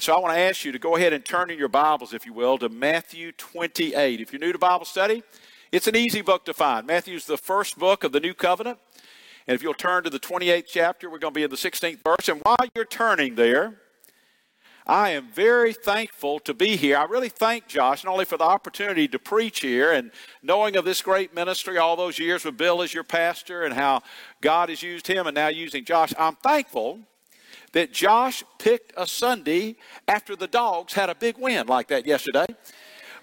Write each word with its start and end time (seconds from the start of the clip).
So 0.00 0.14
I 0.14 0.18
want 0.18 0.32
to 0.32 0.40
ask 0.40 0.64
you 0.64 0.72
to 0.72 0.78
go 0.78 0.96
ahead 0.96 1.12
and 1.12 1.22
turn 1.22 1.50
in 1.50 1.58
your 1.58 1.68
Bibles, 1.68 2.14
if 2.14 2.24
you 2.24 2.32
will, 2.32 2.56
to 2.56 2.70
Matthew 2.70 3.32
28. 3.32 4.18
If 4.18 4.32
you're 4.32 4.40
new 4.40 4.50
to 4.50 4.58
Bible 4.58 4.86
study, 4.86 5.22
it's 5.72 5.86
an 5.88 5.94
easy 5.94 6.22
book 6.22 6.46
to 6.46 6.54
find. 6.54 6.86
Matthew's 6.86 7.26
the 7.26 7.36
first 7.36 7.78
book 7.78 8.02
of 8.02 8.10
the 8.10 8.18
New 8.18 8.32
Covenant. 8.32 8.78
And 9.46 9.54
if 9.54 9.62
you'll 9.62 9.74
turn 9.74 10.04
to 10.04 10.10
the 10.10 10.18
28th 10.18 10.64
chapter, 10.66 11.10
we're 11.10 11.18
going 11.18 11.34
to 11.34 11.38
be 11.38 11.42
in 11.42 11.50
the 11.50 11.56
16th 11.56 12.02
verse. 12.02 12.30
And 12.30 12.40
while 12.40 12.56
you're 12.74 12.86
turning 12.86 13.34
there, 13.34 13.74
I 14.86 15.10
am 15.10 15.28
very 15.28 15.74
thankful 15.74 16.40
to 16.40 16.54
be 16.54 16.76
here. 16.76 16.96
I 16.96 17.04
really 17.04 17.28
thank 17.28 17.66
Josh 17.66 18.02
not 18.02 18.12
only 18.12 18.24
for 18.24 18.38
the 18.38 18.44
opportunity 18.44 19.06
to 19.08 19.18
preach 19.18 19.60
here 19.60 19.92
and 19.92 20.12
knowing 20.42 20.76
of 20.76 20.86
this 20.86 21.02
great 21.02 21.34
ministry 21.34 21.76
all 21.76 21.96
those 21.96 22.18
years 22.18 22.46
with 22.46 22.56
Bill 22.56 22.80
as 22.80 22.94
your 22.94 23.04
pastor 23.04 23.64
and 23.64 23.74
how 23.74 24.00
God 24.40 24.70
has 24.70 24.82
used 24.82 25.06
him 25.06 25.26
and 25.26 25.34
now 25.34 25.48
using 25.48 25.84
Josh. 25.84 26.14
I'm 26.18 26.36
thankful 26.36 27.00
that 27.72 27.92
Josh 27.92 28.42
picked 28.58 28.92
a 28.96 29.06
Sunday 29.06 29.76
after 30.08 30.36
the 30.36 30.46
dogs 30.46 30.92
had 30.92 31.10
a 31.10 31.14
big 31.14 31.38
win 31.38 31.66
like 31.66 31.88
that 31.88 32.06
yesterday. 32.06 32.46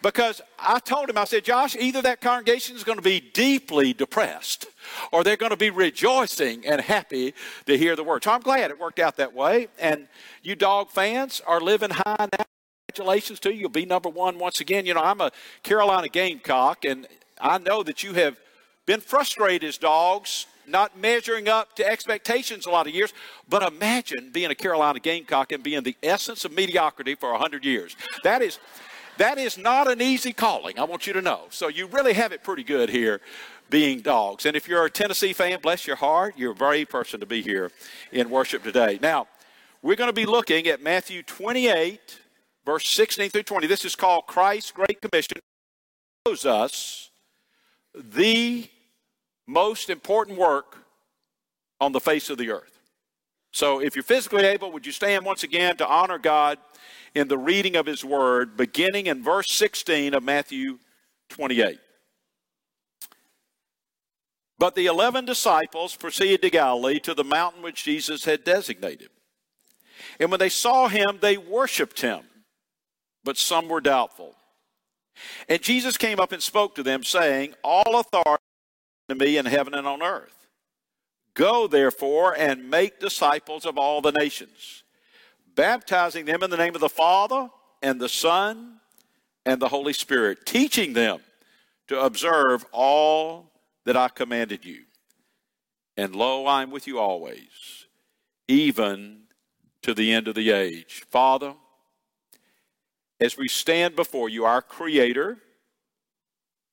Because 0.02 0.42
I 0.60 0.80
told 0.80 1.10
him, 1.10 1.18
I 1.18 1.26
said, 1.26 1.44
Josh, 1.44 1.76
either 1.76 2.02
that 2.04 2.22
congregation 2.22 2.76
is 2.76 2.84
going 2.84 3.00
to 3.00 3.04
be 3.04 3.20
deeply 3.20 3.94
depressed 3.94 4.68
or 5.12 5.24
they're 5.24 5.38
going 5.38 5.50
to 5.50 5.58
be 5.58 5.72
rejoicing 5.72 6.66
and 6.68 6.80
happy 6.80 7.34
to 7.66 7.78
hear 7.78 7.96
the 7.96 8.04
word. 8.04 8.24
So 8.24 8.32
I'm 8.32 8.42
glad 8.42 8.70
it 8.70 8.80
worked 8.80 9.00
out 9.00 9.18
that 9.18 9.34
way. 9.34 9.70
And 9.80 10.08
you 10.44 10.56
dog 10.56 10.92
fans 10.92 11.42
are 11.48 11.60
living 11.60 11.90
high 11.90 12.28
now. 12.32 12.46
Congratulations 12.90 13.40
to 13.42 13.54
you. 13.54 13.62
You'll 13.62 13.70
be 13.70 13.86
number 13.86 14.10
one 14.10 14.38
once 14.40 14.62
again. 14.62 14.86
You 14.86 14.94
know, 14.94 15.02
I'm 15.02 15.20
a 15.20 15.32
Carolina 15.62 16.08
Gamecock, 16.08 16.86
and 16.86 17.08
I 17.40 17.58
know 17.58 17.84
that 17.84 18.04
you 18.04 18.14
have 18.14 18.38
been 18.86 19.02
frustrated 19.02 19.68
as 19.68 19.78
dogs 19.78 20.46
not 20.68 20.98
measuring 20.98 21.48
up 21.48 21.76
to 21.76 21.88
expectations 21.88 22.66
a 22.66 22.70
lot 22.70 22.88
of 22.88 22.94
years. 22.94 23.14
But 23.50 23.64
imagine 23.64 24.32
being 24.32 24.52
a 24.52 24.56
Carolina 24.56 25.00
Gamecock 25.00 25.52
and 25.52 25.64
being 25.64 25.84
the 25.84 25.96
essence 26.04 26.46
of 26.46 26.52
mediocrity 26.52 27.16
for 27.16 27.32
100 27.32 27.66
years. 27.66 27.96
That 28.24 28.42
is, 28.42 28.60
that 29.18 29.38
is 29.38 29.58
not 29.58 29.90
an 29.90 30.02
easy 30.02 30.34
calling, 30.34 30.78
I 30.78 30.84
want 30.84 31.08
you 31.08 31.14
to 31.14 31.22
know. 31.22 31.46
So 31.50 31.68
you 31.68 31.88
really 31.88 32.14
have 32.14 32.32
it 32.32 32.44
pretty 32.44 32.64
good 32.64 32.90
here 32.90 33.22
being 33.70 34.02
dogs. 34.02 34.46
And 34.46 34.56
if 34.56 34.68
you're 34.68 34.86
a 34.86 34.90
Tennessee 34.90 35.34
fan, 35.34 35.60
bless 35.62 35.88
your 35.88 35.96
heart, 35.96 36.36
you're 36.38 36.52
a 36.52 36.56
brave 36.56 36.90
person 36.90 37.20
to 37.20 37.26
be 37.26 37.42
here 37.42 37.72
in 38.12 38.30
worship 38.30 38.64
today. 38.64 39.00
Now, 39.02 39.28
we're 39.82 39.96
going 39.96 40.10
to 40.10 40.14
be 40.14 40.26
looking 40.26 40.68
at 40.68 40.82
Matthew 40.82 41.24
28, 41.24 42.20
verse 42.66 42.88
16 42.88 43.30
through 43.30 43.44
20. 43.44 43.68
This 43.68 43.86
is 43.86 43.96
called 43.96 44.28
Christ's 44.28 44.72
Great 44.72 45.02
Commission. 45.02 45.38
It 45.38 45.44
shows 46.28 46.46
us 46.46 47.10
the 47.94 48.70
most 49.48 49.90
important 49.90 50.38
work 50.38 50.78
on 51.80 51.92
the 51.92 52.00
face 52.00 52.30
of 52.30 52.38
the 52.38 52.52
earth. 52.52 52.80
So 53.52 53.82
if 53.82 53.96
you're 53.96 54.04
physically 54.04 54.46
able, 54.46 54.72
would 54.72 54.86
you 54.86 54.92
stand 54.92 55.26
once 55.26 55.44
again 55.44 55.78
to 55.78 55.88
honor 55.88 56.18
God 56.18 56.60
in 57.16 57.28
the 57.28 57.38
reading 57.38 57.76
of 57.76 57.86
His 57.86 58.04
Word, 58.04 58.58
beginning 58.58 59.08
in 59.08 59.24
verse 59.24 59.52
16 59.52 60.14
of 60.14 60.24
Matthew 60.24 60.80
28? 61.30 61.80
But 64.60 64.76
the 64.76 64.88
eleven 64.88 65.26
disciples 65.26 65.96
proceeded 65.96 66.42
to 66.42 66.50
Galilee 66.50 67.00
to 67.02 67.14
the 67.14 67.24
mountain 67.24 67.62
which 67.62 67.84
Jesus 67.84 68.26
had 68.26 68.44
designated. 68.44 69.10
And 70.20 70.32
when 70.32 70.40
they 70.40 70.50
saw 70.50 70.88
him, 70.88 71.20
they 71.22 71.38
worshiped 71.38 72.02
him, 72.02 72.22
but 73.24 73.38
some 73.38 73.68
were 73.68 73.82
doubtful. 73.82 74.36
And 75.50 75.62
Jesus 75.62 75.98
came 75.98 76.20
up 76.20 76.32
and 76.32 76.42
spoke 76.42 76.76
to 76.76 76.84
them, 76.84 77.04
saying, 77.04 77.54
All 77.64 78.00
authority 78.00 78.44
to 79.10 79.16
me 79.16 79.38
in 79.38 79.46
heaven 79.46 79.74
and 79.74 79.88
on 79.88 80.02
earth. 80.02 80.48
Go, 81.34 81.68
therefore, 81.68 82.36
and 82.38 82.70
make 82.70 83.00
disciples 83.00 83.66
of 83.66 83.78
all 83.78 84.02
the 84.02 84.12
nations, 84.12 84.84
baptizing 85.56 86.26
them 86.26 86.44
in 86.44 86.50
the 86.50 86.58
name 86.58 86.76
of 86.76 86.82
the 86.82 86.90
Father 86.90 87.50
and 87.82 88.02
the 88.02 88.10
Son 88.10 88.80
and 89.46 89.62
the 89.62 89.70
Holy 89.70 89.94
Spirit, 89.94 90.46
teaching 90.46 90.94
them 90.94 91.20
to 91.88 92.02
observe 92.02 92.66
all 92.72 93.52
that 93.86 93.96
I 93.96 94.10
commanded 94.10 94.66
you. 94.66 94.84
And 95.96 96.16
lo, 96.16 96.46
I 96.46 96.64
am 96.64 96.72
with 96.72 96.88
you 96.88 97.00
always, 97.00 97.86
even 98.48 99.22
to 99.84 99.94
the 99.94 100.12
end 100.12 100.28
of 100.28 100.36
the 100.36 100.52
age. 100.52 101.06
Father, 101.10 101.54
as 103.20 103.38
we 103.38 103.48
stand 103.48 103.96
before 103.96 104.30
you, 104.30 104.46
our 104.46 104.62
Creator, 104.62 105.38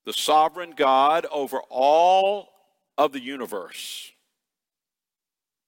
the 0.05 0.13
sovereign 0.13 0.73
God 0.75 1.25
over 1.31 1.59
all 1.69 2.49
of 2.97 3.11
the 3.11 3.19
universe. 3.19 4.11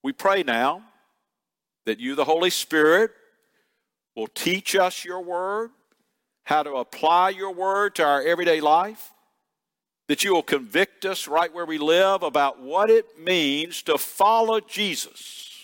We 0.03 0.14
pray 0.14 0.44
now 0.44 0.84
that 1.86 2.00
you, 2.00 2.16
the 2.16 2.25
Holy 2.25 2.50
Spirit, 2.50 3.12
will 4.16 4.28
teach 4.28 4.75
us 4.75 5.03
your 5.03 5.22
word, 5.22 5.72
how 6.44 6.64
to 6.64 6.75
apply 6.75 7.30
your 7.30 7.52
word 7.52 7.96
to 7.96 8.03
our 8.03 8.22
everyday 8.22 8.62
life, 8.62 9.12
that 10.08 10.24
you 10.24 10.34
will 10.34 10.44
convict 10.44 11.06
us 11.06 11.28
right 11.28 11.54
where 11.54 11.66
we 11.66 11.78
live 11.78 12.24
about 12.24 12.62
what 12.62 12.90
it 12.90 13.19
means 13.19 13.81
to 13.84 13.98
follow 13.98 14.59
Jesus 14.59 15.56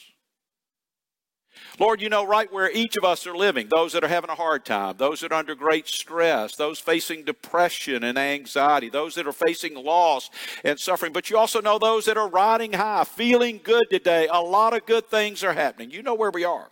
Lord, 1.80 2.02
you 2.02 2.10
know 2.10 2.26
right 2.26 2.52
where 2.52 2.72
each 2.72 2.98
of 2.98 3.04
us 3.04 3.26
are 3.26 3.36
living 3.36 3.68
those 3.70 3.94
that 3.94 4.04
are 4.04 4.10
having 4.10 4.30
a 4.30 4.36
hard 4.36 4.64
time, 4.64 4.96
those 4.98 5.22
that 5.22 5.32
are 5.32 5.40
under 5.40 5.56
great 5.56 5.88
stress, 5.88 6.56
those 6.56 6.80
facing 6.80 7.24
depression 7.24 8.04
and 8.04 8.18
anxiety, 8.18 8.90
those 8.90 9.16
that 9.16 9.28
are 9.28 9.34
facing 9.34 9.74
loss 9.76 10.30
and 10.64 10.80
suffering. 10.80 11.14
But 11.14 11.30
you 11.30 11.38
also 11.38 11.62
know 11.62 11.80
those 11.80 12.06
that 12.06 12.18
are 12.18 12.30
riding 12.30 12.74
high, 12.74 13.04
feeling 13.06 13.60
good 13.64 13.86
today. 13.90 14.28
A 14.32 14.40
lot 14.40 14.76
of 14.76 14.86
good 14.86 15.08
things 15.08 15.44
are 15.44 15.54
happening. 15.54 15.90
You 15.90 16.04
know 16.04 16.14
where 16.14 16.32
we 16.32 16.44
are. 16.44 16.70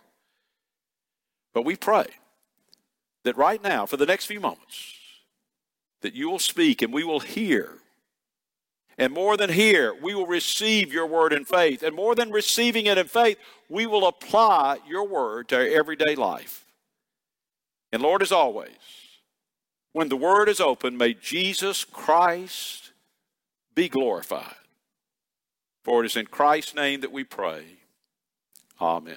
But 1.52 1.64
we 1.64 1.76
pray 1.76 2.06
that 3.24 3.36
right 3.36 3.62
now, 3.62 3.86
for 3.86 3.96
the 3.96 4.06
next 4.06 4.26
few 4.26 4.40
moments, 4.40 4.94
that 6.02 6.14
you 6.14 6.30
will 6.30 6.38
speak 6.38 6.80
and 6.80 6.92
we 6.92 7.04
will 7.04 7.20
hear 7.20 7.78
and 8.98 9.12
more 9.12 9.36
than 9.36 9.50
hear, 9.50 9.94
we 9.94 10.14
will 10.14 10.26
receive 10.26 10.92
your 10.92 11.06
word 11.06 11.32
in 11.32 11.44
faith. 11.44 11.82
And 11.82 11.96
more 11.96 12.14
than 12.14 12.30
receiving 12.30 12.86
it 12.86 12.98
in 12.98 13.06
faith, 13.06 13.38
we 13.68 13.86
will 13.86 14.06
apply 14.06 14.78
your 14.86 15.06
word 15.06 15.48
to 15.48 15.56
our 15.56 15.66
everyday 15.66 16.14
life. 16.14 16.66
And 17.90 18.02
Lord, 18.02 18.22
as 18.22 18.32
always, 18.32 18.70
when 19.92 20.08
the 20.08 20.16
word 20.16 20.48
is 20.48 20.60
open, 20.60 20.96
may 20.96 21.14
Jesus 21.14 21.84
Christ 21.84 22.92
be 23.74 23.88
glorified. 23.88 24.54
For 25.84 26.02
it 26.02 26.06
is 26.06 26.16
in 26.16 26.26
Christ's 26.26 26.74
name 26.74 27.00
that 27.00 27.12
we 27.12 27.24
pray. 27.24 27.64
Amen. 28.80 29.16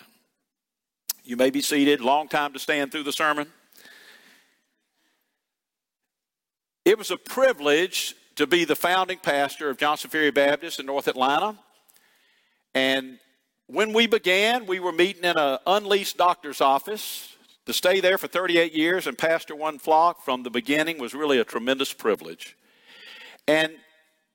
You 1.23 1.37
may 1.37 1.49
be 1.49 1.61
seated. 1.61 2.01
Long 2.01 2.27
time 2.27 2.53
to 2.53 2.59
stand 2.59 2.91
through 2.91 3.03
the 3.03 3.11
sermon. 3.11 3.47
It 6.85 6.97
was 6.97 7.11
a 7.11 7.17
privilege 7.17 8.15
to 8.35 8.45
be 8.45 8.65
the 8.65 8.75
founding 8.75 9.17
pastor 9.17 9.69
of 9.69 9.77
Johnson 9.77 10.09
Ferry 10.09 10.31
Baptist 10.31 10.79
in 10.79 10.85
North 10.85 11.07
Atlanta. 11.07 11.55
And 12.73 13.19
when 13.67 13.93
we 13.93 14.07
began, 14.07 14.65
we 14.65 14.79
were 14.79 14.91
meeting 14.91 15.23
in 15.23 15.37
an 15.37 15.59
unleased 15.65 16.17
doctor's 16.17 16.61
office. 16.61 17.35
To 17.65 17.73
stay 17.73 17.99
there 17.99 18.17
for 18.17 18.27
38 18.27 18.73
years 18.73 19.07
and 19.07 19.17
pastor 19.17 19.55
one 19.55 19.79
flock 19.79 20.23
from 20.23 20.43
the 20.43 20.51
beginning 20.51 20.99
was 20.99 21.15
really 21.15 21.39
a 21.39 21.43
tremendous 21.43 21.93
privilege. 21.93 22.55
And 23.47 23.73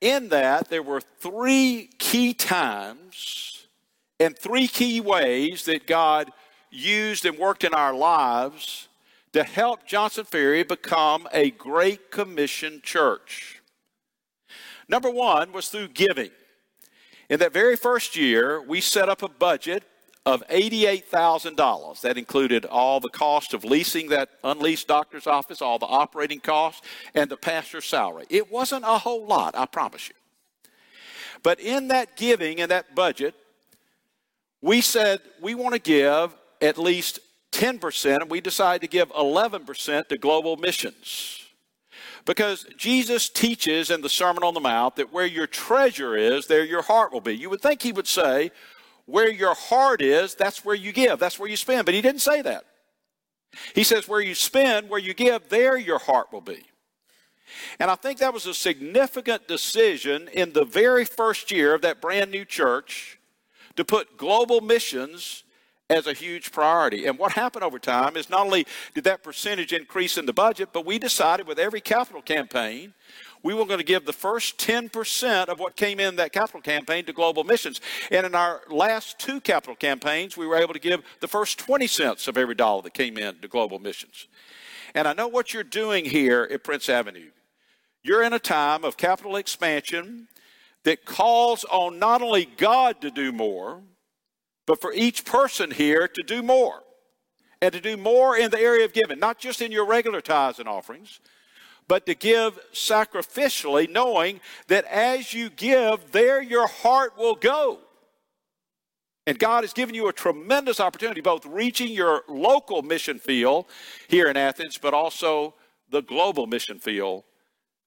in 0.01 0.31
that, 0.31 0.69
there 0.69 0.83
were 0.83 1.01
three 1.01 1.91
key 1.99 2.35
times 2.35 3.67
and 4.19 4.37
three 4.37 4.67
key 4.67 5.01
ways 5.01 5.65
that 5.67 5.87
God 5.87 6.33
used 6.71 7.25
and 7.25 7.39
worked 7.39 7.65
in 7.65 7.75
our 7.75 7.95
lives 7.95 8.89
to 9.33 9.45
help 9.45 9.87
Johnson 9.87 10.25
Ferry 10.25 10.65
become 10.65 11.29
a 11.33 11.51
Great 11.53 12.11
Commission 12.11 12.81
church. 12.83 13.60
Number 14.91 15.09
one 15.09 15.53
was 15.53 15.69
through 15.69 15.89
giving. 15.89 16.33
In 17.29 17.39
that 17.39 17.53
very 17.53 17.77
first 17.77 18.17
year, 18.17 18.61
we 18.61 18.81
set 18.81 19.09
up 19.09 19.23
a 19.23 19.29
budget 19.29 19.85
of 20.27 20.43
$88,000. 20.49 22.01
That 22.01 22.19
included 22.19 22.65
all 22.65 22.99
the 22.99 23.09
cost 23.09 23.55
of 23.55 23.65
leasing 23.65 24.09
that 24.09 24.31
unleased 24.43 24.89
doctor's 24.89 25.29
office, 25.29 25.63
all 25.63 25.79
the 25.79 25.87
operating 25.87 26.41
costs, 26.41 26.83
and 27.15 27.31
the 27.31 27.37
pastor's 27.37 27.85
salary. 27.85 28.27
It 28.31 28.51
wasn't 28.51 28.85
a 28.85 28.99
whole 28.99 29.25
lot, 29.25 29.57
I 29.57 29.67
promise 29.67 30.09
you. 30.09 30.17
But 31.45 31.61
in 31.61 31.87
that 31.89 32.17
giving 32.17 32.61
and 32.61 32.73
that 32.73 32.97
budget, 32.97 33.37
we 34.61 34.81
said 34.81 35.21
we 35.41 35.55
want 35.55 35.75
to 35.75 35.81
give 35.81 36.35
at 36.61 36.79
least 36.79 37.21
10%, 37.53 38.23
and 38.23 38.29
we 38.29 38.41
decided 38.41 38.81
to 38.81 38.89
give 38.89 39.09
11% 39.11 40.09
to 40.09 40.19
global 40.19 40.57
missions. 40.57 41.47
Because 42.25 42.67
Jesus 42.77 43.29
teaches 43.29 43.91
in 43.91 44.03
the 44.03 44.09
Sermon 44.09 44.43
on 44.43 44.55
the 44.55 44.61
Mount 44.61 44.97
that 44.97 45.13
where 45.13 45.27
your 45.27 45.47
treasure 45.47 46.17
is, 46.17 46.47
there 46.47 46.65
your 46.65 46.83
heart 46.83 47.13
will 47.13 47.21
be. 47.21 47.37
You 47.37 47.51
would 47.51 47.63
think 47.63 47.83
he 47.83 47.93
would 47.93 48.07
say, 48.07 48.51
where 49.07 49.31
your 49.31 49.55
heart 49.55 50.03
is, 50.03 50.35
that's 50.35 50.65
where 50.65 50.75
you 50.75 50.93
give, 50.93 51.19
that's 51.19 51.39
where 51.39 51.49
you 51.49 51.57
spend. 51.57 51.85
But 51.85 51.95
he 51.95 52.03
didn't 52.03 52.21
say 52.21 52.43
that. 52.43 52.65
He 53.75 53.83
says, 53.83 54.07
where 54.07 54.21
you 54.21 54.35
spend, 54.35 54.89
where 54.89 55.01
you 55.01 55.15
give, 55.15 55.49
there 55.49 55.77
your 55.77 55.99
heart 55.99 56.33
will 56.33 56.41
be. 56.41 56.63
And 57.81 57.91
I 57.91 57.97
think 57.97 58.19
that 58.19 58.33
was 58.33 58.47
a 58.47 58.55
significant 58.55 59.49
decision 59.49 60.29
in 60.33 60.53
the 60.53 60.65
very 60.65 61.05
first 61.05 61.51
year 61.51 61.75
of 61.75 61.83
that 61.83 62.01
brand 62.01 62.31
new 62.31 62.45
church 62.45 63.19
to 63.77 63.85
put 63.85 64.17
global 64.17 64.61
missions 64.61 65.45
as 65.91 66.07
a 66.07 66.13
huge 66.13 66.53
priority. 66.53 67.05
And 67.05 67.19
what 67.19 67.33
happened 67.33 67.65
over 67.65 67.79
time 67.79 68.17
is 68.17 68.31
not 68.31 68.47
only 68.47 68.67
did 68.95 69.05
that 69.05 69.25
percentage 69.25 69.73
increase 69.73 70.17
in 70.17 70.25
the 70.25 70.33
budget, 70.33 70.71
but 70.73 70.87
we 70.87 70.99
decided 70.99 71.47
with 71.47 71.59
every 71.59 71.81
capital 71.81 72.23
campaign, 72.23 72.95
we 73.43 73.55
were 73.55 73.65
going 73.65 73.79
to 73.79 73.85
give 73.85 74.07
the 74.07 74.13
first 74.13 74.57
10% 74.59 75.47
of 75.47 75.59
what 75.59 75.75
came 75.75 75.99
in 75.99 76.17
that 76.17 76.33
capital 76.33 76.61
campaign 76.61 77.05
to 77.07 77.13
global 77.13 77.43
missions. 77.43 77.81
And 78.11 78.25
in 78.25 78.35
our 78.35 78.61
last 78.71 79.19
two 79.19 79.41
capital 79.41 79.75
campaigns, 79.75 80.37
we 80.37 80.47
were 80.47 80.57
able 80.57 80.75
to 80.75 80.81
give 80.81 81.03
the 81.21 81.29
first 81.29 81.59
20 81.59 81.87
cents 81.89 82.29
of 82.29 82.39
every 82.39 82.55
dollar 82.55 82.83
that 82.83 82.95
came 82.95 83.19
in 83.19 83.39
to 83.41 83.49
global 83.49 83.79
missions. 83.79 84.29
And 84.95 85.09
I 85.09 85.13
know 85.13 85.29
what 85.29 85.53
you're 85.53 85.65
doing 85.65 86.05
here 86.05 86.49
at 86.51 86.63
Prince 86.63 86.89
Avenue. 86.89 87.31
You're 88.03 88.23
in 88.23 88.33
a 88.33 88.39
time 88.39 88.85
of 88.85 88.97
capital 88.97 89.37
expansion 89.37 90.29
that 90.85 91.05
calls 91.05 91.65
on 91.65 91.99
not 91.99 92.23
only 92.23 92.45
God 92.45 93.01
to 93.01 93.11
do 93.11 93.33
more, 93.33 93.83
but 94.67 94.81
for 94.81 94.93
each 94.93 95.25
person 95.25 95.71
here 95.71 96.09
to 96.09 96.23
do 96.23 96.43
more. 96.43 96.83
And 97.63 97.73
to 97.75 97.81
do 97.81 97.99
more 97.99 98.39
in 98.39 98.51
the 98.51 98.59
area 98.59 98.87
of 98.87 98.95
giving, 98.95 99.19
not 99.19 99.39
just 99.39 99.61
in 99.61 99.71
your 99.71 99.85
regular 99.85 100.23
tithes 100.23 100.59
and 100.59 100.69
offerings, 100.69 101.21
but 101.87 102.07
to 102.07 102.15
give 102.15 102.59
sacrificially, 102.73 103.91
knowing 103.91 104.41
that 104.69 104.87
as 104.87 105.35
you 105.35 105.51
give, 105.51 106.13
there 106.13 106.41
your 106.41 106.67
heart 106.67 107.19
will 107.19 107.35
go. 107.35 107.81
And 109.27 109.39
God 109.39 109.65
has 109.65 109.73
given 109.73 109.95
you 109.95 110.09
a 110.09 110.13
tremendous 110.13 110.81
opportunity, 110.81 111.21
both 111.21 111.45
reaching 111.45 111.89
your 111.89 112.23
local 112.29 112.83
mission 112.83 113.19
field 113.19 113.67
here 114.09 114.29
in 114.29 114.37
Athens, 114.37 114.79
but 114.79 114.95
also 114.95 115.55
the 115.91 116.01
global 116.01 116.47
mission 116.47 116.79
field 116.79 117.25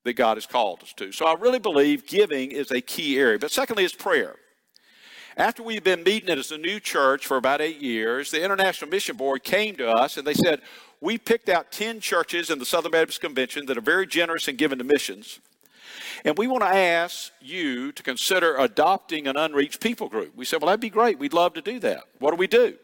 that 0.04 0.14
God 0.14 0.38
has 0.38 0.46
called 0.46 0.84
us 0.84 0.94
to. 0.94 1.12
So 1.12 1.26
I 1.26 1.34
really 1.34 1.60
believe 1.60 2.06
giving 2.06 2.52
is 2.52 2.72
a 2.72 2.82
key 2.82 3.18
area. 3.18 3.40
But 3.40 3.52
secondly, 3.52 3.86
is 3.86 3.94
prayer. 3.94 4.36
After 5.36 5.64
we've 5.64 5.84
been 5.84 6.04
meeting 6.04 6.30
as 6.30 6.52
a 6.52 6.58
new 6.58 6.80
church 6.80 7.26
for 7.26 7.38
about 7.38 7.62
eight 7.62 7.82
years, 7.82 8.30
the 8.30 8.44
International 8.44 8.90
Mission 8.90 9.18
Board 9.18 9.44
came 9.44 9.76
to 9.78 9.90
us 9.90 10.18
and 10.18 10.28
they 10.28 10.36
said, 10.36 10.62
We 11.02 11.18
picked 11.18 11.50
out 11.50 11.72
10 11.72 12.00
churches 12.02 12.52
in 12.52 12.60
the 12.60 12.66
Southern 12.66 12.92
Baptist 12.92 13.22
Convention 13.22 13.66
that 13.66 13.78
are 13.78 13.82
very 13.82 14.06
generous 14.06 14.48
in 14.48 14.58
giving 14.58 14.78
to 14.78 14.84
missions. 14.84 15.40
And 16.24 16.38
we 16.38 16.48
want 16.48 16.64
to 16.64 16.70
ask 16.70 17.32
you 17.42 17.92
to 17.94 18.04
consider 18.04 18.56
adopting 18.58 19.28
an 19.28 19.36
unreached 19.36 19.82
people 19.82 20.08
group. 20.08 20.36
We 20.36 20.46
said, 20.46 20.62
Well, 20.62 20.68
that'd 20.68 20.80
be 20.80 20.90
great. 20.90 21.18
We'd 21.18 21.34
love 21.34 21.56
to 21.56 21.62
do 21.62 21.80
that. 21.80 22.04
What 22.20 22.32
do 22.32 22.38
we 22.38 22.48
do? 22.48 22.76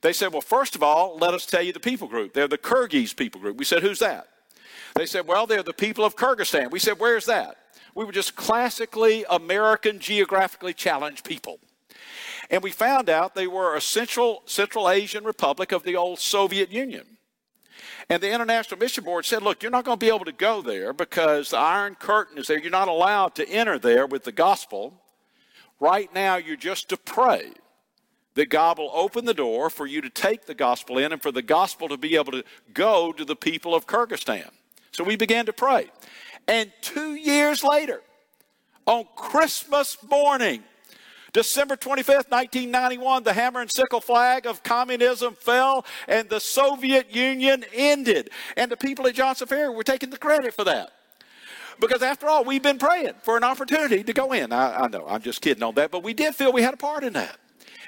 They 0.00 0.12
said, 0.12 0.32
Well, 0.32 0.42
first 0.42 0.76
of 0.76 0.82
all, 0.82 1.18
let 1.18 1.34
us 1.34 1.44
tell 1.44 1.62
you 1.62 1.72
the 1.72 1.80
people 1.80 2.06
group. 2.06 2.34
They're 2.34 2.46
the 2.46 2.56
Kyrgyz 2.56 3.16
people 3.16 3.40
group. 3.40 3.56
We 3.56 3.64
said, 3.64 3.82
Who's 3.82 3.98
that? 3.98 4.28
They 4.94 5.06
said, 5.06 5.26
Well, 5.26 5.48
they're 5.48 5.64
the 5.64 5.72
people 5.72 6.04
of 6.04 6.14
Kyrgyzstan. 6.14 6.70
We 6.70 6.78
said, 6.78 7.00
Where's 7.00 7.26
that? 7.26 7.56
We 7.94 8.04
were 8.04 8.12
just 8.12 8.34
classically 8.36 9.24
American, 9.30 9.98
geographically 9.98 10.74
challenged 10.74 11.24
people. 11.24 11.58
And 12.50 12.62
we 12.62 12.70
found 12.70 13.08
out 13.08 13.34
they 13.34 13.46
were 13.46 13.74
a 13.74 13.80
Central, 13.80 14.42
Central 14.46 14.90
Asian 14.90 15.24
republic 15.24 15.72
of 15.72 15.82
the 15.82 15.96
old 15.96 16.18
Soviet 16.18 16.70
Union. 16.70 17.06
And 18.10 18.22
the 18.22 18.32
International 18.32 18.78
Mission 18.78 19.04
Board 19.04 19.24
said, 19.24 19.42
look, 19.42 19.62
you're 19.62 19.72
not 19.72 19.84
going 19.84 19.98
to 19.98 20.04
be 20.04 20.14
able 20.14 20.26
to 20.26 20.32
go 20.32 20.60
there 20.60 20.92
because 20.92 21.50
the 21.50 21.58
Iron 21.58 21.94
Curtain 21.94 22.36
is 22.36 22.48
there. 22.48 22.58
You're 22.58 22.70
not 22.70 22.88
allowed 22.88 23.34
to 23.36 23.48
enter 23.48 23.78
there 23.78 24.06
with 24.06 24.24
the 24.24 24.32
gospel. 24.32 25.00
Right 25.80 26.12
now, 26.14 26.36
you're 26.36 26.56
just 26.56 26.88
to 26.90 26.96
pray 26.96 27.52
that 28.34 28.50
God 28.50 28.78
will 28.78 28.90
open 28.92 29.24
the 29.24 29.34
door 29.34 29.70
for 29.70 29.86
you 29.86 30.00
to 30.02 30.10
take 30.10 30.44
the 30.44 30.54
gospel 30.54 30.98
in 30.98 31.12
and 31.12 31.22
for 31.22 31.32
the 31.32 31.42
gospel 31.42 31.88
to 31.88 31.96
be 31.96 32.16
able 32.16 32.32
to 32.32 32.44
go 32.72 33.12
to 33.12 33.24
the 33.24 33.36
people 33.36 33.74
of 33.74 33.86
Kyrgyzstan. 33.86 34.50
So 34.92 35.02
we 35.02 35.16
began 35.16 35.46
to 35.46 35.52
pray. 35.52 35.90
And 36.46 36.70
two 36.80 37.14
years 37.14 37.64
later, 37.64 38.02
on 38.86 39.06
Christmas 39.16 39.96
morning, 40.08 40.62
December 41.32 41.76
25th, 41.76 42.30
1991, 42.30 43.24
the 43.24 43.32
hammer 43.32 43.60
and 43.60 43.70
sickle 43.70 44.00
flag 44.00 44.46
of 44.46 44.62
communism 44.62 45.34
fell 45.34 45.84
and 46.06 46.28
the 46.28 46.38
Soviet 46.38 47.12
Union 47.12 47.64
ended. 47.72 48.30
And 48.56 48.70
the 48.70 48.76
people 48.76 49.06
at 49.08 49.14
Johnson 49.14 49.48
Ferry 49.48 49.74
were 49.74 49.82
taking 49.82 50.10
the 50.10 50.18
credit 50.18 50.54
for 50.54 50.64
that. 50.64 50.92
Because 51.80 52.02
after 52.02 52.28
all, 52.28 52.44
we've 52.44 52.62
been 52.62 52.78
praying 52.78 53.14
for 53.22 53.36
an 53.36 53.42
opportunity 53.42 54.04
to 54.04 54.12
go 54.12 54.32
in. 54.32 54.52
I, 54.52 54.82
I 54.82 54.86
know, 54.86 55.06
I'm 55.08 55.22
just 55.22 55.40
kidding 55.40 55.64
on 55.64 55.74
that, 55.74 55.90
but 55.90 56.04
we 56.04 56.14
did 56.14 56.36
feel 56.36 56.52
we 56.52 56.62
had 56.62 56.74
a 56.74 56.76
part 56.78 57.02
in 57.02 57.14
that. 57.14 57.36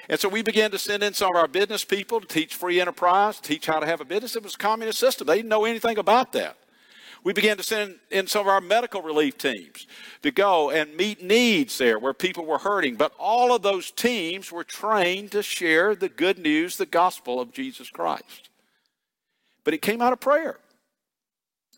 And 0.09 0.19
so 0.19 0.27
we 0.27 0.41
began 0.41 0.71
to 0.71 0.79
send 0.79 1.03
in 1.03 1.13
some 1.13 1.31
of 1.31 1.37
our 1.37 1.47
business 1.47 1.85
people 1.85 2.19
to 2.19 2.27
teach 2.27 2.55
free 2.55 2.81
enterprise, 2.81 3.39
teach 3.39 3.65
how 3.65 3.79
to 3.79 3.85
have 3.85 4.01
a 4.01 4.05
business. 4.05 4.35
It 4.35 4.43
was 4.43 4.55
a 4.55 4.57
communist 4.57 4.99
system. 4.99 5.27
They 5.27 5.37
didn't 5.37 5.49
know 5.49 5.63
anything 5.65 5.97
about 5.97 6.33
that. 6.33 6.57
We 7.27 7.33
began 7.33 7.57
to 7.57 7.63
send 7.63 7.95
in 8.09 8.25
some 8.27 8.43
of 8.43 8.47
our 8.47 8.61
medical 8.61 9.01
relief 9.01 9.37
teams 9.37 9.85
to 10.21 10.31
go 10.31 10.69
and 10.69 10.95
meet 10.95 11.21
needs 11.21 11.77
there 11.77 11.99
where 11.99 12.13
people 12.13 12.45
were 12.45 12.57
hurting. 12.57 12.95
But 12.95 13.11
all 13.19 13.53
of 13.53 13.63
those 13.63 13.91
teams 13.91 14.49
were 14.49 14.63
trained 14.63 15.33
to 15.33 15.43
share 15.43 15.93
the 15.93 16.07
good 16.07 16.39
news, 16.39 16.77
the 16.77 16.85
gospel 16.85 17.41
of 17.41 17.51
Jesus 17.51 17.89
Christ. 17.89 18.47
But 19.65 19.73
it 19.73 19.81
came 19.81 20.01
out 20.01 20.13
of 20.13 20.21
prayer. 20.21 20.57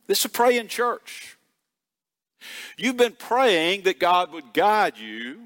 This 0.05 0.19
is 0.19 0.25
a 0.25 0.29
praying 0.29 0.67
church. 0.67 1.35
You've 2.77 2.97
been 2.97 3.15
praying 3.17 3.81
that 3.85 3.99
God 3.99 4.31
would 4.31 4.53
guide 4.53 4.99
you 4.99 5.39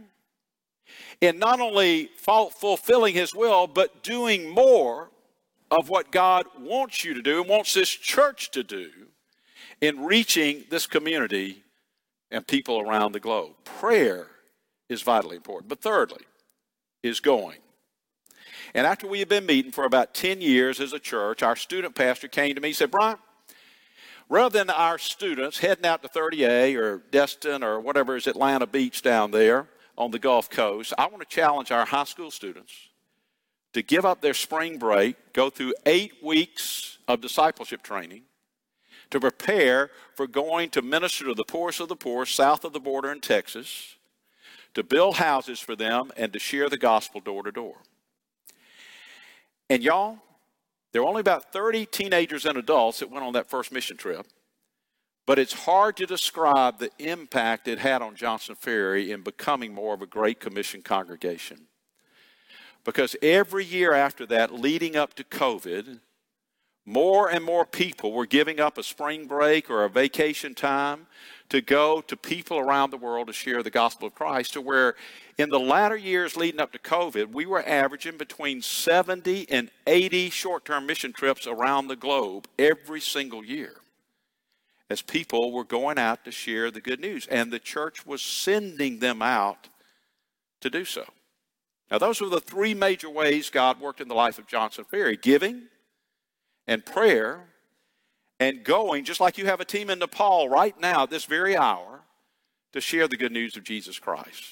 in 1.21 1.39
not 1.39 1.61
only 1.61 2.09
fulfilling 2.17 3.13
His 3.13 3.33
will, 3.33 3.67
but 3.67 4.03
doing 4.03 4.49
more 4.49 5.11
of 5.71 5.87
what 5.87 6.11
God 6.11 6.45
wants 6.59 7.05
you 7.05 7.13
to 7.13 7.21
do 7.21 7.39
and 7.39 7.49
wants 7.49 7.73
this 7.73 7.89
church 7.89 8.51
to 8.51 8.63
do 8.63 8.89
in 9.83 10.05
reaching 10.05 10.63
this 10.69 10.87
community 10.87 11.61
and 12.31 12.47
people 12.47 12.79
around 12.79 13.11
the 13.11 13.19
globe. 13.19 13.51
Prayer 13.65 14.27
is 14.87 15.01
vitally 15.01 15.35
important. 15.35 15.67
But 15.67 15.81
thirdly, 15.81 16.23
is 17.03 17.19
going. 17.19 17.57
And 18.73 18.87
after 18.87 19.09
we 19.09 19.19
had 19.19 19.27
been 19.27 19.45
meeting 19.45 19.73
for 19.73 19.83
about 19.83 20.13
10 20.13 20.39
years 20.39 20.79
as 20.79 20.93
a 20.93 20.99
church, 20.99 21.43
our 21.43 21.57
student 21.57 21.95
pastor 21.95 22.29
came 22.29 22.55
to 22.55 22.61
me 22.61 22.69
and 22.69 22.77
said, 22.77 22.91
Brian, 22.91 23.17
rather 24.29 24.57
than 24.57 24.69
our 24.69 24.97
students 24.97 25.57
heading 25.57 25.85
out 25.85 26.01
to 26.01 26.07
30A 26.07 26.77
or 26.77 27.03
Destin 27.11 27.61
or 27.61 27.81
whatever 27.81 28.15
is 28.15 28.25
Atlanta 28.25 28.65
Beach 28.65 29.01
down 29.01 29.31
there 29.31 29.67
on 29.97 30.11
the 30.11 30.19
Gulf 30.19 30.49
Coast, 30.49 30.93
I 30.97 31.07
want 31.07 31.19
to 31.19 31.27
challenge 31.27 31.71
our 31.71 31.83
high 31.83 32.05
school 32.05 32.31
students 32.31 32.71
to 33.73 33.81
give 33.81 34.05
up 34.05 34.21
their 34.21 34.33
spring 34.33 34.77
break, 34.77 35.33
go 35.33 35.49
through 35.49 35.73
eight 35.85 36.13
weeks 36.23 36.99
of 37.05 37.19
discipleship 37.19 37.83
training, 37.83 38.21
to 39.13 39.19
prepare 39.19 39.91
for 40.15 40.25
going 40.25 40.71
to 40.71 40.81
minister 40.81 41.25
to 41.25 41.35
the 41.35 41.43
poorest 41.43 41.79
of 41.79 41.87
the 41.87 41.95
poor 41.95 42.25
south 42.25 42.63
of 42.63 42.73
the 42.73 42.79
border 42.79 43.11
in 43.11 43.21
Texas, 43.21 43.95
to 44.73 44.81
build 44.81 45.17
houses 45.17 45.59
for 45.59 45.75
them, 45.75 46.11
and 46.17 46.33
to 46.33 46.39
share 46.39 46.67
the 46.67 46.79
gospel 46.79 47.21
door 47.21 47.43
to 47.43 47.51
door. 47.51 47.75
And 49.69 49.83
y'all, 49.83 50.17
there 50.91 51.03
were 51.03 51.07
only 51.07 51.19
about 51.19 51.53
30 51.53 51.85
teenagers 51.85 52.47
and 52.47 52.57
adults 52.57 52.99
that 52.99 53.11
went 53.11 53.23
on 53.23 53.33
that 53.33 53.51
first 53.51 53.71
mission 53.71 53.97
trip. 53.97 54.25
But 55.27 55.37
it's 55.37 55.53
hard 55.53 55.95
to 55.97 56.07
describe 56.07 56.79
the 56.79 56.89
impact 56.97 57.67
it 57.67 57.77
had 57.77 58.01
on 58.01 58.15
Johnson 58.15 58.55
Ferry 58.55 59.11
in 59.11 59.21
becoming 59.21 59.75
more 59.75 59.93
of 59.93 60.01
a 60.01 60.07
Great 60.07 60.39
Commission 60.39 60.81
congregation. 60.81 61.67
Because 62.83 63.15
every 63.21 63.63
year 63.63 63.93
after 63.93 64.25
that, 64.25 64.51
leading 64.51 64.95
up 64.95 65.13
to 65.13 65.23
COVID, 65.23 65.99
more 66.85 67.29
and 67.29 67.43
more 67.43 67.65
people 67.65 68.11
were 68.11 68.25
giving 68.25 68.59
up 68.59 68.77
a 68.77 68.83
spring 68.83 69.25
break 69.25 69.69
or 69.69 69.83
a 69.83 69.89
vacation 69.89 70.53
time 70.53 71.07
to 71.49 71.61
go 71.61 72.01
to 72.01 72.17
people 72.17 72.57
around 72.57 72.89
the 72.89 72.97
world 72.97 73.27
to 73.27 73.33
share 73.33 73.63
the 73.63 73.69
gospel 73.69 74.07
of 74.07 74.15
Christ, 74.15 74.53
to 74.53 74.61
where 74.61 74.95
in 75.37 75.49
the 75.49 75.59
latter 75.59 75.95
years 75.95 76.35
leading 76.35 76.59
up 76.59 76.71
to 76.73 76.79
COVID, 76.79 77.31
we 77.31 77.45
were 77.45 77.67
averaging 77.67 78.17
between 78.17 78.61
70 78.61 79.49
and 79.49 79.69
80 79.87 80.29
short 80.29 80.65
term 80.65 80.85
mission 80.85 81.13
trips 81.13 81.47
around 81.47 81.87
the 81.87 81.95
globe 81.95 82.47
every 82.57 82.99
single 82.99 83.45
year 83.45 83.75
as 84.89 85.01
people 85.01 85.51
were 85.51 85.63
going 85.63 85.97
out 85.97 86.25
to 86.25 86.31
share 86.31 86.69
the 86.69 86.81
good 86.81 86.99
news. 86.99 87.27
And 87.27 87.51
the 87.51 87.59
church 87.59 88.05
was 88.05 88.21
sending 88.21 88.99
them 88.99 89.21
out 89.21 89.69
to 90.61 90.69
do 90.69 90.85
so. 90.85 91.05
Now, 91.89 91.97
those 91.97 92.21
were 92.21 92.29
the 92.29 92.41
three 92.41 92.73
major 92.73 93.09
ways 93.09 93.49
God 93.49 93.79
worked 93.79 94.01
in 94.01 94.07
the 94.07 94.15
life 94.15 94.39
of 94.39 94.47
Johnson 94.47 94.85
Ferry 94.85 95.17
giving, 95.17 95.63
and 96.67 96.85
prayer 96.85 97.47
and 98.39 98.63
going, 98.63 99.05
just 99.05 99.19
like 99.19 99.37
you 99.37 99.45
have 99.45 99.61
a 99.61 99.65
team 99.65 99.89
in 99.89 99.99
Nepal 99.99 100.49
right 100.49 100.79
now, 100.79 101.05
this 101.05 101.25
very 101.25 101.55
hour, 101.55 102.01
to 102.73 102.81
share 102.81 103.07
the 103.07 103.17
good 103.17 103.31
news 103.31 103.55
of 103.55 103.63
Jesus 103.63 103.99
Christ. 103.99 104.43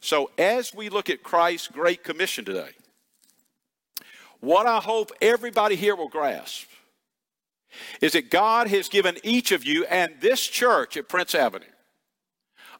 So, 0.00 0.30
as 0.36 0.74
we 0.74 0.88
look 0.88 1.08
at 1.08 1.22
Christ's 1.22 1.68
Great 1.68 2.04
Commission 2.04 2.44
today, 2.44 2.70
what 4.40 4.66
I 4.66 4.78
hope 4.78 5.10
everybody 5.22 5.76
here 5.76 5.96
will 5.96 6.08
grasp 6.08 6.68
is 8.00 8.12
that 8.12 8.30
God 8.30 8.68
has 8.68 8.88
given 8.88 9.16
each 9.24 9.50
of 9.50 9.64
you 9.64 9.84
and 9.86 10.12
this 10.20 10.46
church 10.46 10.96
at 10.96 11.08
Prince 11.08 11.34
Avenue 11.34 11.64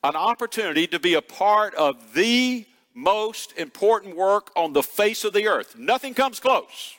an 0.05 0.15
opportunity 0.15 0.87
to 0.87 1.01
be 1.01 1.15
a 1.15 1.23
part 1.23 1.75
of 1.75 2.13
the 2.13 2.67
most 2.93 3.57
important 3.57 4.15
work 4.15 4.51
on 4.55 4.75
the 4.75 4.83
face 4.83 5.25
of 5.25 5.33
the 5.33 5.49
earth. 5.49 5.77
Nothing 5.77 6.13
comes 6.13 6.39
close 6.39 6.99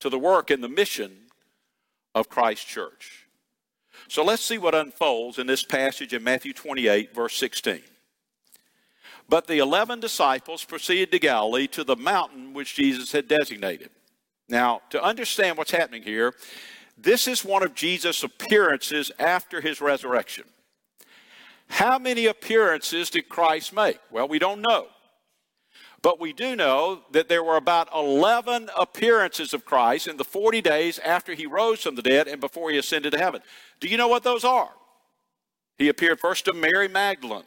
to 0.00 0.08
the 0.08 0.18
work 0.18 0.50
and 0.50 0.62
the 0.62 0.68
mission 0.68 1.12
of 2.14 2.28
Christ 2.28 2.66
Church. 2.66 3.26
So 4.08 4.24
let's 4.24 4.42
see 4.42 4.58
what 4.58 4.74
unfolds 4.74 5.38
in 5.38 5.46
this 5.46 5.64
passage 5.64 6.14
in 6.14 6.22
Matthew 6.22 6.52
28, 6.52 7.14
verse 7.14 7.34
16. 7.34 7.80
But 9.28 9.46
the 9.46 9.58
11 9.58 10.00
disciples 10.00 10.64
proceeded 10.64 11.12
to 11.12 11.18
Galilee 11.18 11.66
to 11.68 11.84
the 11.84 11.96
mountain 11.96 12.54
which 12.54 12.74
Jesus 12.74 13.12
had 13.12 13.28
designated. 13.28 13.90
Now, 14.48 14.80
to 14.90 15.02
understand 15.02 15.58
what's 15.58 15.70
happening 15.70 16.02
here, 16.02 16.32
this 16.96 17.28
is 17.28 17.44
one 17.44 17.62
of 17.62 17.74
Jesus' 17.74 18.22
appearances 18.22 19.12
after 19.18 19.60
his 19.60 19.80
resurrection. 19.80 20.44
How 21.68 21.98
many 21.98 22.26
appearances 22.26 23.10
did 23.10 23.28
Christ 23.28 23.74
make? 23.74 23.98
Well, 24.10 24.26
we 24.26 24.38
don't 24.38 24.64
know. 24.66 24.86
But 26.00 26.20
we 26.20 26.32
do 26.32 26.54
know 26.54 27.00
that 27.10 27.28
there 27.28 27.42
were 27.42 27.56
about 27.56 27.88
11 27.92 28.70
appearances 28.76 29.52
of 29.52 29.64
Christ 29.64 30.06
in 30.06 30.16
the 30.16 30.24
40 30.24 30.60
days 30.60 30.98
after 31.00 31.34
he 31.34 31.46
rose 31.46 31.82
from 31.82 31.96
the 31.96 32.02
dead 32.02 32.28
and 32.28 32.40
before 32.40 32.70
he 32.70 32.78
ascended 32.78 33.12
to 33.12 33.18
heaven. 33.18 33.42
Do 33.80 33.88
you 33.88 33.96
know 33.96 34.08
what 34.08 34.22
those 34.22 34.44
are? 34.44 34.70
He 35.76 35.88
appeared 35.88 36.20
first 36.20 36.44
to 36.44 36.52
Mary 36.52 36.88
Magdalene 36.88 37.44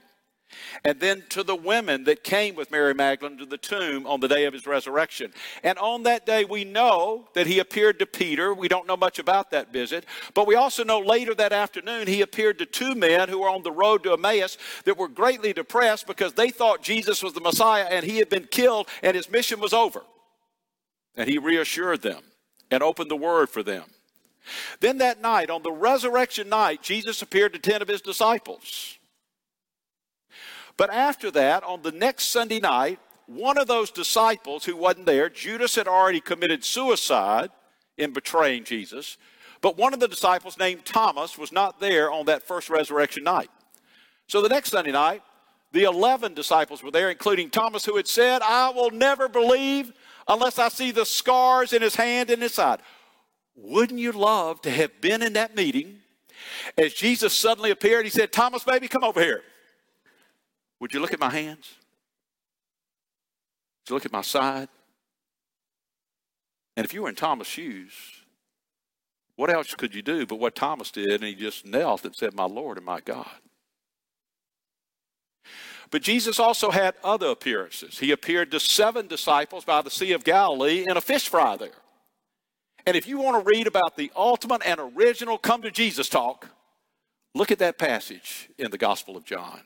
and 0.83 0.99
then 0.99 1.23
to 1.29 1.43
the 1.43 1.55
women 1.55 2.03
that 2.05 2.23
came 2.23 2.55
with 2.55 2.71
Mary 2.71 2.93
Magdalene 2.93 3.37
to 3.37 3.45
the 3.45 3.57
tomb 3.57 4.05
on 4.07 4.19
the 4.19 4.27
day 4.27 4.45
of 4.45 4.53
his 4.53 4.65
resurrection. 4.65 5.33
And 5.63 5.77
on 5.77 6.03
that 6.03 6.25
day, 6.25 6.45
we 6.45 6.63
know 6.63 7.27
that 7.33 7.47
he 7.47 7.59
appeared 7.59 7.99
to 7.99 8.05
Peter. 8.05 8.53
We 8.53 8.67
don't 8.67 8.87
know 8.87 8.97
much 8.97 9.19
about 9.19 9.51
that 9.51 9.71
visit, 9.71 10.05
but 10.33 10.47
we 10.47 10.55
also 10.55 10.83
know 10.83 10.99
later 10.99 11.33
that 11.35 11.53
afternoon 11.53 12.07
he 12.07 12.21
appeared 12.21 12.59
to 12.59 12.65
two 12.65 12.95
men 12.95 13.29
who 13.29 13.39
were 13.39 13.49
on 13.49 13.63
the 13.63 13.71
road 13.71 14.03
to 14.03 14.13
Emmaus 14.13 14.57
that 14.85 14.97
were 14.97 15.07
greatly 15.07 15.53
depressed 15.53 16.07
because 16.07 16.33
they 16.33 16.49
thought 16.49 16.81
Jesus 16.81 17.23
was 17.23 17.33
the 17.33 17.41
Messiah 17.41 17.87
and 17.89 18.05
he 18.05 18.17
had 18.17 18.29
been 18.29 18.47
killed 18.49 18.87
and 19.03 19.15
his 19.15 19.29
mission 19.29 19.59
was 19.59 19.73
over. 19.73 20.01
And 21.15 21.29
he 21.29 21.37
reassured 21.37 22.01
them 22.01 22.23
and 22.69 22.81
opened 22.81 23.11
the 23.11 23.15
word 23.15 23.49
for 23.49 23.63
them. 23.63 23.83
Then 24.79 24.97
that 24.99 25.21
night, 25.21 25.49
on 25.49 25.61
the 25.61 25.71
resurrection 25.71 26.49
night, 26.49 26.81
Jesus 26.81 27.21
appeared 27.21 27.53
to 27.53 27.59
10 27.59 27.81
of 27.81 27.87
his 27.87 28.01
disciples. 28.01 28.97
But 30.81 30.91
after 30.91 31.29
that, 31.29 31.63
on 31.63 31.83
the 31.83 31.91
next 31.91 32.31
Sunday 32.31 32.59
night, 32.59 32.97
one 33.27 33.59
of 33.59 33.67
those 33.67 33.91
disciples 33.91 34.65
who 34.65 34.75
wasn't 34.75 35.05
there, 35.05 35.29
Judas 35.29 35.75
had 35.75 35.87
already 35.87 36.19
committed 36.19 36.65
suicide 36.65 37.51
in 37.99 38.13
betraying 38.13 38.63
Jesus, 38.63 39.17
but 39.61 39.77
one 39.77 39.93
of 39.93 39.99
the 39.99 40.07
disciples 40.07 40.57
named 40.57 40.83
Thomas 40.83 41.37
was 41.37 41.51
not 41.51 41.79
there 41.79 42.11
on 42.11 42.25
that 42.25 42.41
first 42.41 42.67
resurrection 42.67 43.23
night. 43.23 43.51
So 44.25 44.41
the 44.41 44.49
next 44.49 44.71
Sunday 44.71 44.91
night, 44.91 45.21
the 45.71 45.83
11 45.83 46.33
disciples 46.33 46.81
were 46.81 46.89
there, 46.89 47.11
including 47.11 47.51
Thomas, 47.51 47.85
who 47.85 47.95
had 47.95 48.07
said, 48.07 48.41
I 48.41 48.71
will 48.71 48.89
never 48.89 49.29
believe 49.29 49.91
unless 50.27 50.57
I 50.57 50.69
see 50.69 50.89
the 50.89 51.05
scars 51.05 51.73
in 51.73 51.83
his 51.83 51.93
hand 51.93 52.31
and 52.31 52.41
his 52.41 52.55
side. 52.55 52.79
Wouldn't 53.55 53.99
you 53.99 54.13
love 54.13 54.61
to 54.61 54.71
have 54.71 54.99
been 54.99 55.21
in 55.21 55.33
that 55.33 55.55
meeting 55.55 55.99
as 56.75 56.95
Jesus 56.95 57.37
suddenly 57.37 57.69
appeared? 57.69 58.03
He 58.03 58.09
said, 58.09 58.31
Thomas, 58.31 58.63
baby, 58.63 58.87
come 58.87 59.03
over 59.03 59.21
here. 59.21 59.43
Would 60.81 60.93
you 60.93 60.99
look 60.99 61.13
at 61.13 61.19
my 61.19 61.29
hands? 61.29 61.75
Would 63.79 63.89
you 63.89 63.95
look 63.95 64.05
at 64.05 64.11
my 64.11 64.23
side? 64.23 64.67
And 66.75 66.83
if 66.83 66.93
you 66.93 67.03
were 67.03 67.09
in 67.09 67.15
Thomas' 67.15 67.47
shoes, 67.47 67.93
what 69.35 69.51
else 69.51 69.75
could 69.75 69.93
you 69.93 70.01
do 70.01 70.25
but 70.25 70.39
what 70.39 70.55
Thomas 70.55 70.89
did? 70.89 71.11
And 71.11 71.23
he 71.23 71.35
just 71.35 71.65
knelt 71.65 72.03
and 72.03 72.15
said, 72.15 72.33
My 72.33 72.45
Lord 72.45 72.77
and 72.77 72.85
my 72.85 72.99
God. 72.99 73.29
But 75.91 76.01
Jesus 76.01 76.39
also 76.39 76.71
had 76.71 76.95
other 77.03 77.27
appearances. 77.27 77.99
He 77.99 78.11
appeared 78.11 78.49
to 78.51 78.59
seven 78.59 79.07
disciples 79.07 79.63
by 79.63 79.81
the 79.81 79.91
Sea 79.91 80.13
of 80.13 80.23
Galilee 80.23 80.85
in 80.89 80.97
a 80.97 81.01
fish 81.01 81.29
fry 81.29 81.57
there. 81.57 81.69
And 82.87 82.95
if 82.95 83.07
you 83.07 83.19
want 83.19 83.43
to 83.43 83.47
read 83.47 83.67
about 83.67 83.97
the 83.97 84.11
ultimate 84.15 84.63
and 84.65 84.79
original 84.79 85.37
come 85.37 85.61
to 85.61 85.69
Jesus 85.69 86.09
talk, 86.09 86.49
look 87.35 87.51
at 87.51 87.59
that 87.59 87.77
passage 87.77 88.49
in 88.57 88.71
the 88.71 88.77
Gospel 88.77 89.15
of 89.15 89.25
John. 89.25 89.61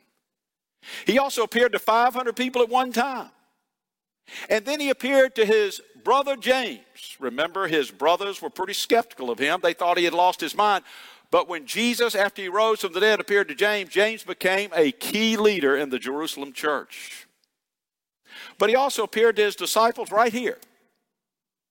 He 1.06 1.20
also 1.20 1.44
appeared 1.44 1.72
to 1.74 1.80
500 1.80 2.36
people 2.36 2.62
at 2.62 2.70
one 2.70 2.92
time. 2.92 3.30
And 4.50 4.66
then 4.66 4.80
he 4.80 4.90
appeared 4.90 5.36
to 5.36 5.46
his 5.46 5.82
brother 6.04 6.36
James. 6.36 7.18
Remember, 7.20 7.68
his 7.68 7.92
brothers 7.92 8.42
were 8.42 8.50
pretty 8.50 8.74
skeptical 8.74 9.30
of 9.30 9.40
him. 9.40 9.60
They 9.62 9.74
thought 9.74 9.98
he 9.98 10.06
had 10.06 10.14
lost 10.14 10.42
his 10.42 10.56
mind. 10.56 10.84
But 11.32 11.48
when 11.48 11.66
Jesus, 11.66 12.16
after 12.16 12.42
he 12.42 12.50
rose 12.50 12.82
from 12.82 12.94
the 12.94 13.00
dead, 13.00 13.20
appeared 13.20 13.48
to 13.50 13.56
James, 13.56 13.90
James 13.90 14.24
became 14.24 14.72
a 14.74 14.92
key 14.92 15.38
leader 15.38 15.76
in 15.76 15.90
the 15.90 16.00
Jerusalem 16.00 16.54
church. 16.54 17.28
But 18.58 18.70
he 18.70 18.76
also 18.76 19.04
appeared 19.04 19.36
to 19.36 19.44
his 19.44 19.56
disciples 19.56 20.12
right 20.12 20.32
here 20.32 20.58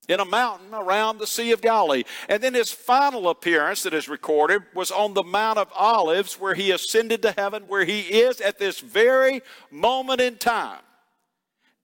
in 0.09 0.21
a 0.21 0.25
mountain 0.25 0.75
around 0.75 1.19
the 1.19 1.27
Sea 1.27 1.53
of 1.53 1.61
Galilee. 1.61 2.05
And 2.29 2.43
then 2.43 2.55
his 2.55 2.71
final 2.71 3.29
appearance 3.29 3.83
that 3.85 3.95
is 3.95 4.09
recorded 4.09 4.63
was 4.75 4.91
on 4.91 5.15
the 5.15 5.23
Mount 5.23 5.59
of 5.59 5.73
Olives, 5.75 6.39
where 6.41 6.55
he 6.55 6.71
ascended 6.71 7.23
to 7.23 7.33
heaven, 7.33 7.65
where 7.69 7.85
he 7.85 8.01
is 8.01 8.41
at 8.41 8.59
this 8.59 8.81
very 8.81 9.43
moment 9.71 10.21
in 10.21 10.37
time. 10.37 10.81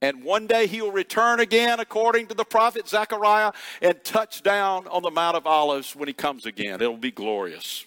And 0.03 0.23
one 0.23 0.47
day 0.47 0.65
he 0.65 0.81
will 0.81 0.91
return 0.91 1.39
again, 1.39 1.79
according 1.79 2.27
to 2.27 2.33
the 2.33 2.43
prophet 2.43 2.87
Zechariah, 2.87 3.51
and 3.81 4.03
touch 4.03 4.41
down 4.41 4.87
on 4.87 5.03
the 5.03 5.11
Mount 5.11 5.37
of 5.37 5.45
Olives 5.45 5.95
when 5.95 6.07
he 6.07 6.13
comes 6.13 6.45
again. 6.45 6.81
It'll 6.81 6.97
be 6.97 7.11
glorious. 7.11 7.85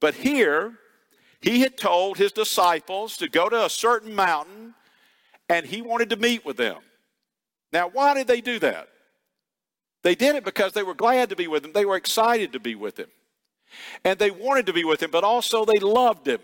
But 0.00 0.14
here, 0.14 0.78
he 1.40 1.60
had 1.60 1.76
told 1.76 2.16
his 2.16 2.32
disciples 2.32 3.18
to 3.18 3.28
go 3.28 3.50
to 3.50 3.66
a 3.66 3.70
certain 3.70 4.14
mountain, 4.14 4.74
and 5.50 5.66
he 5.66 5.82
wanted 5.82 6.08
to 6.10 6.16
meet 6.16 6.44
with 6.44 6.56
them. 6.56 6.78
Now, 7.70 7.90
why 7.90 8.14
did 8.14 8.26
they 8.26 8.40
do 8.40 8.58
that? 8.60 8.88
They 10.04 10.14
did 10.14 10.36
it 10.36 10.44
because 10.44 10.74
they 10.74 10.82
were 10.82 10.94
glad 10.94 11.30
to 11.30 11.36
be 11.36 11.48
with 11.48 11.64
him. 11.64 11.72
They 11.72 11.86
were 11.86 11.96
excited 11.96 12.52
to 12.52 12.60
be 12.60 12.74
with 12.74 12.98
him. 12.98 13.08
And 14.04 14.18
they 14.18 14.30
wanted 14.30 14.66
to 14.66 14.72
be 14.72 14.84
with 14.84 15.02
him, 15.02 15.10
but 15.10 15.24
also 15.24 15.64
they 15.64 15.80
loved 15.80 16.28
him 16.28 16.40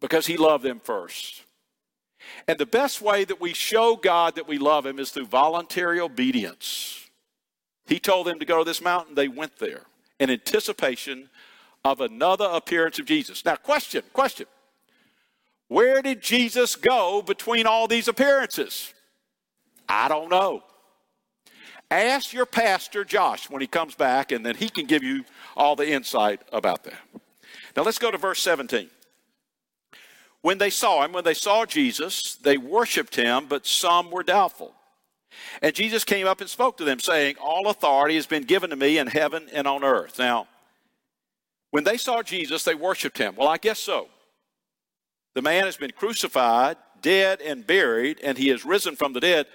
because 0.00 0.26
he 0.26 0.36
loved 0.36 0.62
them 0.62 0.78
first. 0.78 1.42
And 2.46 2.58
the 2.58 2.66
best 2.66 3.00
way 3.00 3.24
that 3.24 3.40
we 3.40 3.54
show 3.54 3.96
God 3.96 4.36
that 4.36 4.46
we 4.46 4.58
love 4.58 4.84
him 4.86 4.98
is 4.98 5.10
through 5.10 5.26
voluntary 5.26 5.98
obedience. 5.98 7.08
He 7.86 7.98
told 7.98 8.26
them 8.26 8.38
to 8.38 8.44
go 8.44 8.58
to 8.58 8.64
this 8.64 8.82
mountain, 8.82 9.14
they 9.14 9.28
went 9.28 9.58
there 9.58 9.86
in 10.20 10.28
anticipation 10.28 11.30
of 11.84 12.02
another 12.02 12.44
appearance 12.44 12.98
of 12.98 13.06
Jesus. 13.06 13.44
Now, 13.44 13.56
question, 13.56 14.02
question. 14.12 14.46
Where 15.68 16.02
did 16.02 16.20
Jesus 16.20 16.76
go 16.76 17.22
between 17.22 17.66
all 17.66 17.88
these 17.88 18.08
appearances? 18.08 18.92
I 19.88 20.08
don't 20.08 20.28
know. 20.28 20.62
Ask 21.90 22.32
your 22.32 22.46
pastor, 22.46 23.04
Josh, 23.04 23.48
when 23.48 23.62
he 23.62 23.66
comes 23.66 23.94
back, 23.94 24.30
and 24.30 24.44
then 24.44 24.56
he 24.56 24.68
can 24.68 24.86
give 24.86 25.02
you 25.02 25.24
all 25.56 25.74
the 25.74 25.90
insight 25.90 26.42
about 26.52 26.84
that. 26.84 27.00
Now 27.76 27.82
let's 27.82 27.98
go 27.98 28.10
to 28.10 28.18
verse 28.18 28.40
17. 28.42 28.90
When 30.42 30.58
they 30.58 30.70
saw 30.70 31.04
him, 31.04 31.12
when 31.12 31.24
they 31.24 31.34
saw 31.34 31.64
Jesus, 31.64 32.36
they 32.36 32.58
worshiped 32.58 33.16
him, 33.16 33.46
but 33.48 33.66
some 33.66 34.10
were 34.10 34.22
doubtful. 34.22 34.74
And 35.62 35.74
Jesus 35.74 36.04
came 36.04 36.26
up 36.26 36.40
and 36.40 36.50
spoke 36.50 36.76
to 36.78 36.84
them, 36.84 37.00
saying, 37.00 37.36
All 37.40 37.68
authority 37.68 38.16
has 38.16 38.26
been 38.26 38.44
given 38.44 38.70
to 38.70 38.76
me 38.76 38.98
in 38.98 39.06
heaven 39.06 39.48
and 39.52 39.66
on 39.66 39.82
earth. 39.82 40.18
Now, 40.18 40.46
when 41.70 41.84
they 41.84 41.96
saw 41.96 42.22
Jesus, 42.22 42.64
they 42.64 42.74
worshiped 42.74 43.18
him. 43.18 43.34
Well, 43.36 43.48
I 43.48 43.58
guess 43.58 43.78
so. 43.78 44.08
The 45.34 45.42
man 45.42 45.64
has 45.64 45.76
been 45.76 45.92
crucified, 45.92 46.76
dead, 47.02 47.40
and 47.40 47.66
buried, 47.66 48.20
and 48.22 48.38
he 48.38 48.48
has 48.48 48.64
risen 48.64 48.96
from 48.96 49.12
the 49.12 49.20
dead. 49.20 49.46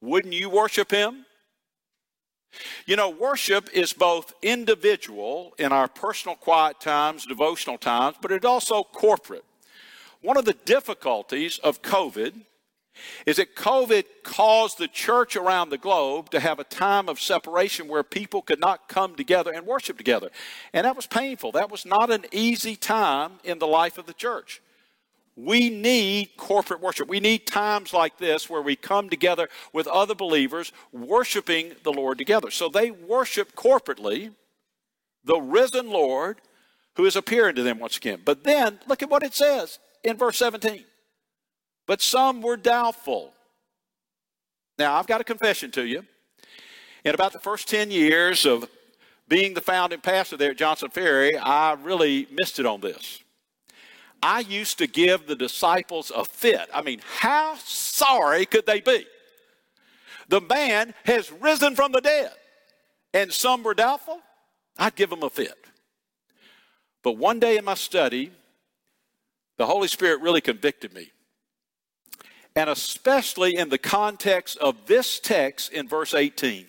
Wouldn't 0.00 0.34
you 0.34 0.48
worship 0.48 0.90
him? 0.90 1.26
You 2.86 2.96
know, 2.96 3.10
worship 3.10 3.70
is 3.72 3.92
both 3.92 4.34
individual 4.42 5.54
in 5.58 5.72
our 5.72 5.88
personal 5.88 6.36
quiet 6.36 6.80
times, 6.80 7.26
devotional 7.26 7.78
times, 7.78 8.16
but 8.20 8.32
it's 8.32 8.44
also 8.44 8.82
corporate. 8.82 9.44
One 10.22 10.36
of 10.36 10.44
the 10.44 10.56
difficulties 10.64 11.58
of 11.58 11.82
COVID 11.82 12.34
is 13.24 13.36
that 13.36 13.54
COVID 13.54 14.04
caused 14.22 14.78
the 14.78 14.88
church 14.88 15.36
around 15.36 15.70
the 15.70 15.78
globe 15.78 16.30
to 16.30 16.40
have 16.40 16.58
a 16.58 16.64
time 16.64 17.08
of 17.08 17.20
separation 17.20 17.88
where 17.88 18.02
people 18.02 18.42
could 18.42 18.60
not 18.60 18.88
come 18.88 19.14
together 19.14 19.52
and 19.52 19.66
worship 19.66 19.96
together. 19.96 20.30
And 20.72 20.84
that 20.84 20.96
was 20.96 21.06
painful. 21.06 21.52
That 21.52 21.70
was 21.70 21.86
not 21.86 22.10
an 22.10 22.26
easy 22.32 22.76
time 22.76 23.32
in 23.44 23.58
the 23.58 23.66
life 23.66 23.96
of 23.96 24.06
the 24.06 24.12
church. 24.12 24.60
We 25.36 25.70
need 25.70 26.36
corporate 26.36 26.80
worship. 26.80 27.08
We 27.08 27.20
need 27.20 27.46
times 27.46 27.92
like 27.94 28.18
this 28.18 28.50
where 28.50 28.60
we 28.60 28.76
come 28.76 29.08
together 29.08 29.48
with 29.72 29.86
other 29.86 30.14
believers 30.14 30.72
worshiping 30.92 31.74
the 31.82 31.92
Lord 31.92 32.18
together. 32.18 32.50
So 32.50 32.68
they 32.68 32.90
worship 32.90 33.54
corporately 33.54 34.32
the 35.24 35.40
risen 35.40 35.90
Lord 35.90 36.40
who 36.96 37.06
is 37.06 37.16
appearing 37.16 37.54
to 37.56 37.62
them 37.62 37.78
once 37.78 37.96
again. 37.96 38.20
But 38.24 38.44
then 38.44 38.80
look 38.86 39.02
at 39.02 39.10
what 39.10 39.22
it 39.22 39.34
says 39.34 39.78
in 40.02 40.16
verse 40.16 40.36
17. 40.38 40.84
But 41.86 42.02
some 42.02 42.42
were 42.42 42.56
doubtful. 42.56 43.32
Now, 44.78 44.94
I've 44.94 45.06
got 45.06 45.20
a 45.20 45.24
confession 45.24 45.70
to 45.72 45.86
you. 45.86 46.04
In 47.04 47.14
about 47.14 47.32
the 47.32 47.38
first 47.38 47.68
10 47.68 47.90
years 47.90 48.44
of 48.44 48.68
being 49.28 49.54
the 49.54 49.60
founding 49.60 50.00
pastor 50.00 50.36
there 50.36 50.50
at 50.50 50.58
Johnson 50.58 50.90
Ferry, 50.90 51.36
I 51.36 51.72
really 51.72 52.26
missed 52.30 52.58
it 52.58 52.66
on 52.66 52.80
this. 52.80 53.22
I 54.22 54.40
used 54.40 54.78
to 54.78 54.86
give 54.86 55.26
the 55.26 55.36
disciples 55.36 56.12
a 56.14 56.24
fit. 56.24 56.68
I 56.74 56.82
mean, 56.82 57.00
how 57.18 57.56
sorry 57.64 58.46
could 58.46 58.66
they 58.66 58.80
be? 58.80 59.06
The 60.28 60.40
man 60.40 60.94
has 61.04 61.32
risen 61.32 61.74
from 61.74 61.92
the 61.92 62.00
dead, 62.00 62.32
and 63.14 63.32
some 63.32 63.62
were 63.62 63.74
doubtful. 63.74 64.20
I'd 64.78 64.94
give 64.94 65.10
them 65.10 65.22
a 65.22 65.30
fit. 65.30 65.58
But 67.02 67.12
one 67.18 67.40
day 67.40 67.56
in 67.56 67.64
my 67.64 67.74
study, 67.74 68.32
the 69.58 69.66
Holy 69.66 69.88
Spirit 69.88 70.20
really 70.20 70.40
convicted 70.40 70.94
me. 70.94 71.10
and 72.56 72.68
especially 72.68 73.56
in 73.56 73.68
the 73.68 73.78
context 73.78 74.58
of 74.58 74.86
this 74.86 75.20
text 75.20 75.72
in 75.72 75.88
verse 75.88 76.14
18, 76.14 76.66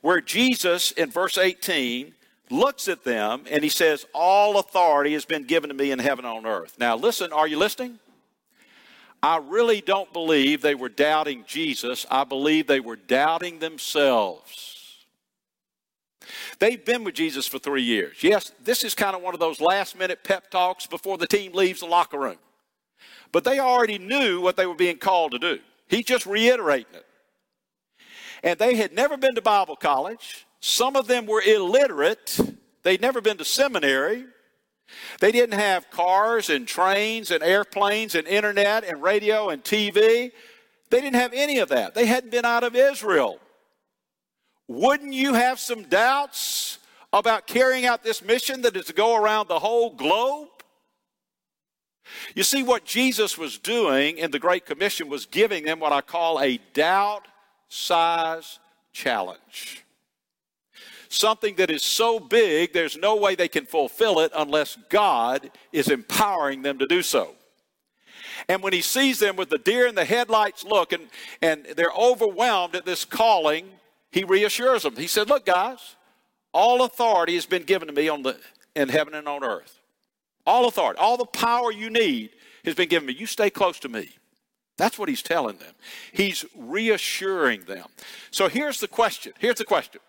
where 0.00 0.20
Jesus 0.20 0.90
in 0.92 1.10
verse 1.10 1.38
18 1.38 2.14
looks 2.52 2.86
at 2.88 3.04
them 3.04 3.44
and 3.50 3.64
he 3.64 3.68
says, 3.68 4.06
All 4.14 4.58
authority 4.58 5.14
has 5.14 5.24
been 5.24 5.44
given 5.44 5.68
to 5.68 5.74
me 5.74 5.90
in 5.90 5.98
heaven 5.98 6.24
and 6.24 6.38
on 6.38 6.46
earth. 6.46 6.76
Now, 6.78 6.96
listen, 6.96 7.32
are 7.32 7.48
you 7.48 7.58
listening? 7.58 7.98
I 9.22 9.36
really 9.38 9.80
don't 9.80 10.12
believe 10.12 10.62
they 10.62 10.74
were 10.74 10.88
doubting 10.88 11.44
Jesus. 11.46 12.04
I 12.10 12.24
believe 12.24 12.66
they 12.66 12.80
were 12.80 12.96
doubting 12.96 13.60
themselves. 13.60 14.72
They've 16.58 16.84
been 16.84 17.04
with 17.04 17.14
Jesus 17.14 17.46
for 17.46 17.58
three 17.58 17.82
years. 17.82 18.22
Yes, 18.22 18.52
this 18.62 18.84
is 18.84 18.94
kind 18.94 19.14
of 19.14 19.22
one 19.22 19.34
of 19.34 19.40
those 19.40 19.60
last 19.60 19.96
minute 19.98 20.24
pep 20.24 20.50
talks 20.50 20.86
before 20.86 21.18
the 21.18 21.26
team 21.26 21.52
leaves 21.52 21.80
the 21.80 21.86
locker 21.86 22.18
room. 22.18 22.38
But 23.30 23.44
they 23.44 23.58
already 23.58 23.98
knew 23.98 24.40
what 24.40 24.56
they 24.56 24.66
were 24.66 24.74
being 24.74 24.98
called 24.98 25.32
to 25.32 25.38
do. 25.38 25.58
He's 25.88 26.04
just 26.04 26.26
reiterating 26.26 26.94
it. 26.94 27.06
And 28.42 28.58
they 28.58 28.74
had 28.74 28.92
never 28.92 29.16
been 29.16 29.34
to 29.36 29.42
Bible 29.42 29.76
college. 29.76 30.46
Some 30.62 30.94
of 30.94 31.08
them 31.08 31.26
were 31.26 31.42
illiterate. 31.42 32.38
They'd 32.84 33.00
never 33.00 33.20
been 33.20 33.36
to 33.38 33.44
seminary. 33.44 34.24
They 35.18 35.32
didn't 35.32 35.58
have 35.58 35.90
cars 35.90 36.50
and 36.50 36.68
trains 36.68 37.32
and 37.32 37.42
airplanes 37.42 38.14
and 38.14 38.28
internet 38.28 38.84
and 38.84 39.02
radio 39.02 39.48
and 39.48 39.62
TV. 39.64 40.30
They 40.90 41.00
didn't 41.00 41.16
have 41.16 41.32
any 41.32 41.58
of 41.58 41.68
that. 41.70 41.94
They 41.94 42.06
hadn't 42.06 42.30
been 42.30 42.44
out 42.44 42.62
of 42.62 42.76
Israel. 42.76 43.40
Wouldn't 44.68 45.12
you 45.12 45.34
have 45.34 45.58
some 45.58 45.82
doubts 45.82 46.78
about 47.12 47.48
carrying 47.48 47.84
out 47.84 48.04
this 48.04 48.22
mission 48.22 48.62
that 48.62 48.76
is 48.76 48.86
to 48.86 48.92
go 48.92 49.16
around 49.16 49.48
the 49.48 49.58
whole 49.58 49.90
globe? 49.90 50.48
You 52.36 52.44
see, 52.44 52.62
what 52.62 52.84
Jesus 52.84 53.36
was 53.36 53.58
doing 53.58 54.18
in 54.18 54.30
the 54.30 54.38
Great 54.38 54.64
Commission 54.64 55.08
was 55.08 55.26
giving 55.26 55.64
them 55.64 55.80
what 55.80 55.92
I 55.92 56.02
call 56.02 56.40
a 56.40 56.58
doubt 56.72 57.26
size 57.68 58.60
challenge. 58.92 59.82
Something 61.12 61.56
that 61.56 61.70
is 61.70 61.82
so 61.82 62.18
big, 62.18 62.72
there's 62.72 62.96
no 62.96 63.16
way 63.16 63.34
they 63.34 63.46
can 63.46 63.66
fulfill 63.66 64.20
it 64.20 64.32
unless 64.34 64.78
God 64.88 65.50
is 65.70 65.88
empowering 65.88 66.62
them 66.62 66.78
to 66.78 66.86
do 66.86 67.02
so. 67.02 67.34
And 68.48 68.62
when 68.62 68.72
he 68.72 68.80
sees 68.80 69.18
them 69.18 69.36
with 69.36 69.50
the 69.50 69.58
deer 69.58 69.86
in 69.86 69.94
the 69.94 70.06
headlights 70.06 70.64
look 70.64 70.94
and, 70.94 71.08
and 71.42 71.66
they're 71.76 71.92
overwhelmed 71.92 72.74
at 72.74 72.86
this 72.86 73.04
calling, 73.04 73.66
he 74.10 74.24
reassures 74.24 74.84
them. 74.84 74.96
He 74.96 75.06
said, 75.06 75.28
Look, 75.28 75.44
guys, 75.44 75.96
all 76.54 76.82
authority 76.82 77.34
has 77.34 77.44
been 77.44 77.64
given 77.64 77.88
to 77.88 77.94
me 77.94 78.08
on 78.08 78.22
the, 78.22 78.40
in 78.74 78.88
heaven 78.88 79.12
and 79.12 79.28
on 79.28 79.44
earth. 79.44 79.80
All 80.46 80.66
authority, 80.66 80.98
all 80.98 81.18
the 81.18 81.26
power 81.26 81.70
you 81.70 81.90
need 81.90 82.30
has 82.64 82.74
been 82.74 82.88
given 82.88 83.06
me. 83.06 83.12
You 83.12 83.26
stay 83.26 83.50
close 83.50 83.78
to 83.80 83.90
me. 83.90 84.08
That's 84.78 84.98
what 84.98 85.10
he's 85.10 85.22
telling 85.22 85.58
them. 85.58 85.74
He's 86.10 86.46
reassuring 86.56 87.64
them. 87.64 87.88
So 88.30 88.48
here's 88.48 88.80
the 88.80 88.88
question. 88.88 89.34
Here's 89.38 89.58
the 89.58 89.66
question. 89.66 90.00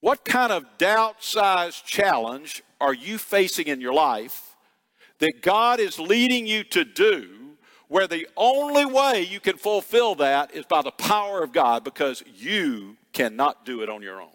What 0.00 0.24
kind 0.24 0.52
of 0.52 0.64
doubt 0.78 1.22
sized 1.22 1.84
challenge 1.84 2.62
are 2.80 2.94
you 2.94 3.18
facing 3.18 3.66
in 3.66 3.80
your 3.80 3.92
life 3.92 4.56
that 5.18 5.42
God 5.42 5.78
is 5.78 5.98
leading 5.98 6.46
you 6.46 6.64
to 6.64 6.84
do 6.84 7.56
where 7.88 8.06
the 8.06 8.26
only 8.36 8.86
way 8.86 9.22
you 9.22 9.40
can 9.40 9.58
fulfill 9.58 10.14
that 10.16 10.54
is 10.54 10.64
by 10.64 10.80
the 10.80 10.90
power 10.92 11.42
of 11.42 11.52
God 11.52 11.84
because 11.84 12.22
you 12.34 12.96
cannot 13.12 13.66
do 13.66 13.82
it 13.82 13.90
on 13.90 14.00
your 14.00 14.22
own? 14.22 14.30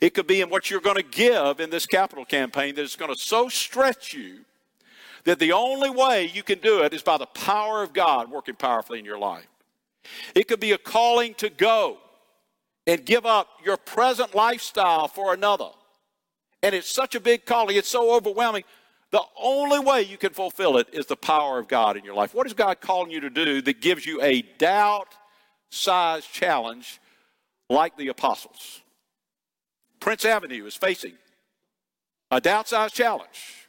It 0.00 0.14
could 0.14 0.26
be 0.26 0.40
in 0.40 0.48
what 0.48 0.70
you're 0.70 0.80
going 0.80 0.96
to 0.96 1.02
give 1.02 1.60
in 1.60 1.70
this 1.70 1.86
capital 1.86 2.24
campaign 2.24 2.74
that 2.76 2.82
is 2.82 2.96
going 2.96 3.12
to 3.12 3.20
so 3.20 3.48
stretch 3.48 4.14
you 4.14 4.44
that 5.24 5.38
the 5.38 5.52
only 5.52 5.90
way 5.90 6.30
you 6.32 6.42
can 6.42 6.58
do 6.60 6.82
it 6.82 6.94
is 6.94 7.02
by 7.02 7.18
the 7.18 7.26
power 7.26 7.82
of 7.82 7.92
God 7.92 8.30
working 8.30 8.54
powerfully 8.54 8.98
in 8.98 9.04
your 9.04 9.18
life. 9.18 9.46
It 10.34 10.48
could 10.48 10.60
be 10.60 10.72
a 10.72 10.78
calling 10.78 11.34
to 11.34 11.50
go 11.50 11.98
and 12.90 13.06
give 13.06 13.24
up 13.24 13.46
your 13.64 13.76
present 13.76 14.34
lifestyle 14.34 15.06
for 15.06 15.32
another. 15.32 15.68
And 16.60 16.74
it's 16.74 16.90
such 16.90 17.14
a 17.14 17.20
big 17.20 17.46
calling, 17.46 17.76
it's 17.76 17.88
so 17.88 18.16
overwhelming. 18.16 18.64
The 19.12 19.22
only 19.40 19.78
way 19.78 20.02
you 20.02 20.16
can 20.16 20.32
fulfill 20.32 20.76
it 20.76 20.88
is 20.92 21.06
the 21.06 21.16
power 21.16 21.60
of 21.60 21.68
God 21.68 21.96
in 21.96 22.04
your 22.04 22.14
life. 22.14 22.34
What 22.34 22.48
is 22.48 22.52
God 22.52 22.80
calling 22.80 23.12
you 23.12 23.20
to 23.20 23.30
do 23.30 23.62
that 23.62 23.80
gives 23.80 24.04
you 24.04 24.20
a 24.20 24.42
doubt 24.42 25.06
sized 25.70 26.32
challenge 26.32 27.00
like 27.68 27.96
the 27.96 28.08
apostles? 28.08 28.80
Prince 30.00 30.24
Avenue 30.24 30.66
is 30.66 30.74
facing 30.74 31.14
a 32.32 32.40
doubt 32.40 32.66
sized 32.66 32.94
challenge 32.94 33.68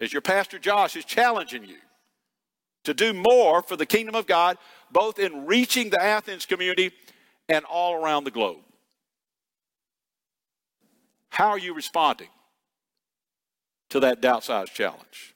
as 0.00 0.10
your 0.10 0.22
pastor 0.22 0.58
Josh 0.58 0.96
is 0.96 1.04
challenging 1.04 1.66
you 1.66 1.76
to 2.84 2.94
do 2.94 3.12
more 3.12 3.60
for 3.60 3.76
the 3.76 3.86
kingdom 3.86 4.14
of 4.14 4.26
God, 4.26 4.56
both 4.90 5.18
in 5.18 5.44
reaching 5.44 5.90
the 5.90 6.02
Athens 6.02 6.46
community 6.46 6.92
and 7.48 7.64
all 7.64 7.94
around 7.94 8.24
the 8.24 8.30
globe. 8.30 8.60
How 11.30 11.48
are 11.48 11.58
you 11.58 11.74
responding 11.74 12.28
to 13.90 14.00
that 14.00 14.20
doubt 14.20 14.44
sized 14.44 14.74
challenge? 14.74 15.34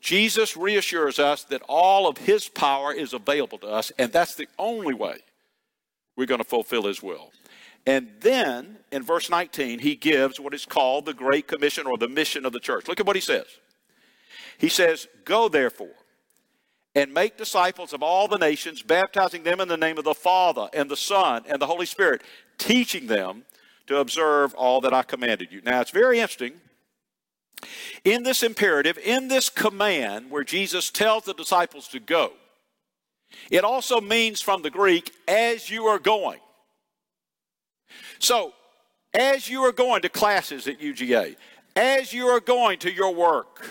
Jesus 0.00 0.56
reassures 0.56 1.18
us 1.18 1.44
that 1.44 1.62
all 1.68 2.08
of 2.08 2.18
his 2.18 2.48
power 2.48 2.92
is 2.92 3.12
available 3.12 3.58
to 3.58 3.68
us, 3.68 3.92
and 3.98 4.12
that's 4.12 4.34
the 4.34 4.48
only 4.58 4.94
way 4.94 5.18
we're 6.16 6.26
going 6.26 6.38
to 6.38 6.44
fulfill 6.44 6.82
his 6.82 7.02
will. 7.02 7.30
And 7.86 8.10
then 8.20 8.78
in 8.90 9.02
verse 9.02 9.30
19, 9.30 9.78
he 9.78 9.94
gives 9.94 10.38
what 10.38 10.54
is 10.54 10.66
called 10.66 11.06
the 11.06 11.14
Great 11.14 11.46
Commission 11.46 11.86
or 11.86 11.96
the 11.96 12.08
mission 12.08 12.44
of 12.44 12.52
the 12.52 12.60
church. 12.60 12.88
Look 12.88 13.00
at 13.00 13.06
what 13.06 13.16
he 13.16 13.22
says. 13.22 13.46
He 14.58 14.68
says, 14.68 15.08
Go 15.24 15.48
therefore 15.48 15.94
and 16.94 17.12
make 17.12 17.36
disciples 17.36 17.92
of 17.92 18.02
all 18.02 18.28
the 18.28 18.38
nations, 18.38 18.82
baptizing 18.82 19.42
them 19.42 19.60
in 19.60 19.68
the 19.68 19.76
name 19.76 19.98
of 19.98 20.04
the 20.04 20.14
Father 20.14 20.68
and 20.72 20.90
the 20.90 20.96
Son 20.96 21.42
and 21.48 21.60
the 21.60 21.66
Holy 21.66 21.86
Spirit, 21.86 22.22
teaching 22.58 23.06
them 23.06 23.44
to 23.86 23.98
observe 23.98 24.54
all 24.54 24.80
that 24.82 24.92
I 24.92 25.02
commanded 25.02 25.50
you. 25.50 25.62
Now, 25.62 25.80
it's 25.80 25.90
very 25.90 26.20
interesting. 26.20 26.52
In 28.04 28.22
this 28.22 28.42
imperative, 28.42 28.98
in 28.98 29.28
this 29.28 29.48
command 29.48 30.30
where 30.30 30.44
Jesus 30.44 30.90
tells 30.90 31.24
the 31.24 31.34
disciples 31.34 31.88
to 31.88 32.00
go, 32.00 32.32
it 33.50 33.64
also 33.64 34.00
means 34.00 34.42
from 34.42 34.62
the 34.62 34.70
Greek, 34.70 35.12
as 35.26 35.70
you 35.70 35.86
are 35.86 35.98
going. 35.98 36.40
So, 38.18 38.52
as 39.14 39.48
you 39.48 39.62
are 39.62 39.72
going 39.72 40.02
to 40.02 40.08
classes 40.08 40.66
at 40.66 40.80
UGA, 40.80 41.36
as 41.76 42.12
you 42.12 42.26
are 42.26 42.40
going 42.40 42.78
to 42.80 42.92
your 42.92 43.14
work, 43.14 43.70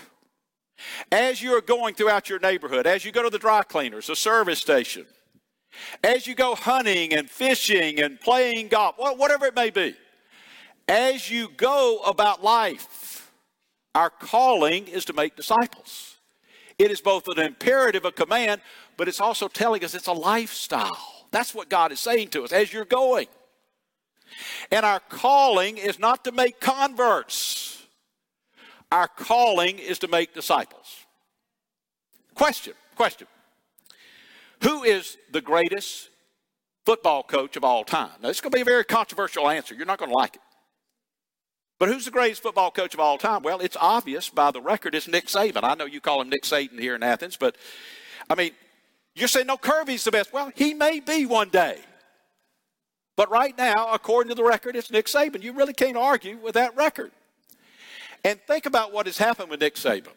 as 1.10 1.42
you 1.42 1.52
are 1.56 1.60
going 1.60 1.94
throughout 1.94 2.28
your 2.28 2.38
neighborhood, 2.38 2.86
as 2.86 3.04
you 3.04 3.12
go 3.12 3.22
to 3.22 3.30
the 3.30 3.38
dry 3.38 3.62
cleaners, 3.62 4.06
the 4.06 4.16
service 4.16 4.58
station, 4.58 5.06
as 6.04 6.26
you 6.26 6.34
go 6.34 6.54
hunting 6.54 7.14
and 7.14 7.30
fishing 7.30 8.00
and 8.00 8.20
playing 8.20 8.68
golf, 8.68 8.96
whatever 8.98 9.46
it 9.46 9.54
may 9.54 9.70
be, 9.70 9.94
as 10.88 11.30
you 11.30 11.48
go 11.56 12.00
about 12.06 12.42
life, 12.42 13.30
our 13.94 14.10
calling 14.10 14.88
is 14.88 15.04
to 15.06 15.12
make 15.12 15.36
disciples. 15.36 16.16
It 16.78 16.90
is 16.90 17.00
both 17.00 17.28
an 17.28 17.38
imperative, 17.38 18.04
a 18.04 18.12
command, 18.12 18.60
but 18.96 19.06
it's 19.08 19.20
also 19.20 19.48
telling 19.48 19.84
us 19.84 19.94
it's 19.94 20.06
a 20.06 20.12
lifestyle. 20.12 21.26
That's 21.30 21.54
what 21.54 21.68
God 21.68 21.92
is 21.92 22.00
saying 22.00 22.28
to 22.28 22.42
us 22.44 22.52
as 22.52 22.72
you're 22.72 22.84
going. 22.84 23.28
And 24.70 24.84
our 24.84 25.00
calling 25.00 25.76
is 25.76 25.98
not 25.98 26.24
to 26.24 26.32
make 26.32 26.60
converts, 26.60 27.71
our 28.92 29.08
calling 29.08 29.78
is 29.78 29.98
to 30.00 30.08
make 30.08 30.34
disciples. 30.34 31.06
Question, 32.34 32.74
question. 32.94 33.26
Who 34.62 34.84
is 34.84 35.16
the 35.32 35.40
greatest 35.40 36.10
football 36.84 37.22
coach 37.22 37.56
of 37.56 37.64
all 37.64 37.84
time? 37.84 38.10
Now, 38.20 38.28
this 38.28 38.36
is 38.36 38.40
going 38.42 38.52
to 38.52 38.56
be 38.56 38.62
a 38.62 38.66
very 38.66 38.84
controversial 38.84 39.48
answer. 39.48 39.74
You're 39.74 39.86
not 39.86 39.98
going 39.98 40.10
to 40.10 40.16
like 40.16 40.36
it. 40.36 40.42
But 41.78 41.88
who's 41.88 42.04
the 42.04 42.10
greatest 42.10 42.42
football 42.42 42.70
coach 42.70 42.92
of 42.92 43.00
all 43.00 43.16
time? 43.16 43.42
Well, 43.42 43.60
it's 43.60 43.78
obvious 43.80 44.28
by 44.28 44.50
the 44.50 44.60
record. 44.60 44.94
It's 44.94 45.08
Nick 45.08 45.26
Saban. 45.26 45.64
I 45.64 45.74
know 45.74 45.86
you 45.86 46.00
call 46.00 46.20
him 46.20 46.28
Nick 46.28 46.44
Satan 46.44 46.78
here 46.78 46.94
in 46.94 47.02
Athens, 47.02 47.36
but 47.36 47.56
I 48.28 48.34
mean, 48.34 48.52
you're 49.14 49.26
saying 49.26 49.46
no, 49.46 49.56
Kirby's 49.56 50.04
the 50.04 50.12
best. 50.12 50.34
Well, 50.34 50.52
he 50.54 50.74
may 50.74 51.00
be 51.00 51.24
one 51.26 51.48
day. 51.48 51.78
But 53.16 53.30
right 53.30 53.56
now, 53.56 53.92
according 53.92 54.28
to 54.28 54.34
the 54.34 54.44
record, 54.44 54.76
it's 54.76 54.90
Nick 54.90 55.06
Saban. 55.06 55.42
You 55.42 55.54
really 55.54 55.72
can't 55.72 55.96
argue 55.96 56.36
with 56.36 56.54
that 56.54 56.76
record. 56.76 57.10
And 58.24 58.40
think 58.46 58.66
about 58.66 58.92
what 58.92 59.06
has 59.06 59.18
happened 59.18 59.50
with 59.50 59.60
Nick 59.60 59.74
Saban. 59.74 60.12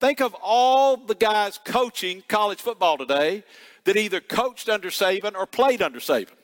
Think 0.00 0.20
of 0.20 0.34
all 0.42 0.96
the 0.96 1.14
guys 1.14 1.60
coaching 1.64 2.22
college 2.28 2.60
football 2.60 2.96
today 2.96 3.44
that 3.84 3.96
either 3.96 4.20
coached 4.20 4.68
under 4.68 4.88
Saban 4.88 5.34
or 5.34 5.46
played 5.46 5.82
under 5.82 6.00
Saban. 6.00 6.36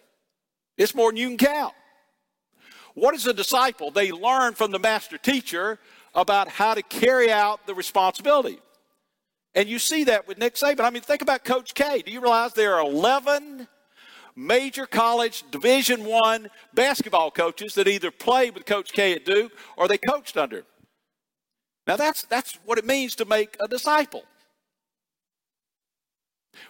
It's 0.77 0.95
more 0.95 1.11
than 1.11 1.17
you 1.17 1.29
can 1.29 1.39
count. 1.39 1.75
What 2.95 3.15
is 3.15 3.27
a 3.27 3.33
disciple? 3.33 3.91
They 3.91 4.13
learn 4.13 4.55
from 4.55 4.71
the 4.71 4.79
master 4.79 5.17
teacher 5.17 5.79
about 6.15 6.49
how 6.49 6.75
to 6.75 6.83
carry 6.83 7.31
out 7.31 7.67
the 7.67 7.75
responsibility. 7.75 8.59
And 9.55 9.69
you 9.69 9.79
see 9.79 10.05
that 10.05 10.29
with 10.29 10.37
Nick 10.37 10.55
Saban. 10.55 10.81
I 10.81 10.91
mean, 10.91 11.03
think 11.03 11.23
about 11.23 11.45
Coach 11.45 11.75
K. 11.75 12.03
Do 12.03 12.13
you 12.13 12.21
realize 12.21 12.53
there 12.53 12.75
are 12.75 12.87
11 12.87 13.69
major 14.37 14.87
college 14.87 15.45
division 15.51 16.05
one 16.05 16.49
basketball 16.75 17.31
coaches 17.31 17.75
that 17.75 17.89
either 17.89 18.11
played 18.11 18.55
with 18.55 18.67
coach 18.67 18.93
k 18.93 19.15
at 19.15 19.25
duke 19.25 19.53
or 19.77 19.89
they 19.89 19.99
coached 19.99 20.37
under 20.37 20.59
Now, 21.87 21.97
that's, 21.97 22.25
that's 22.25 22.59
what 22.65 22.79
it 22.79 22.85
means 22.85 23.15
to 23.17 23.25
make 23.25 23.57
a 23.61 23.69
disciple. 23.69 24.25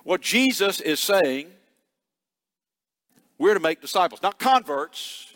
What 0.05 0.20
Jesus 0.20 0.81
is 0.81 1.00
saying, 1.00 1.48
we're 3.38 3.55
to 3.55 3.61
make 3.61 3.81
disciples, 3.81 4.22
not 4.22 4.38
converts. 4.38 5.33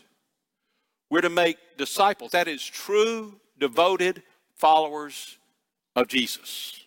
We're 1.09 1.23
to 1.23 1.31
make 1.31 1.57
disciples. 1.77 2.33
That 2.33 2.47
is 2.47 2.65
true, 2.65 3.41
devoted 3.59 4.23
followers 4.55 5.39
of 5.97 6.09
Jesus. 6.09 6.85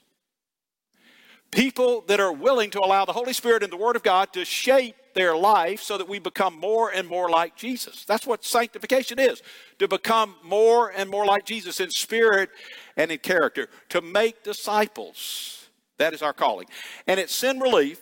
People 1.52 2.04
that 2.08 2.20
are 2.20 2.32
willing 2.32 2.70
to 2.72 2.80
allow 2.80 3.06
the 3.06 3.14
Holy 3.14 3.34
Spirit 3.34 3.64
and 3.64 3.72
the 3.72 3.78
Word 3.78 3.96
of 3.96 4.04
God 4.04 4.34
to 4.34 4.46
shape 4.46 4.96
their 5.14 5.36
life 5.36 5.82
so 5.82 5.98
that 5.98 6.08
we 6.08 6.20
become 6.20 6.60
more 6.60 6.92
and 6.92 7.08
more 7.08 7.30
like 7.30 7.56
Jesus. 7.56 8.06
That's 8.06 8.28
what 8.28 8.44
sanctification 8.44 9.20
is 9.20 9.42
to 9.80 9.88
become 9.88 10.36
more 10.44 10.90
and 10.90 11.10
more 11.10 11.26
like 11.26 11.46
Jesus 11.46 11.80
in 11.80 11.90
spirit 11.90 12.50
and 12.98 13.12
in 13.12 13.20
character, 13.20 13.68
to 13.90 14.02
make 14.02 14.44
disciples. 14.44 15.68
That 15.98 16.14
is 16.14 16.22
our 16.22 16.34
calling. 16.34 16.68
And 17.08 17.20
at 17.20 17.30
Send 17.30 17.62
Relief, 17.62 18.00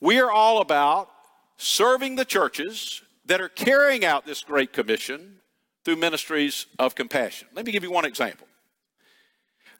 we 0.00 0.20
are 0.20 0.30
all 0.30 0.60
about 0.60 1.10
serving 1.56 2.16
the 2.16 2.24
churches 2.24 3.02
that 3.26 3.40
are 3.40 3.48
carrying 3.48 4.04
out 4.04 4.26
this 4.26 4.42
great 4.42 4.72
commission 4.72 5.36
through 5.84 5.96
ministries 5.96 6.66
of 6.78 6.94
compassion. 6.94 7.48
Let 7.54 7.64
me 7.64 7.72
give 7.72 7.82
you 7.82 7.90
one 7.90 8.04
example. 8.04 8.46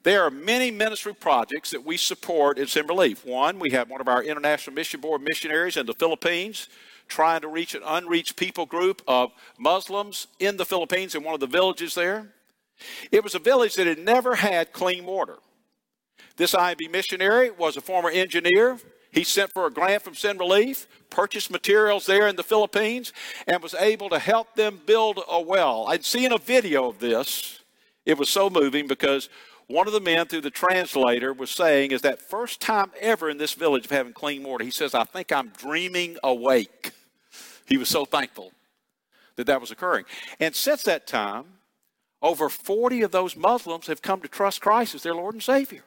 There 0.05 0.23
are 0.23 0.31
many 0.31 0.71
ministry 0.71 1.14
projects 1.14 1.71
that 1.71 1.83
we 1.83 1.97
support 1.97 2.59
at 2.59 2.69
Send 2.69 2.90
Relief. 2.90 3.25
One, 3.25 3.59
we 3.59 3.71
have 3.71 3.88
one 3.88 4.03
of 4.03 4.09
our 4.09 4.23
International 4.23 4.77
Mission 4.77 5.01
Board 5.01 5.23
missionaries 5.23 5.79
in 5.79 5.87
the 5.87 5.95
Philippines 5.95 6.69
trying 7.09 7.40
to 7.40 7.49
reach 7.49 7.75
an 7.75 7.81
unreached 7.83 8.37
people 8.37 8.67
group 8.67 9.01
of 9.09 9.33
Muslims 9.59 10.27
in 10.38 10.59
the 10.59 10.67
Philippines 10.67 11.14
in 11.14 11.25
one 11.25 11.33
of 11.33 11.40
the 11.40 11.47
villages 11.47 11.95
there. 11.95 12.27
It 13.12 13.25
was 13.25 13.35
a 13.35 13.38
village 13.38 13.77
that 13.77 13.87
had 13.87 13.99
never 13.99 14.35
had 14.35 14.75
clean 14.75 15.07
water. 15.07 15.38
This 16.37 16.53
IMB 16.53 16.90
missionary 16.90 17.51
was 17.51 17.79
a 17.79 17.81
former 17.81 18.11
engineer. 18.11 18.79
He 19.11 19.25
sent 19.25 19.53
for 19.55 19.67
a 19.67 19.71
grant 19.71 20.03
from 20.03 20.14
Send 20.14 20.38
Relief, 20.38 20.87
purchased 21.09 21.51
materials 21.51 22.05
there 22.05 22.29
in 22.29 22.37
the 22.37 22.43
Philippines, 22.43 23.14
and 23.47 23.62
was 23.62 23.75
able 23.75 24.11
to 24.11 24.19
help 24.19 24.55
them 24.55 24.83
build 24.85 25.21
a 25.31 25.40
well. 25.40 25.87
I'd 25.88 26.05
seen 26.05 26.31
a 26.31 26.38
video 26.38 26.90
of 26.90 26.99
this. 26.99 27.61
It 28.05 28.19
was 28.19 28.29
so 28.29 28.51
moving 28.51 28.87
because 28.87 29.31
one 29.66 29.87
of 29.87 29.92
the 29.92 30.00
men 30.00 30.27
through 30.27 30.42
the 30.42 30.50
translator 30.50 31.33
was 31.33 31.50
saying 31.50 31.90
is 31.90 32.03
that 32.03 32.20
first 32.20 32.61
time 32.61 32.90
ever 33.00 33.31
in 33.31 33.38
this 33.38 33.55
village 33.55 33.87
of 33.87 33.90
having 33.90 34.12
clean 34.12 34.42
water. 34.42 34.64
He 34.64 34.70
says, 34.70 34.94
I 34.94 35.05
think 35.05 35.33
I'm 35.33 35.48
dreaming 35.48 36.18
awake. 36.22 36.92
He 37.66 37.79
was 37.79 37.88
so 37.88 38.05
thankful 38.05 38.53
that 39.37 39.46
that 39.46 39.61
was 39.61 39.70
occurring. 39.70 40.05
And 40.38 40.55
since 40.55 40.83
that 40.83 41.07
time, 41.07 41.44
over 42.20 42.48
40 42.48 43.03
of 43.03 43.11
those 43.11 43.37
Muslims 43.37 43.87
have 43.87 44.03
come 44.03 44.20
to 44.20 44.29
trust 44.29 44.61
Christ 44.61 44.94
as 44.94 45.03
their 45.03 45.14
Lord 45.14 45.35
and 45.35 45.42
Savior. 45.42 45.85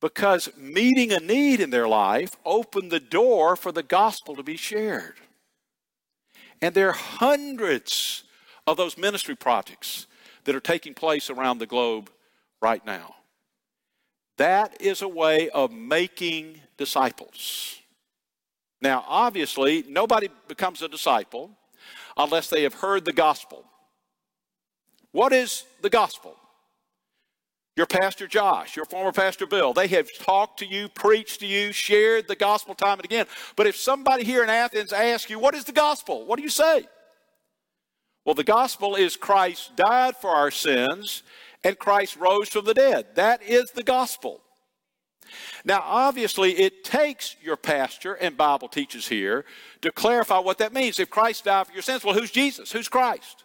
Because 0.00 0.50
meeting 0.56 1.12
a 1.12 1.20
need 1.20 1.60
in 1.60 1.70
their 1.70 1.88
life 1.88 2.36
opened 2.44 2.90
the 2.90 3.00
door 3.00 3.56
for 3.56 3.72
the 3.72 3.82
gospel 3.82 4.34
to 4.36 4.42
be 4.42 4.56
shared. 4.56 5.14
And 6.60 6.74
there 6.74 6.88
are 6.88 6.92
hundreds 6.92 8.24
of 8.66 8.76
those 8.76 8.98
ministry 8.98 9.36
projects 9.36 10.06
that 10.44 10.54
are 10.54 10.60
taking 10.60 10.94
place 10.94 11.30
around 11.30 11.58
the 11.58 11.66
globe 11.66 12.10
right 12.60 12.84
now. 12.84 13.14
That 14.38 14.80
is 14.80 15.02
a 15.02 15.08
way 15.08 15.48
of 15.50 15.72
making 15.72 16.60
disciples. 16.76 17.76
Now, 18.82 19.04
obviously, 19.08 19.84
nobody 19.88 20.28
becomes 20.48 20.82
a 20.82 20.88
disciple 20.88 21.50
unless 22.16 22.48
they 22.48 22.62
have 22.62 22.74
heard 22.74 23.04
the 23.04 23.12
gospel. 23.12 23.64
What 25.12 25.32
is 25.32 25.64
the 25.80 25.90
gospel? 25.90 26.36
Your 27.76 27.86
pastor 27.86 28.26
Josh, 28.26 28.74
your 28.74 28.86
former 28.86 29.12
pastor 29.12 29.46
Bill, 29.46 29.74
they 29.74 29.86
have 29.88 30.08
talked 30.18 30.58
to 30.60 30.66
you, 30.66 30.88
preached 30.88 31.40
to 31.40 31.46
you, 31.46 31.72
shared 31.72 32.26
the 32.26 32.36
gospel 32.36 32.74
time 32.74 32.98
and 32.98 33.04
again. 33.04 33.26
But 33.54 33.66
if 33.66 33.76
somebody 33.76 34.24
here 34.24 34.42
in 34.42 34.48
Athens 34.48 34.92
asks 34.92 35.30
you, 35.30 35.38
What 35.38 35.54
is 35.54 35.64
the 35.64 35.72
gospel? 35.72 36.24
What 36.26 36.36
do 36.36 36.42
you 36.42 36.48
say? 36.48 36.86
Well, 38.24 38.34
the 38.34 38.44
gospel 38.44 38.96
is 38.96 39.16
Christ 39.16 39.76
died 39.76 40.16
for 40.16 40.30
our 40.30 40.50
sins 40.50 41.22
and 41.66 41.78
Christ 41.78 42.16
rose 42.16 42.48
from 42.48 42.64
the 42.64 42.74
dead. 42.74 43.06
That 43.16 43.42
is 43.42 43.72
the 43.72 43.82
gospel. 43.82 44.40
Now, 45.64 45.82
obviously, 45.84 46.52
it 46.52 46.84
takes 46.84 47.34
your 47.42 47.56
pastor 47.56 48.14
and 48.14 48.36
Bible 48.36 48.68
teachers 48.68 49.08
here 49.08 49.44
to 49.82 49.90
clarify 49.90 50.38
what 50.38 50.58
that 50.58 50.72
means. 50.72 51.00
If 51.00 51.10
Christ 51.10 51.44
died 51.44 51.66
for 51.66 51.72
your 51.72 51.82
sins, 51.82 52.04
well, 52.04 52.14
who's 52.14 52.30
Jesus? 52.30 52.70
Who's 52.70 52.88
Christ? 52.88 53.42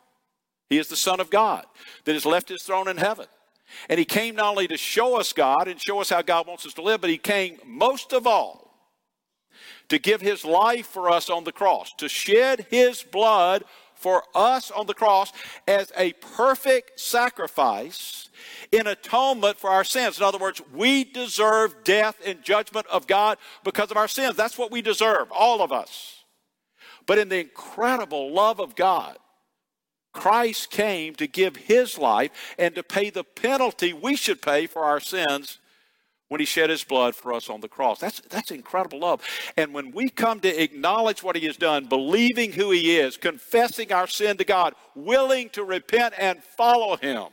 He 0.70 0.78
is 0.78 0.88
the 0.88 0.96
Son 0.96 1.20
of 1.20 1.32
God 1.32 1.66
that 2.06 2.14
has 2.14 2.26
left 2.26 2.50
his 2.50 2.62
throne 2.62 2.88
in 2.88 2.98
heaven. 2.98 3.26
And 3.90 3.98
he 3.98 4.06
came 4.06 4.36
not 4.36 4.52
only 4.52 4.68
to 4.68 4.78
show 4.78 5.20
us 5.20 5.34
God 5.34 5.68
and 5.68 5.82
show 5.82 6.00
us 6.00 6.12
how 6.12 6.22
God 6.22 6.46
wants 6.46 6.68
us 6.68 6.76
to 6.76 6.84
live, 6.84 7.02
but 7.02 7.10
he 7.10 7.18
came 7.18 7.58
most 7.66 8.14
of 8.14 8.28
all 8.28 8.72
to 9.90 9.98
give 9.98 10.22
his 10.22 10.46
life 10.46 10.86
for 10.86 11.10
us 11.10 11.30
on 11.30 11.44
the 11.44 11.52
cross, 11.52 11.92
to 11.98 12.08
shed 12.08 12.68
his 12.70 13.02
blood 13.02 13.64
for 14.02 14.24
us 14.34 14.72
on 14.72 14.88
the 14.88 14.94
cross 14.94 15.32
as 15.68 15.92
a 15.96 16.14
perfect 16.14 17.00
sacrifice 17.00 18.30
in 18.72 18.88
atonement 18.88 19.58
for 19.58 19.70
our 19.70 19.84
sins. 19.84 20.18
In 20.18 20.24
other 20.24 20.38
words, 20.38 20.62
we 20.74 21.04
deserve 21.04 21.84
death 21.84 22.18
and 22.26 22.44
judgment 22.44 22.88
of 22.88 23.08
God 23.08 23.38
because 23.64 23.92
of 23.92 23.98
our 23.98 24.08
sins. 24.08 24.36
That's 24.36 24.58
what 24.58 24.72
we 24.72 24.82
deserve, 24.82 25.32
all 25.32 25.62
of 25.62 25.72
us. 25.72 26.24
But 27.06 27.20
in 27.20 27.30
the 27.30 27.40
incredible 27.40 28.32
love 28.34 28.60
of 28.60 28.76
God, 28.76 29.18
Christ 30.14 30.72
came 30.72 31.16
to 31.16 31.28
give 31.28 31.56
his 31.56 31.98
life 31.98 32.32
and 32.58 32.76
to 32.76 32.84
pay 32.84 33.10
the 33.10 33.24
penalty 33.24 33.94
we 33.94 34.16
should 34.16 34.42
pay 34.42 34.68
for 34.68 34.84
our 34.84 35.00
sins 35.00 35.60
when 36.32 36.40
he 36.40 36.46
shed 36.46 36.70
his 36.70 36.86
blood 36.86 37.14
for 37.14 37.34
us 37.34 37.50
on 37.50 37.60
the 37.60 37.68
cross. 37.68 38.00
That's, 38.00 38.22
that's 38.30 38.52
incredible 38.52 39.00
love. 39.00 39.22
And 39.58 39.74
when 39.74 39.92
we 39.92 40.08
come 40.08 40.40
to 40.40 40.64
acknowledge 40.64 41.22
what 41.22 41.36
he 41.36 41.46
has 41.46 41.58
done, 41.58 41.88
believing 41.88 42.54
who 42.54 42.72
he 42.72 42.98
is, 42.98 43.18
confessing 43.18 43.92
our 43.92 44.08
sin 44.08 44.38
to 44.38 44.46
God, 44.46 44.74
willing 44.96 45.50
to 45.50 45.66
repent 45.66 46.14
and 46.18 46.42
follow 46.42 46.96
him, 46.96 47.26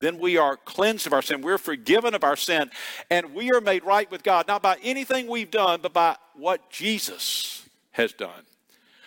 then 0.00 0.18
we 0.18 0.36
are 0.36 0.58
cleansed 0.58 1.06
of 1.06 1.14
our 1.14 1.22
sin. 1.22 1.40
We're 1.40 1.56
forgiven 1.56 2.14
of 2.14 2.24
our 2.24 2.36
sin. 2.36 2.70
And 3.08 3.32
we 3.32 3.50
are 3.52 3.62
made 3.62 3.84
right 3.84 4.10
with 4.10 4.22
God, 4.22 4.46
not 4.46 4.60
by 4.60 4.76
anything 4.82 5.26
we've 5.26 5.50
done, 5.50 5.80
but 5.82 5.94
by 5.94 6.16
what 6.34 6.68
Jesus 6.68 7.66
has 7.92 8.12
done. 8.12 8.44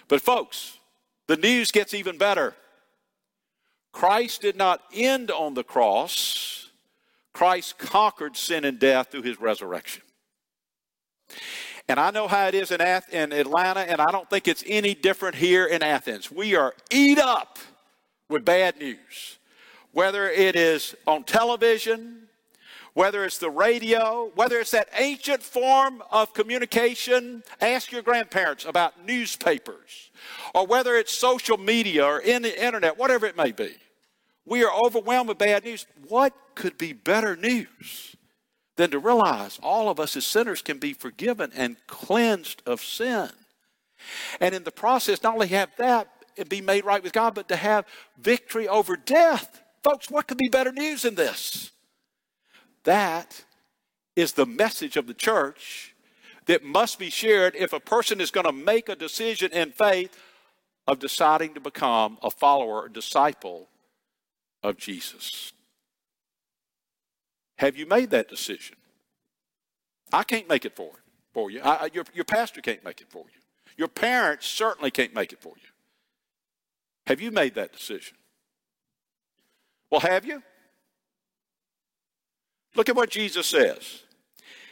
But, 0.07 0.21
folks, 0.21 0.79
the 1.27 1.37
news 1.37 1.69
gets 1.69 1.93
even 1.93 2.17
better. 2.17 2.55
Christ 3.91 4.41
did 4.41 4.55
not 4.55 4.81
end 4.91 5.29
on 5.29 5.53
the 5.53 5.63
cross 5.63 6.64
Christ 7.35 7.77
conquered 7.77 8.37
sin 8.37 8.63
and 8.63 8.79
death 8.79 9.11
through 9.11 9.23
his 9.23 9.41
resurrection. 9.41 10.01
And 11.89 11.99
I 11.99 12.09
know 12.09 12.29
how 12.29 12.47
it 12.47 12.55
is 12.55 12.71
in, 12.71 12.79
Ath- 12.79 13.13
in 13.13 13.33
Atlanta, 13.33 13.81
and 13.81 13.99
I 13.99 14.09
don't 14.09 14.29
think 14.29 14.47
it's 14.47 14.63
any 14.65 14.95
different 14.95 15.35
here 15.35 15.65
in 15.65 15.83
Athens. 15.83 16.31
We 16.31 16.55
are 16.55 16.73
eat 16.89 17.19
up 17.19 17.59
with 18.29 18.45
bad 18.45 18.79
news, 18.79 19.37
whether 19.91 20.29
it 20.29 20.55
is 20.55 20.95
on 21.05 21.25
television, 21.25 22.29
whether 22.93 23.25
it's 23.25 23.37
the 23.37 23.49
radio, 23.49 24.31
whether 24.35 24.57
it's 24.61 24.71
that 24.71 24.87
ancient 24.97 25.43
form 25.43 26.01
of 26.11 26.33
communication. 26.33 27.43
Ask 27.59 27.91
your 27.91 28.01
grandparents 28.01 28.63
about 28.63 29.05
newspapers, 29.05 30.09
or 30.53 30.65
whether 30.65 30.95
it's 30.95 31.13
social 31.13 31.57
media 31.57 32.05
or 32.05 32.19
in 32.19 32.43
the 32.43 32.65
internet, 32.65 32.97
whatever 32.97 33.25
it 33.25 33.35
may 33.35 33.51
be. 33.51 33.75
We 34.45 34.63
are 34.63 34.73
overwhelmed 34.73 35.29
with 35.29 35.37
bad 35.37 35.65
news. 35.65 35.85
What 36.07 36.33
could 36.53 36.77
be 36.77 36.93
better 36.93 37.35
news 37.35 38.15
than 38.75 38.91
to 38.91 38.99
realize 38.99 39.59
all 39.63 39.89
of 39.89 39.99
us 39.99 40.15
as 40.15 40.25
sinners 40.25 40.61
can 40.61 40.77
be 40.77 40.93
forgiven 40.93 41.51
and 41.55 41.77
cleansed 41.87 42.61
of 42.65 42.81
sin? 42.81 43.29
And 44.39 44.53
in 44.53 44.63
the 44.63 44.71
process, 44.71 45.23
not 45.23 45.33
only 45.33 45.47
have 45.47 45.69
that 45.77 46.09
and 46.37 46.49
be 46.49 46.61
made 46.61 46.85
right 46.85 47.01
with 47.01 47.13
God, 47.13 47.33
but 47.33 47.47
to 47.49 47.55
have 47.55 47.85
victory 48.19 48.67
over 48.67 48.95
death. 48.95 49.61
Folks, 49.83 50.11
what 50.11 50.27
could 50.27 50.37
be 50.37 50.49
better 50.49 50.71
news 50.71 51.03
than 51.03 51.15
this? 51.15 51.71
That 52.83 53.43
is 54.15 54.33
the 54.33 54.45
message 54.45 54.97
of 54.97 55.07
the 55.07 55.13
church 55.13 55.95
that 56.45 56.63
must 56.63 56.99
be 56.99 57.09
shared 57.09 57.55
if 57.55 57.73
a 57.73 57.79
person 57.79 58.21
is 58.21 58.31
going 58.31 58.45
to 58.45 58.51
make 58.51 58.89
a 58.89 58.95
decision 58.95 59.51
in 59.51 59.71
faith 59.71 60.15
of 60.87 60.99
deciding 60.99 61.55
to 61.55 61.59
become 61.59 62.19
a 62.21 62.29
follower 62.29 62.83
or 62.83 62.89
disciple 62.89 63.69
of 64.65 64.77
Jesus. 64.77 65.53
Have 67.57 67.77
you 67.77 67.85
made 67.85 68.09
that 68.09 68.27
decision? 68.27 68.75
I 70.11 70.23
can't 70.23 70.49
make 70.49 70.65
it 70.65 70.75
for, 70.75 70.91
for 71.33 71.51
you. 71.51 71.61
I, 71.61 71.89
your, 71.93 72.03
your 72.13 72.25
pastor 72.25 72.61
can't 72.61 72.83
make 72.83 72.99
it 72.99 73.07
for 73.09 73.19
you. 73.19 73.41
Your 73.77 73.87
parents 73.87 74.47
certainly 74.47 74.91
can't 74.91 75.13
make 75.13 75.31
it 75.31 75.41
for 75.41 75.53
you. 75.55 75.69
Have 77.07 77.21
you 77.21 77.31
made 77.31 77.55
that 77.55 77.71
decision? 77.71 78.17
Well, 79.91 80.01
have 80.01 80.25
you? 80.25 80.41
Look 82.75 82.89
at 82.89 82.95
what 82.95 83.09
Jesus 83.09 83.45
says. 83.45 84.01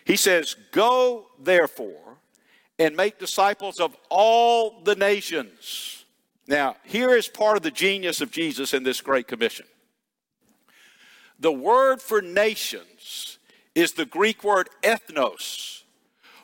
He 0.06 0.16
says, 0.16 0.56
Go 0.72 1.28
therefore 1.40 2.18
and 2.80 2.96
make 2.96 3.20
disciples 3.20 3.80
of 3.80 3.96
all 4.10 4.82
the 4.84 4.96
nations. 4.96 6.06
Now, 6.48 6.76
here 6.84 7.16
is 7.16 7.28
part 7.28 7.56
of 7.56 7.64
the 7.64 7.72
genius 7.72 8.20
of 8.20 8.32
Jesus 8.32 8.74
in 8.74 8.84
this 8.84 9.00
Great 9.00 9.28
Commission. 9.28 9.66
The 11.44 11.52
word 11.52 12.02
for 12.02 12.22
nations 12.22 13.38
is 13.76 13.94
the 13.94 14.06
Greek 14.06 14.44
word 14.44 14.70
ethnos. 14.82 15.84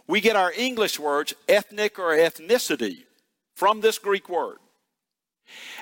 We 0.08 0.20
get 0.20 0.36
our 0.36 0.52
English 0.52 1.00
words 1.00 1.34
ethnic 1.48 1.98
or 1.98 2.10
ethnicity 2.10 3.06
from 3.56 3.80
this 3.80 3.98
Greek 3.98 4.28
word. 4.28 4.58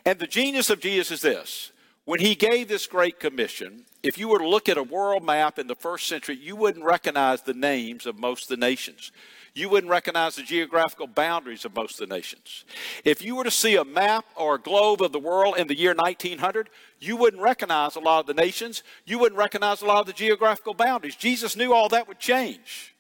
And 0.06 0.20
the 0.20 0.28
genius 0.28 0.70
of 0.70 0.80
Jesus 0.80 1.12
is 1.12 1.22
this 1.22 1.72
when 2.08 2.22
he 2.22 2.36
gave 2.36 2.70
this 2.70 2.88
great 2.88 3.20
commission, 3.20 3.84
if 4.02 4.18
you 4.18 4.30
were 4.30 4.40
to 4.40 4.48
look 4.48 4.70
at 4.70 4.78
a 4.78 4.84
world 4.84 5.26
map 5.26 5.60
in 5.60 5.68
the 5.68 5.76
first 5.76 6.08
century, 6.08 6.38
you 6.42 6.56
wouldn't 6.56 6.86
recognize 6.86 7.42
the 7.42 7.54
names 7.54 8.06
of 8.06 8.18
most 8.18 8.44
of 8.44 8.58
the 8.58 8.66
nations. 8.66 9.12
You 9.54 9.68
wouldn't 9.68 9.92
recognize 9.92 10.38
the 10.38 10.44
geographical 10.44 11.08
boundaries 11.08 11.66
of 11.66 11.76
most 11.76 12.00
of 12.00 12.08
the 12.08 12.16
nations. 12.16 12.64
If 13.04 13.22
you 13.22 13.36
were 13.36 13.44
to 13.44 13.52
see 13.52 13.76
a 13.76 13.84
map 13.84 14.24
or 14.38 14.56
a 14.56 14.60
globe 14.60 15.02
of 15.02 15.12
the 15.12 15.20
world 15.20 15.58
in 15.58 15.68
the 15.68 15.78
year 15.78 15.94
1900, 15.94 16.70
you 17.02 17.18
wouldn't 17.18 17.44
recognize 17.44 17.98
a 17.98 18.00
lot 18.00 18.22
of 18.22 18.28
the 18.28 18.42
nations. 18.42 18.84
You 19.06 19.20
wouldn't 19.20 19.38
recognize 19.38 19.82
a 19.82 19.86
lot 19.86 20.00
of 20.00 20.06
the 20.06 20.14
geographical 20.14 20.76
boundaries. 20.76 21.18
Jesus 21.18 21.58
knew 21.58 21.74
all 21.74 21.90
that 21.90 22.08
would 22.08 22.20
change. 22.20 22.96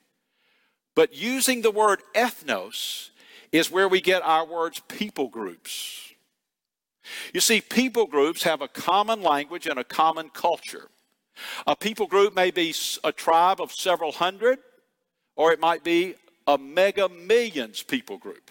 But 0.96 1.15
using 1.15 1.62
the 1.62 1.72
word 1.72 2.02
ethnos 2.13 3.12
is 3.54 3.72
where 3.72 3.88
we 3.88 4.02
get 4.02 4.22
our 4.24 4.46
words 4.46 4.82
people 4.89 5.30
groups. 5.30 6.07
You 7.34 7.39
see, 7.39 7.62
people 7.62 8.06
groups 8.06 8.43
have 8.43 8.62
a 8.62 8.67
common 8.67 9.22
language 9.22 9.67
and 9.67 9.80
a 9.80 9.84
common 9.84 10.30
culture. 10.30 10.89
A 11.65 11.76
people 11.76 12.08
group 12.08 12.36
may 12.36 12.52
be 12.52 12.74
a 13.04 13.12
tribe 13.12 13.62
of 13.62 13.72
several 13.72 14.12
hundred, 14.12 14.60
or 15.36 15.52
it 15.52 15.60
might 15.60 15.84
be 15.84 16.15
a 16.48 16.58
mega 16.58 17.10
millions 17.10 17.84
people 17.84 18.17
group. 18.17 18.50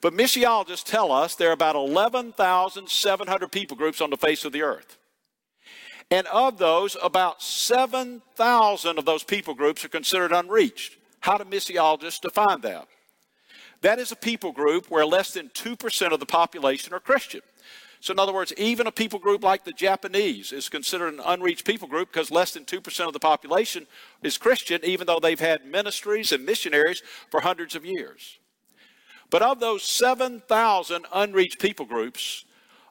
But 0.00 0.12
missiologists 0.12 0.84
tell 0.84 1.10
us 1.10 1.34
there 1.34 1.50
are 1.50 1.52
about 1.52 1.74
11,700 1.74 3.50
people 3.50 3.76
groups 3.76 4.00
on 4.00 4.10
the 4.10 4.16
face 4.16 4.44
of 4.44 4.52
the 4.52 4.62
earth. 4.62 4.98
And 6.10 6.26
of 6.28 6.58
those, 6.58 6.96
about 7.02 7.42
7,000 7.42 8.98
of 8.98 9.04
those 9.04 9.24
people 9.24 9.54
groups 9.54 9.84
are 9.84 9.88
considered 9.88 10.30
unreached. 10.30 10.96
How 11.20 11.36
do 11.36 11.44
missiologists 11.44 12.20
define 12.20 12.60
that? 12.60 12.86
That 13.86 14.00
is 14.00 14.10
a 14.10 14.16
people 14.16 14.50
group 14.50 14.90
where 14.90 15.06
less 15.06 15.30
than 15.30 15.48
2% 15.50 16.12
of 16.12 16.18
the 16.18 16.26
population 16.26 16.92
are 16.92 16.98
Christian. 16.98 17.40
So, 18.00 18.12
in 18.12 18.18
other 18.18 18.32
words, 18.32 18.52
even 18.56 18.88
a 18.88 18.90
people 18.90 19.20
group 19.20 19.44
like 19.44 19.62
the 19.62 19.70
Japanese 19.70 20.50
is 20.50 20.68
considered 20.68 21.14
an 21.14 21.20
unreached 21.24 21.64
people 21.64 21.86
group 21.86 22.10
because 22.12 22.32
less 22.32 22.52
than 22.52 22.64
2% 22.64 23.06
of 23.06 23.12
the 23.12 23.20
population 23.20 23.86
is 24.24 24.38
Christian, 24.38 24.80
even 24.82 25.06
though 25.06 25.20
they've 25.20 25.38
had 25.38 25.64
ministries 25.64 26.32
and 26.32 26.44
missionaries 26.44 27.00
for 27.30 27.42
hundreds 27.42 27.76
of 27.76 27.84
years. 27.84 28.40
But 29.30 29.42
of 29.42 29.60
those 29.60 29.84
7,000 29.84 31.06
unreached 31.14 31.60
people 31.60 31.86
groups, 31.86 32.44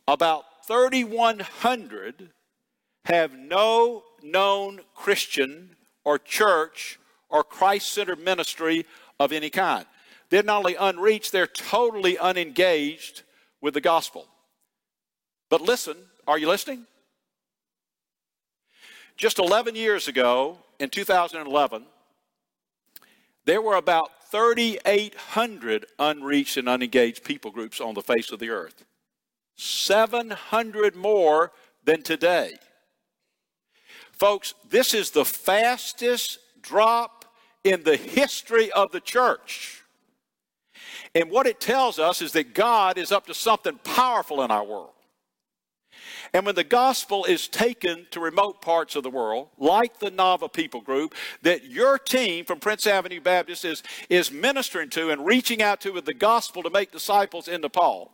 about 0.08 0.46
3,100 0.66 2.30
have 3.04 3.34
no 3.34 4.04
known 4.24 4.80
Christian 4.96 5.76
or 6.06 6.18
church 6.18 7.00
or 7.30 7.44
Christ 7.44 7.90
centered 7.90 8.20
ministry 8.20 8.86
of 9.20 9.34
any 9.34 9.50
kind. 9.50 9.86
They're 10.36 10.44
not 10.44 10.58
only 10.58 10.76
unreached, 10.76 11.32
they're 11.32 11.48
totally 11.48 12.18
unengaged 12.18 13.22
with 13.62 13.74
the 13.74 13.80
gospel. 13.80 14.28
But 15.50 15.62
listen, 15.62 15.96
are 16.28 16.38
you 16.38 16.50
listening? 16.50 16.88
Just 19.16 19.40
11 19.40 19.78
years 19.78 20.10
ago, 20.10 20.58
in 20.78 20.90
2011, 20.90 21.86
there 23.46 23.62
were 23.62 23.78
about 23.78 24.10
3,800 24.30 25.86
unreached 26.00 26.58
and 26.58 26.68
unengaged 26.68 27.24
people 27.24 27.50
groups 27.50 27.80
on 27.80 27.94
the 27.94 28.02
face 28.02 28.30
of 28.30 28.40
the 28.40 28.50
earth. 28.50 28.84
700 29.56 30.98
more 30.98 31.54
than 31.86 32.02
today. 32.02 32.58
Folks, 34.12 34.54
this 34.70 34.94
is 34.94 35.12
the 35.12 35.24
fastest 35.24 36.40
drop 36.62 37.24
in 37.64 37.84
the 37.84 37.96
history 37.96 38.70
of 38.74 38.92
the 38.92 39.00
church. 39.00 39.84
And 41.14 41.30
what 41.30 41.48
it 41.48 41.60
tells 41.60 42.00
us 42.00 42.22
is 42.22 42.32
that 42.34 42.54
God 42.54 42.98
is 42.98 43.12
up 43.12 43.28
to 43.28 43.34
something 43.34 43.80
powerful 43.84 44.42
in 44.44 44.52
our 44.52 44.64
world. 44.64 44.92
And 46.34 46.46
when 46.46 46.56
the 46.56 46.64
gospel 46.64 47.26
is 47.26 47.48
taken 47.48 48.08
to 48.12 48.20
remote 48.20 48.62
parts 48.62 48.96
of 48.96 49.04
the 49.04 49.10
world, 49.10 49.50
like 49.58 50.00
the 50.00 50.12
Nava 50.12 50.52
people 50.52 50.82
group, 50.82 51.16
that 51.44 51.66
your 51.66 51.98
team 51.98 52.46
from 52.46 52.60
Prince 52.60 52.88
Avenue 52.88 53.22
Baptist 53.22 53.64
is, 53.64 53.84
is 54.10 54.32
ministering 54.32 54.90
to 54.92 55.12
and 55.12 55.26
reaching 55.26 55.62
out 55.62 55.82
to 55.82 55.92
with 55.92 56.06
the 56.06 56.14
gospel 56.14 56.64
to 56.64 56.70
make 56.70 56.92
disciples 56.92 57.48
in 57.48 57.62
Nepal, 57.62 58.12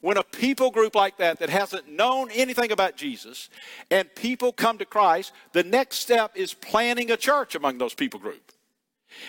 when 0.00 0.18
a 0.18 0.22
people 0.22 0.70
group 0.70 0.94
like 0.94 1.16
that 1.16 1.38
that 1.38 1.50
hasn't 1.50 1.88
known 1.88 2.30
anything 2.30 2.70
about 2.70 2.96
Jesus 2.96 3.48
and 3.90 4.14
people 4.14 4.52
come 4.52 4.78
to 4.78 4.84
Christ, 4.84 5.32
the 5.52 5.64
next 5.64 5.98
step 5.98 6.32
is 6.36 6.54
planning 6.54 7.10
a 7.10 7.16
church 7.16 7.54
among 7.54 7.78
those 7.78 7.94
people 7.94 8.20
group. 8.20 8.52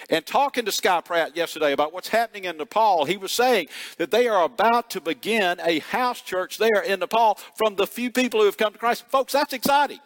And 0.10 0.26
talking 0.26 0.66
to 0.66 0.72
Sky 0.72 1.02
Pratt 1.02 1.36
yesterday 1.36 1.72
about 1.72 1.94
what's 1.94 2.08
happening 2.10 2.46
in 2.46 2.58
Nepal, 2.58 3.06
he 3.06 3.18
was 3.18 3.32
saying 3.32 3.68
that 3.98 4.12
they 4.12 4.28
are 4.28 4.44
about 4.44 4.90
to 4.92 5.02
begin 5.02 5.60
a 5.64 5.80
house 5.80 6.22
church 6.22 6.58
there 6.58 6.82
in 6.82 7.00
Nepal 7.00 7.38
from 7.56 7.76
the 7.76 7.88
few 7.88 8.12
people 8.12 8.40
who 8.40 8.46
have 8.46 8.58
come 8.58 8.74
to 8.74 8.80
Christ. 8.80 9.06
Folks, 9.10 9.34
that's 9.34 9.54
exciting. 9.54 10.00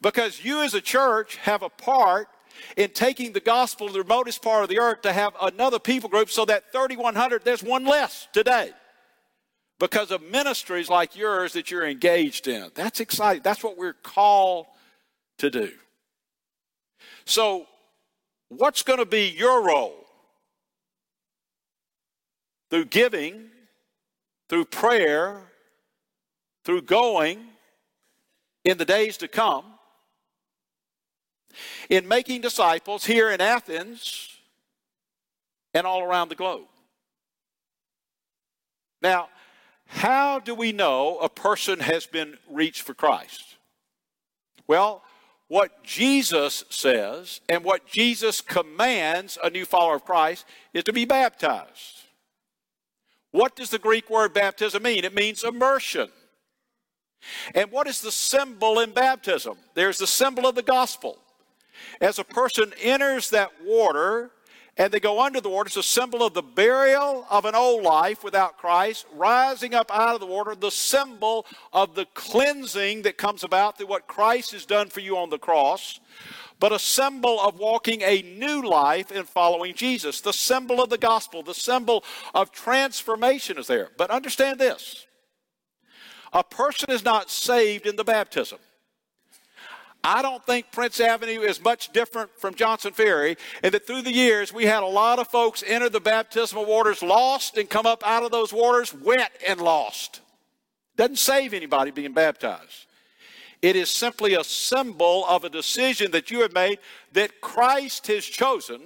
Because 0.00 0.44
you 0.44 0.62
as 0.62 0.74
a 0.74 0.80
church 0.80 1.36
have 1.36 1.62
a 1.62 1.68
part 1.68 2.28
in 2.76 2.90
taking 2.90 3.32
the 3.32 3.40
gospel 3.40 3.86
to 3.86 3.92
the 3.92 4.02
remotest 4.02 4.42
part 4.42 4.62
of 4.62 4.68
the 4.68 4.78
earth 4.78 5.02
to 5.02 5.12
have 5.12 5.34
another 5.40 5.78
people 5.78 6.08
group 6.08 6.30
so 6.30 6.44
that 6.44 6.72
3,100, 6.72 7.44
there's 7.44 7.62
one 7.62 7.84
less 7.84 8.28
today 8.32 8.72
because 9.78 10.10
of 10.10 10.22
ministries 10.22 10.88
like 10.88 11.16
yours 11.16 11.52
that 11.52 11.70
you're 11.70 11.86
engaged 11.86 12.48
in. 12.48 12.70
That's 12.74 13.00
exciting. 13.00 13.42
That's 13.42 13.62
what 13.62 13.76
we're 13.76 13.92
called 13.92 14.66
to 15.38 15.50
do. 15.50 15.72
So, 17.24 17.66
What's 18.48 18.82
going 18.82 18.98
to 18.98 19.06
be 19.06 19.28
your 19.28 19.64
role? 19.64 20.06
Through 22.70 22.86
giving, 22.86 23.50
through 24.48 24.66
prayer, 24.66 25.52
through 26.64 26.82
going 26.82 27.44
in 28.64 28.78
the 28.78 28.84
days 28.84 29.16
to 29.18 29.28
come, 29.28 29.64
in 31.88 32.06
making 32.06 32.40
disciples 32.40 33.04
here 33.04 33.30
in 33.30 33.40
Athens 33.40 34.30
and 35.72 35.86
all 35.86 36.02
around 36.02 36.28
the 36.28 36.34
globe. 36.34 36.66
Now, 39.02 39.28
how 39.86 40.40
do 40.40 40.54
we 40.54 40.72
know 40.72 41.18
a 41.18 41.28
person 41.28 41.78
has 41.80 42.06
been 42.06 42.38
reached 42.50 42.82
for 42.82 42.94
Christ? 42.94 43.56
Well, 44.66 45.04
what 45.48 45.84
Jesus 45.84 46.64
says 46.70 47.40
and 47.48 47.62
what 47.62 47.86
Jesus 47.86 48.40
commands 48.40 49.38
a 49.42 49.50
new 49.50 49.64
follower 49.64 49.96
of 49.96 50.04
Christ 50.04 50.44
is 50.74 50.84
to 50.84 50.92
be 50.92 51.04
baptized. 51.04 52.02
What 53.30 53.54
does 53.54 53.70
the 53.70 53.78
Greek 53.78 54.10
word 54.10 54.34
baptism 54.34 54.82
mean? 54.82 55.04
It 55.04 55.14
means 55.14 55.44
immersion. 55.44 56.08
And 57.54 57.70
what 57.70 57.86
is 57.86 58.00
the 58.00 58.12
symbol 58.12 58.80
in 58.80 58.92
baptism? 58.92 59.56
There's 59.74 59.98
the 59.98 60.06
symbol 60.06 60.46
of 60.46 60.54
the 60.54 60.62
gospel. 60.62 61.18
As 62.00 62.18
a 62.18 62.24
person 62.24 62.72
enters 62.80 63.30
that 63.30 63.50
water, 63.64 64.30
and 64.76 64.92
they 64.92 65.00
go 65.00 65.20
under 65.20 65.40
the 65.40 65.48
water. 65.48 65.68
It's 65.68 65.76
a 65.76 65.82
symbol 65.82 66.22
of 66.22 66.34
the 66.34 66.42
burial 66.42 67.26
of 67.30 67.44
an 67.44 67.54
old 67.54 67.82
life 67.82 68.22
without 68.22 68.58
Christ, 68.58 69.06
rising 69.14 69.74
up 69.74 69.90
out 69.90 70.14
of 70.14 70.20
the 70.20 70.26
water, 70.26 70.54
the 70.54 70.70
symbol 70.70 71.46
of 71.72 71.94
the 71.94 72.06
cleansing 72.14 73.02
that 73.02 73.16
comes 73.16 73.42
about 73.42 73.78
through 73.78 73.86
what 73.86 74.06
Christ 74.06 74.52
has 74.52 74.66
done 74.66 74.88
for 74.90 75.00
you 75.00 75.16
on 75.16 75.30
the 75.30 75.38
cross, 75.38 76.00
but 76.58 76.72
a 76.72 76.78
symbol 76.78 77.40
of 77.40 77.58
walking 77.58 78.02
a 78.02 78.22
new 78.22 78.66
life 78.66 79.10
in 79.10 79.24
following 79.24 79.74
Jesus. 79.74 80.20
The 80.20 80.32
symbol 80.32 80.82
of 80.82 80.90
the 80.90 80.98
gospel, 80.98 81.42
the 81.42 81.54
symbol 81.54 82.04
of 82.34 82.52
transformation 82.52 83.58
is 83.58 83.66
there. 83.66 83.90
But 83.96 84.10
understand 84.10 84.58
this 84.58 85.06
a 86.32 86.44
person 86.44 86.90
is 86.90 87.04
not 87.04 87.30
saved 87.30 87.86
in 87.86 87.96
the 87.96 88.04
baptism. 88.04 88.58
I 90.06 90.22
don't 90.22 90.46
think 90.46 90.70
Prince 90.70 91.00
Avenue 91.00 91.40
is 91.40 91.60
much 91.60 91.92
different 91.92 92.30
from 92.38 92.54
Johnson 92.54 92.92
Ferry, 92.92 93.36
and 93.64 93.74
that 93.74 93.88
through 93.88 94.02
the 94.02 94.12
years 94.12 94.52
we 94.52 94.64
had 94.64 94.84
a 94.84 94.86
lot 94.86 95.18
of 95.18 95.26
folks 95.26 95.64
enter 95.66 95.88
the 95.88 95.98
baptismal 95.98 96.64
waters 96.64 97.02
lost 97.02 97.58
and 97.58 97.68
come 97.68 97.86
up 97.86 98.06
out 98.06 98.22
of 98.22 98.30
those 98.30 98.52
waters 98.52 98.94
wet 98.94 99.32
and 99.44 99.60
lost. 99.60 100.20
Doesn't 100.96 101.18
save 101.18 101.52
anybody 101.52 101.90
being 101.90 102.12
baptized. 102.12 102.86
It 103.62 103.74
is 103.74 103.90
simply 103.90 104.34
a 104.34 104.44
symbol 104.44 105.26
of 105.26 105.42
a 105.42 105.48
decision 105.48 106.12
that 106.12 106.30
you 106.30 106.42
have 106.42 106.52
made 106.52 106.78
that 107.12 107.40
Christ 107.40 108.06
has 108.06 108.24
chosen 108.24 108.80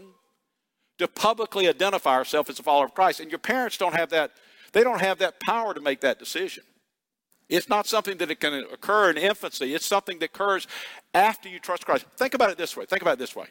to 0.97 1.07
publicly 1.07 1.69
identify 1.69 2.15
ourselves 2.15 2.49
as 2.49 2.59
a 2.59 2.63
follower 2.63 2.87
of 2.87 2.95
Christ. 2.95 3.21
And 3.21 3.31
your 3.31 3.41
parents 3.41 3.77
don't 3.77 3.95
have 3.95 4.09
that, 4.09 4.31
they 4.73 4.83
don't 4.83 5.03
have 5.03 5.19
that 5.19 5.39
power 5.39 5.75
to 5.75 5.83
make 5.83 6.01
that 6.01 6.19
decision. 6.19 6.65
It's 7.51 7.69
not 7.69 7.87
something 7.87 8.17
that 8.19 8.31
it 8.31 8.39
can 8.39 8.55
occur 8.55 9.11
in 9.11 9.19
infancy. 9.19 9.75
It's 9.75 9.85
something 9.85 10.21
that 10.21 10.27
occurs 10.27 10.69
after 11.13 11.49
you 11.49 11.59
trust 11.59 11.85
Christ. 11.85 12.07
Think 12.17 12.35
about 12.35 12.51
it 12.51 12.57
this 12.57 12.77
way. 12.77 12.87
Think 12.87 13.03
about 13.03 13.15
it 13.15 13.19
this 13.19 13.35
way. 13.35 13.47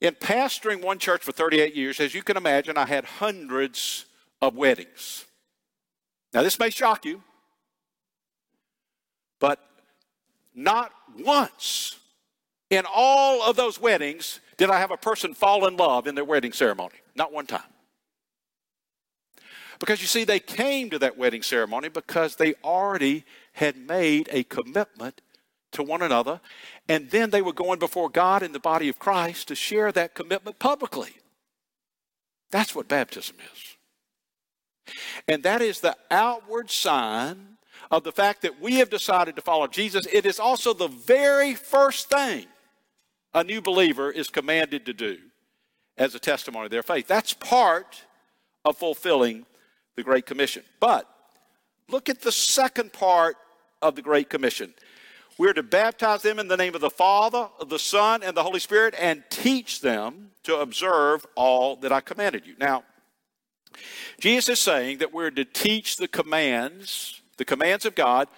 In 0.00 0.14
pastoring 0.14 0.82
one 0.82 0.98
church 0.98 1.22
for 1.22 1.32
38 1.32 1.74
years, 1.74 2.00
as 2.00 2.14
you 2.14 2.22
can 2.22 2.36
imagine, 2.36 2.78
I 2.78 2.86
had 2.86 3.04
hundreds 3.04 4.06
of 4.40 4.56
weddings. 4.56 5.26
Now, 6.32 6.42
this 6.42 6.58
may 6.58 6.70
shock 6.70 7.04
you, 7.04 7.22
but 9.38 9.60
not 10.54 10.92
once 11.18 11.98
in 12.70 12.84
all 12.92 13.42
of 13.42 13.56
those 13.56 13.80
weddings 13.80 14.40
did 14.56 14.70
I 14.70 14.78
have 14.78 14.90
a 14.90 14.96
person 14.96 15.34
fall 15.34 15.66
in 15.66 15.76
love 15.76 16.06
in 16.06 16.14
their 16.14 16.24
wedding 16.24 16.52
ceremony. 16.52 16.96
Not 17.14 17.32
one 17.32 17.46
time. 17.46 17.62
Because 19.78 20.00
you 20.00 20.06
see, 20.06 20.24
they 20.24 20.40
came 20.40 20.90
to 20.90 20.98
that 20.98 21.18
wedding 21.18 21.42
ceremony 21.42 21.88
because 21.88 22.36
they 22.36 22.54
already 22.64 23.24
had 23.52 23.76
made 23.76 24.28
a 24.32 24.44
commitment 24.44 25.20
to 25.72 25.82
one 25.82 26.02
another, 26.02 26.40
and 26.88 27.10
then 27.10 27.30
they 27.30 27.42
were 27.42 27.52
going 27.52 27.78
before 27.78 28.08
God 28.08 28.42
in 28.42 28.52
the 28.52 28.58
body 28.58 28.88
of 28.88 28.98
Christ 28.98 29.48
to 29.48 29.54
share 29.54 29.92
that 29.92 30.14
commitment 30.14 30.58
publicly. 30.58 31.10
That's 32.50 32.74
what 32.74 32.88
baptism 32.88 33.36
is. 33.52 34.94
And 35.28 35.42
that 35.42 35.60
is 35.60 35.80
the 35.80 35.96
outward 36.10 36.70
sign 36.70 37.58
of 37.90 38.04
the 38.04 38.12
fact 38.12 38.42
that 38.42 38.60
we 38.60 38.76
have 38.76 38.90
decided 38.90 39.36
to 39.36 39.42
follow 39.42 39.66
Jesus. 39.66 40.06
It 40.12 40.26
is 40.26 40.40
also 40.40 40.72
the 40.72 40.88
very 40.88 41.54
first 41.54 42.08
thing 42.08 42.46
a 43.34 43.44
new 43.44 43.60
believer 43.60 44.10
is 44.10 44.30
commanded 44.30 44.86
to 44.86 44.94
do 44.94 45.18
as 45.98 46.14
a 46.14 46.18
testimony 46.18 46.66
of 46.66 46.70
their 46.70 46.82
faith. 46.82 47.06
That's 47.06 47.32
part 47.32 48.02
of 48.64 48.78
fulfilling 48.78 49.44
the 49.96 50.02
Great 50.02 50.26
Commission. 50.26 50.62
But 50.78 51.08
look 51.88 52.08
at 52.08 52.20
the 52.20 52.32
second 52.32 52.92
part 52.92 53.36
of 53.82 53.96
the 53.96 54.02
Great 54.02 54.30
Commission. 54.30 54.74
We're 55.38 55.52
to 55.52 55.62
baptize 55.62 56.22
them 56.22 56.38
in 56.38 56.48
the 56.48 56.56
name 56.56 56.74
of 56.74 56.80
the 56.80 56.90
Father, 56.90 57.48
of 57.60 57.68
the 57.68 57.78
Son, 57.78 58.22
and 58.22 58.36
the 58.36 58.42
Holy 58.42 58.60
Spirit, 58.60 58.94
and 58.98 59.22
teach 59.28 59.80
them 59.80 60.30
to 60.44 60.58
observe 60.58 61.26
all 61.34 61.76
that 61.76 61.92
I 61.92 62.00
commanded 62.00 62.46
you. 62.46 62.54
Now, 62.58 62.84
Jesus 64.18 64.58
is 64.58 64.60
saying 64.60 64.98
that 64.98 65.12
we're 65.12 65.30
to 65.30 65.44
teach 65.44 65.96
the 65.96 66.08
commands, 66.08 67.20
the 67.36 67.44
commands 67.44 67.84
of 67.84 67.94
God, 67.94 68.28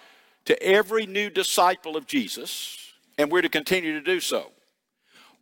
to 0.45 0.61
every 0.61 1.05
new 1.05 1.29
disciple 1.29 1.95
of 1.95 2.05
Jesus, 2.05 2.77
and 3.17 3.31
we're 3.31 3.41
to 3.41 3.49
continue 3.49 3.93
to 3.93 4.01
do 4.01 4.19
so. 4.19 4.51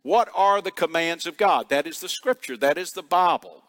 What 0.02 0.28
are 0.34 0.62
the 0.62 0.70
commands 0.70 1.26
of 1.26 1.36
God? 1.36 1.68
That 1.70 1.86
is 1.86 2.00
the 2.00 2.08
Scripture, 2.08 2.56
that 2.58 2.78
is 2.78 2.92
the 2.92 3.02
Bible. 3.02 3.64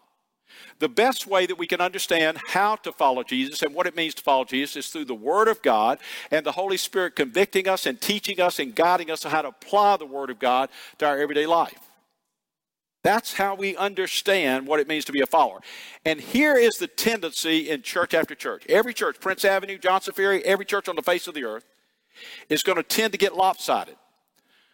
The 0.80 0.90
best 0.90 1.28
way 1.28 1.46
that 1.46 1.58
we 1.58 1.68
can 1.68 1.82
understand 1.82 2.38
how 2.48 2.76
to 2.78 2.92
follow 2.92 3.24
Jesus 3.24 3.62
and 3.62 3.74
what 3.74 3.88
it 3.88 3.96
means 3.96 4.14
to 4.16 4.24
follow 4.24 4.46
Jesus 4.46 4.76
is 4.76 4.88
through 4.88 5.06
the 5.06 5.16
Word 5.16 5.48
of 5.48 5.62
God 5.62 6.00
and 6.32 6.46
the 6.46 6.52
Holy 6.52 6.78
Spirit 6.78 7.16
convicting 7.16 7.68
us 7.68 7.86
and 7.86 8.00
teaching 8.00 8.40
us 8.40 8.60
and 8.60 8.76
guiding 8.76 9.12
us 9.12 9.26
on 9.26 9.32
how 9.32 9.42
to 9.42 9.50
apply 9.50 9.98
the 9.98 10.06
Word 10.06 10.30
of 10.30 10.40
God 10.40 10.70
to 10.98 11.08
our 11.08 11.18
everyday 11.18 11.46
life. 11.46 11.80
That's 13.04 13.34
how 13.34 13.56
we 13.56 13.78
understand 13.78 14.68
what 14.68 14.80
it 14.80 14.88
means 14.88 15.06
to 15.06 15.14
be 15.14 15.22
a 15.22 15.26
follower. 15.26 15.62
And 16.04 16.20
here 16.20 16.58
is 16.58 16.78
the 16.78 16.88
tendency 16.88 17.70
in 17.70 17.82
church 17.82 18.14
after 18.14 18.36
church. 18.36 18.66
Every 18.68 18.94
church, 18.94 19.22
Prince 19.22 19.46
Avenue, 19.46 19.78
Johnson 19.78 20.14
Ferry, 20.14 20.44
every 20.44 20.66
church 20.66 20.90
on 20.90 20.96
the 20.96 21.02
face 21.02 21.28
of 21.28 21.34
the 21.34 21.46
earth, 21.46 21.66
is 22.50 22.62
going 22.62 22.76
to 22.76 22.84
tend 22.84 23.14
to 23.14 23.18
get 23.18 23.36
lopsided. 23.36 23.96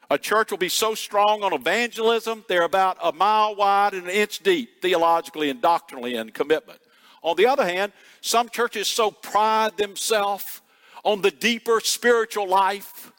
A 0.09 0.17
church 0.17 0.51
will 0.51 0.57
be 0.57 0.69
so 0.69 0.93
strong 0.93 1.43
on 1.43 1.53
evangelism, 1.53 2.45
they're 2.47 2.63
about 2.63 2.97
a 3.01 3.11
mile 3.11 3.55
wide 3.55 3.93
and 3.93 4.03
an 4.03 4.09
inch 4.09 4.39
deep 4.39 4.81
theologically 4.81 5.49
and 5.49 5.61
doctrinally 5.61 6.15
in 6.15 6.29
commitment. 6.29 6.79
On 7.23 7.35
the 7.35 7.47
other 7.47 7.65
hand, 7.65 7.91
some 8.21 8.49
churches 8.49 8.87
so 8.87 9.09
pride 9.09 9.77
themselves 9.77 10.61
on 11.03 11.21
the 11.21 11.31
deeper 11.31 11.79
spiritual 11.79 12.47
life 12.47 13.11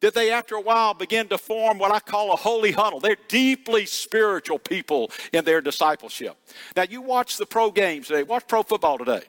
that 0.00 0.14
they, 0.14 0.30
after 0.30 0.54
a 0.54 0.60
while, 0.60 0.94
begin 0.94 1.28
to 1.28 1.38
form 1.38 1.78
what 1.78 1.90
I 1.90 2.00
call 2.00 2.32
a 2.32 2.36
holy 2.36 2.72
huddle. 2.72 3.00
They're 3.00 3.16
deeply 3.28 3.86
spiritual 3.86 4.58
people 4.58 5.10
in 5.32 5.44
their 5.44 5.60
discipleship. 5.60 6.36
Now, 6.76 6.82
you 6.82 7.00
watch 7.00 7.36
the 7.36 7.46
pro 7.46 7.70
games 7.70 8.08
today, 8.08 8.22
watch 8.22 8.46
pro 8.46 8.62
football 8.62 8.98
today. 8.98 9.22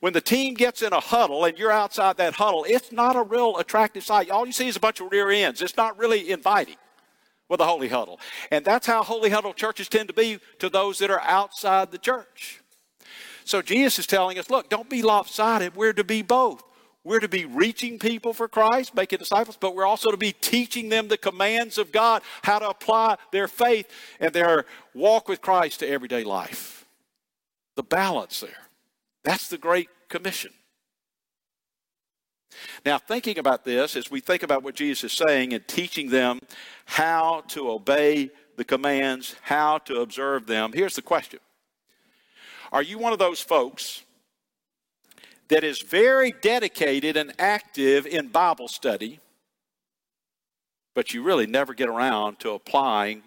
When 0.00 0.12
the 0.12 0.20
team 0.20 0.54
gets 0.54 0.82
in 0.82 0.92
a 0.92 1.00
huddle 1.00 1.44
and 1.44 1.58
you're 1.58 1.72
outside 1.72 2.16
that 2.16 2.34
huddle, 2.34 2.64
it's 2.68 2.92
not 2.92 3.16
a 3.16 3.22
real 3.22 3.58
attractive 3.58 4.04
sight. 4.04 4.30
All 4.30 4.46
you 4.46 4.52
see 4.52 4.68
is 4.68 4.76
a 4.76 4.80
bunch 4.80 5.00
of 5.00 5.10
rear 5.10 5.30
ends. 5.30 5.62
It's 5.62 5.76
not 5.76 5.98
really 5.98 6.30
inviting 6.30 6.76
with 7.48 7.60
a 7.60 7.66
holy 7.66 7.88
huddle. 7.88 8.20
And 8.50 8.64
that's 8.64 8.86
how 8.86 9.02
holy 9.02 9.30
huddle 9.30 9.52
churches 9.52 9.88
tend 9.88 10.08
to 10.08 10.14
be 10.14 10.38
to 10.60 10.68
those 10.68 10.98
that 10.98 11.10
are 11.10 11.20
outside 11.20 11.90
the 11.90 11.98
church. 11.98 12.60
So 13.44 13.60
Jesus 13.60 13.98
is 13.98 14.06
telling 14.06 14.38
us, 14.38 14.48
look, 14.48 14.68
don't 14.70 14.88
be 14.88 15.02
lopsided. 15.02 15.74
We're 15.74 15.92
to 15.92 16.04
be 16.04 16.22
both. 16.22 16.62
We're 17.02 17.20
to 17.20 17.28
be 17.28 17.46
reaching 17.46 17.98
people 17.98 18.34
for 18.34 18.46
Christ, 18.46 18.94
making 18.94 19.18
disciples, 19.20 19.56
but 19.58 19.74
we're 19.74 19.86
also 19.86 20.10
to 20.10 20.16
be 20.16 20.32
teaching 20.32 20.90
them 20.90 21.08
the 21.08 21.16
commands 21.16 21.78
of 21.78 21.92
God, 21.92 22.22
how 22.42 22.58
to 22.58 22.68
apply 22.68 23.16
their 23.32 23.48
faith 23.48 23.88
and 24.20 24.32
their 24.32 24.66
walk 24.94 25.26
with 25.26 25.40
Christ 25.40 25.80
to 25.80 25.88
everyday 25.88 26.24
life. 26.24 26.86
The 27.76 27.82
balance 27.82 28.40
there. 28.40 28.68
That's 29.24 29.48
the 29.48 29.58
Great 29.58 29.88
Commission. 30.08 30.52
Now, 32.84 32.98
thinking 32.98 33.38
about 33.38 33.64
this, 33.64 33.96
as 33.96 34.10
we 34.10 34.20
think 34.20 34.42
about 34.42 34.62
what 34.62 34.74
Jesus 34.74 35.12
is 35.12 35.16
saying 35.16 35.52
and 35.52 35.66
teaching 35.68 36.10
them 36.10 36.40
how 36.84 37.42
to 37.48 37.70
obey 37.70 38.30
the 38.56 38.64
commands, 38.64 39.36
how 39.42 39.78
to 39.78 40.00
observe 40.00 40.46
them, 40.46 40.72
here's 40.72 40.96
the 40.96 41.02
question 41.02 41.40
Are 42.72 42.82
you 42.82 42.98
one 42.98 43.12
of 43.12 43.18
those 43.18 43.40
folks 43.40 44.02
that 45.48 45.64
is 45.64 45.80
very 45.80 46.32
dedicated 46.40 47.16
and 47.16 47.32
active 47.38 48.06
in 48.06 48.28
Bible 48.28 48.68
study, 48.68 49.20
but 50.94 51.12
you 51.12 51.22
really 51.22 51.46
never 51.46 51.74
get 51.74 51.88
around 51.88 52.38
to 52.40 52.50
applying 52.50 53.22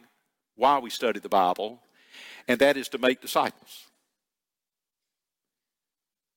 why 0.55 0.79
we 0.79 0.89
study 0.89 1.19
the 1.19 1.29
Bible, 1.29 1.79
and 2.47 2.59
that 2.59 2.77
is 2.77 2.89
to 2.89 2.97
make 2.97 3.21
disciples? 3.21 3.87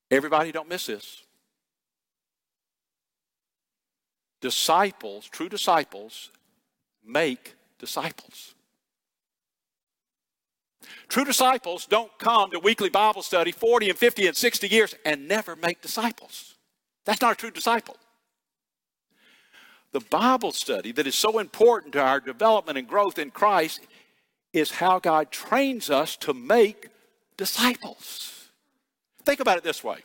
Everybody, 0.09 0.51
don't 0.51 0.69
miss 0.69 0.85
this. 0.85 1.23
Disciples, 4.39 5.27
true 5.27 5.49
disciples, 5.49 6.31
make 7.05 7.55
disciples. 7.79 8.53
True 11.09 11.25
disciples 11.25 11.85
don't 11.85 12.15
come 12.17 12.51
to 12.51 12.59
weekly 12.59 12.89
Bible 12.89 13.21
study 13.21 13.51
40 13.51 13.89
and 13.89 13.97
50 13.97 14.27
and 14.27 14.37
60 14.37 14.67
years 14.67 14.95
and 15.05 15.27
never 15.27 15.55
make 15.55 15.81
disciples. 15.81 16.55
That's 17.05 17.21
not 17.21 17.33
a 17.33 17.35
true 17.35 17.51
disciple. 17.51 17.97
The 19.93 20.01
Bible 20.01 20.51
study 20.51 20.91
that 20.91 21.07
is 21.07 21.15
so 21.15 21.39
important 21.39 21.93
to 21.93 22.01
our 22.01 22.19
development 22.19 22.77
and 22.77 22.87
growth 22.87 23.17
in 23.17 23.31
Christ 23.31 23.81
is 24.53 24.71
how 24.71 24.99
God 24.99 25.31
trains 25.31 25.89
us 25.89 26.15
to 26.17 26.33
make 26.33 26.89
disciples. 27.37 28.36
Think 29.27 29.41
about 29.41 29.57
it 29.57 29.63
this 29.65 29.83
way 29.83 29.97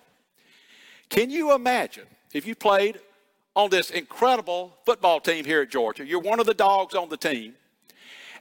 Can 1.09 1.31
you 1.31 1.55
imagine 1.55 2.07
if 2.35 2.45
you 2.45 2.57
played 2.57 2.99
on 3.55 3.71
this 3.71 3.91
incredible 3.91 4.77
football 4.85 5.21
team 5.21 5.45
here 5.45 5.63
at 5.63 5.71
Georgia? 5.71 6.05
You're 6.05 6.19
one 6.19 6.41
of 6.41 6.47
the 6.47 6.55
dogs 6.55 6.97
on 6.97 7.09
the 7.09 7.17
team, 7.17 7.55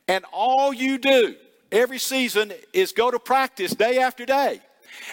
and 0.07 0.25
all 0.33 0.73
you 0.73 0.97
do 0.97 1.35
every 1.71 1.99
season 1.99 2.51
is 2.73 2.93
go 2.93 3.11
to 3.11 3.19
practice 3.19 3.75
day 3.75 3.99
after 3.99 4.25
day. 4.25 4.59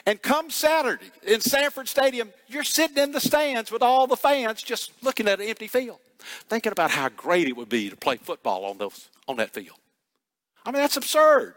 And 0.07 0.23
come 0.23 0.49
Saturday 0.49 1.11
in 1.23 1.43
Sanford 1.43 1.87
Stadium, 1.87 2.31
you're 2.47 2.65
sitting 2.65 2.97
in 2.97 3.13
the 3.13 3.21
stands 3.21 3.71
with 3.71 3.83
all 3.83 4.07
the 4.07 4.17
fans 4.17 4.63
just 4.63 4.93
looking 5.03 5.29
at 5.29 5.39
an 5.39 5.49
empty 5.49 5.67
field, 5.67 5.99
thinking 6.49 6.73
about 6.73 6.93
how 6.93 7.11
great 7.11 7.47
it 7.47 7.57
would 7.59 7.69
be 7.69 7.91
to 7.91 7.97
play 7.97 8.17
football 8.17 8.65
on, 8.65 8.79
those, 8.79 9.11
on 9.29 9.37
that 9.37 9.53
field. 9.53 9.77
I 10.65 10.71
mean, 10.71 10.81
that's 10.81 10.97
absurd. 10.97 11.57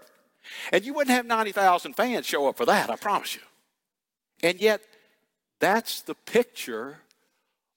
And 0.74 0.84
you 0.84 0.94
wouldn't 0.94 1.16
have 1.16 1.26
90,000 1.26 1.94
fans 1.94 2.26
show 2.26 2.50
up 2.50 2.58
for 2.58 2.66
that, 2.66 2.90
I 2.90 2.98
promise 2.98 3.36
you. 3.36 3.42
And 4.44 4.60
yet, 4.60 4.82
that's 5.60 6.02
the 6.02 6.16
picture 6.16 6.98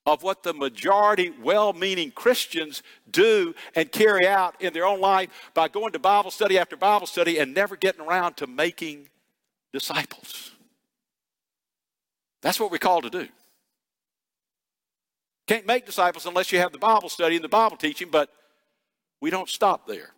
of 0.07 0.23
what 0.23 0.43
the 0.43 0.53
majority 0.53 1.33
well 1.43 1.73
meaning 1.73 2.11
Christians 2.11 2.83
do 3.11 3.55
and 3.75 3.91
carry 3.91 4.27
out 4.27 4.61
in 4.61 4.73
their 4.73 4.87
own 4.87 5.01
life 5.01 5.31
by 5.55 5.69
going 5.69 5.93
to 5.93 5.99
Bible 5.99 6.31
study 6.31 6.59
after 6.59 6.77
Bible 6.77 7.07
study 7.07 7.39
and 7.39 7.55
never 7.55 7.77
getting 7.77 8.03
around 8.03 8.37
to 8.39 8.47
making 8.47 9.09
disciples. 9.73 10.53
That's 12.43 12.61
what 12.61 12.71
we're 12.71 12.79
called 12.79 13.05
to 13.05 13.11
do. 13.11 13.29
Can't 15.47 15.67
make 15.67 15.87
disciples 15.87 16.27
unless 16.27 16.53
you 16.53 16.59
have 16.59 16.73
the 16.73 16.79
Bible 16.79 17.09
study 17.09 17.37
and 17.37 17.45
the 17.45 17.49
Bible 17.49 17.77
teaching, 17.77 18.09
but 18.11 18.31
we 19.21 19.31
don't 19.31 19.49
stop 19.49 19.87
there. 19.87 20.11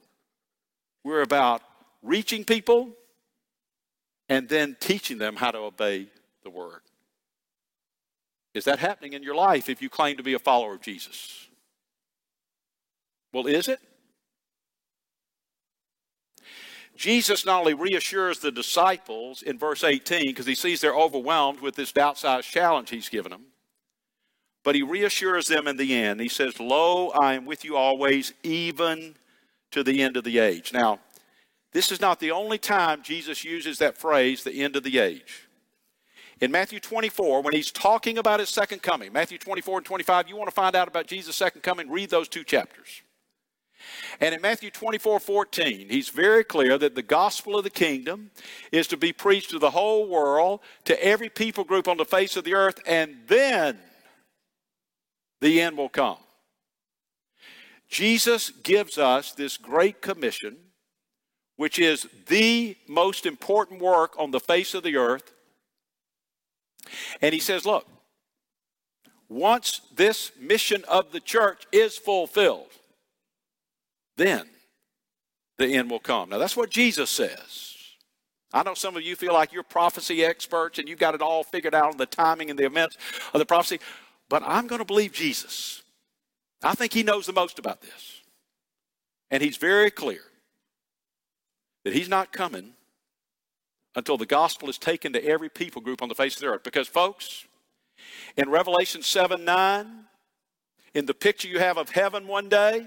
We're 1.05 1.23
about 1.23 1.63
reaching 2.03 2.45
people 2.45 2.91
and 4.29 4.49
then 4.49 4.77
teaching 4.81 5.19
them 5.19 5.37
how 5.37 5.53
to 5.53 5.59
obey 5.59 6.09
the 6.47 6.51
Word. 6.51 6.81
Is 8.55 8.65
that 8.65 8.79
happening 8.79 9.13
in 9.13 9.23
your 9.23 9.35
life 9.35 9.69
if 9.69 9.83
you 9.83 9.91
claim 9.91 10.17
to 10.17 10.23
be 10.23 10.33
a 10.33 10.39
follower 10.39 10.75
of 10.75 10.81
Jesus? 10.81 11.49
Well, 13.33 13.47
is 13.47 13.69
it? 13.69 13.81
Jesus 16.97 17.45
not 17.45 17.61
only 17.61 17.75
reassures 17.75 18.39
the 18.39 18.51
disciples 18.51 19.43
in 19.43 19.59
verse 19.59 19.85
18 19.85 20.29
because 20.29 20.47
he 20.47 20.55
sees 20.55 20.81
they're 20.81 20.97
overwhelmed 20.97 21.61
with 21.61 21.75
this 21.75 21.93
doubt 21.93 22.17
sized 22.17 22.49
challenge 22.49 22.89
he's 22.89 23.11
given 23.11 23.31
them, 23.31 23.45
but 24.65 24.75
he 24.75 24.83
reassures 24.83 25.47
them 25.47 25.67
in 25.67 25.77
the 25.77 25.95
end. 25.95 26.21
He 26.21 26.29
says, 26.29 26.59
Lo, 26.59 27.11
I 27.11 27.35
am 27.35 27.45
with 27.45 27.65
you 27.65 27.77
always, 27.77 28.33
even 28.43 29.17
to 29.73 29.83
the 29.83 30.03
end 30.03 30.17
of 30.17 30.25
the 30.25 30.39
age. 30.39 30.73
Now, 30.73 31.01
this 31.73 31.93
is 31.93 32.01
not 32.01 32.21
the 32.21 32.31
only 32.31 32.57
time 32.57 33.03
Jesus 33.03 33.45
uses 33.45 33.79
that 33.79 33.99
phrase, 33.99 34.43
the 34.43 34.63
end 34.63 34.77
of 34.77 34.83
the 34.83 34.99
age. 34.99 35.46
In 36.41 36.51
Matthew 36.51 36.81
24, 36.81 37.43
when 37.43 37.55
he's 37.55 37.71
talking 37.71 38.19
about 38.19 38.41
his 38.41 38.51
second 38.51 38.83
coming, 38.83 39.13
Matthew 39.13 39.39
24 39.39 39.79
and 39.79 39.87
25, 39.87 40.29
you 40.29 40.37
want 40.37 40.49
to 40.49 40.55
find 40.55 40.77
out 40.77 40.87
about 40.87 41.07
Jesus' 41.07 41.37
second 41.37 41.63
coming, 41.63 41.91
read 41.91 42.11
those 42.11 42.29
two 42.29 42.45
chapters. 42.45 43.03
And 44.21 44.35
in 44.35 44.41
Matthew 44.41 44.71
24 44.71 45.21
14, 45.21 45.89
he's 45.89 46.09
very 46.09 46.45
clear 46.45 46.79
that 46.79 46.95
the 46.95 47.03
gospel 47.03 47.57
of 47.57 47.65
the 47.65 47.71
kingdom 47.71 48.31
is 48.73 48.87
to 48.89 48.97
be 48.97 49.13
preached 49.13 49.51
to 49.51 49.59
the 49.59 49.71
whole 49.71 50.09
world, 50.09 50.61
to 50.85 51.05
every 51.05 51.29
people 51.29 51.65
group 51.65 51.89
on 51.89 51.97
the 51.97 52.05
face 52.05 52.37
of 52.37 52.45
the 52.45 52.55
earth, 52.55 52.81
and 52.87 53.17
then 53.27 53.79
the 55.41 55.61
end 55.61 55.77
will 55.77 55.89
come. 55.89 56.19
Jesus 57.89 58.51
gives 58.51 58.99
us 58.99 59.33
this 59.33 59.57
great 59.57 60.03
commission, 60.03 60.57
which 61.57 61.79
is 61.79 62.09
the 62.27 62.77
most 62.89 63.27
important 63.27 63.81
work 63.81 64.19
on 64.19 64.31
the 64.31 64.41
face 64.41 64.75
of 64.75 64.83
the 64.83 64.97
earth. 64.97 65.33
And 67.21 67.33
he 67.33 67.41
says, 67.41 67.67
Look, 67.67 67.87
once 69.29 69.81
this 69.95 70.33
mission 70.39 70.85
of 70.89 71.13
the 71.13 71.21
church 71.21 71.67
is 71.73 71.97
fulfilled, 71.97 72.71
then 74.17 74.49
the 75.59 75.75
end 75.75 75.91
will 75.91 76.01
come. 76.01 76.31
Now, 76.31 76.39
that's 76.39 76.57
what 76.57 76.71
Jesus 76.71 77.11
says. 77.11 77.75
I 78.53 78.63
know 78.63 78.75
some 78.75 78.97
of 78.97 79.03
you 79.03 79.17
feel 79.17 79.33
like 79.33 79.53
you're 79.53 79.63
prophecy 79.63 80.25
experts 80.25 80.79
and 80.79 80.89
you've 80.89 80.99
got 80.99 81.15
it 81.15 81.23
all 81.23 81.43
figured 81.43 81.75
out 81.75 81.93
on 81.93 81.97
the 81.97 82.07
timing 82.07 82.51
and 82.51 82.59
the 82.59 82.67
events 82.67 82.97
of 83.35 83.39
the 83.39 83.47
prophecy, 83.47 83.81
but 84.29 84.43
I'm 84.45 84.67
going 84.67 84.79
to 84.79 84.85
believe 84.85 85.13
Jesus. 85.13 85.83
I 86.63 86.75
think 86.75 86.93
he 86.93 87.03
knows 87.03 87.27
the 87.27 87.33
most 87.33 87.59
about 87.59 87.83
this. 87.83 88.23
And 89.31 89.43
he's 89.43 89.57
very 89.57 89.91
clear 89.91 90.23
that 91.85 91.93
he's 91.93 92.09
not 92.09 92.33
coming 92.33 92.73
until 93.97 94.19
the 94.19 94.27
gospel 94.27 94.69
is 94.69 94.79
taken 94.79 95.13
to 95.15 95.25
every 95.25 95.49
people 95.49 95.81
group 95.83 96.03
on 96.03 96.09
the 96.09 96.15
face 96.15 96.37
of 96.37 96.41
the 96.41 96.47
earth. 96.47 96.63
Because, 96.63 96.87
folks, 96.87 97.47
in 98.37 98.51
Revelation 98.51 99.03
7 99.03 99.45
9, 99.45 99.87
in 100.95 101.07
the 101.07 101.15
picture 101.15 101.49
you 101.49 101.59
have 101.59 101.79
of 101.79 101.91
heaven 101.91 102.29
one 102.29 102.49
day, 102.49 102.87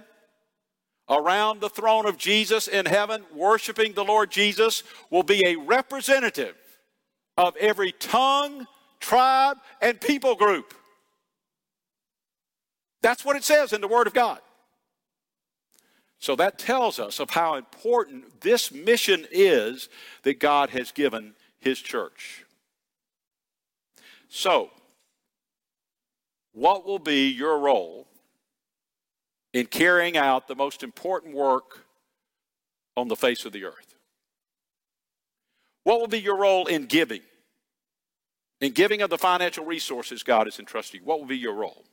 around 1.09 1.59
the 1.59 1.69
throne 1.69 2.05
of 2.05 2.17
Jesus 2.17 2.67
in 2.67 2.85
heaven, 2.85 3.23
worshiping 3.35 3.93
the 3.93 4.05
Lord 4.05 4.29
Jesus, 4.29 4.83
will 5.09 5.23
be 5.23 5.45
a 5.45 5.55
representative 5.55 6.55
of 7.35 7.55
every 7.57 7.91
tongue, 7.93 8.67
tribe, 8.99 9.57
and 9.81 9.99
people 9.99 10.35
group. 10.35 10.75
That's 13.01 13.25
what 13.25 13.35
it 13.35 13.43
says 13.43 13.73
in 13.73 13.81
the 13.81 13.87
Word 13.87 14.07
of 14.07 14.13
God. 14.13 14.39
So 16.19 16.35
that 16.35 16.59
tells 16.59 16.99
us 16.99 17.19
of 17.19 17.29
how 17.29 17.55
important 17.55 18.41
this 18.41 18.71
mission 18.71 19.25
is 19.31 19.87
that 20.23 20.39
God 20.39 20.69
has 20.71 20.91
given 20.91 21.33
His 21.59 21.79
church. 21.79 22.43
So, 24.27 24.69
what 26.51 26.85
will 26.85 26.99
be 26.99 27.29
your 27.29 27.57
role 27.59 28.05
in 29.53 29.65
carrying 29.65 30.17
out 30.17 30.47
the 30.47 30.55
most 30.55 30.83
important 30.83 31.33
work 31.33 31.85
on 32.97 33.07
the 33.07 33.15
face 33.15 33.45
of 33.45 33.53
the 33.53 33.63
earth? 33.63 33.95
What 35.83 36.01
will 36.01 36.07
be 36.07 36.19
your 36.19 36.37
role 36.37 36.65
in 36.67 36.85
giving? 36.85 37.21
In 38.59 38.73
giving 38.73 39.01
of 39.01 39.09
the 39.09 39.17
financial 39.17 39.63
resources 39.63 40.21
God 40.21 40.47
has 40.47 40.59
entrusted 40.59 40.99
you, 40.99 41.05
what 41.05 41.19
will 41.19 41.27
be 41.27 41.37
your 41.37 41.53
role? 41.53 41.85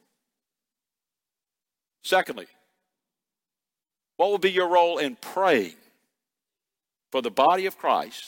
Secondly, 2.02 2.46
what 4.16 4.30
will 4.30 4.38
be 4.38 4.50
your 4.50 4.68
role 4.68 4.98
in 4.98 5.16
praying 5.16 5.76
for 7.10 7.22
the 7.22 7.30
body 7.30 7.66
of 7.66 7.78
Christ 7.78 8.24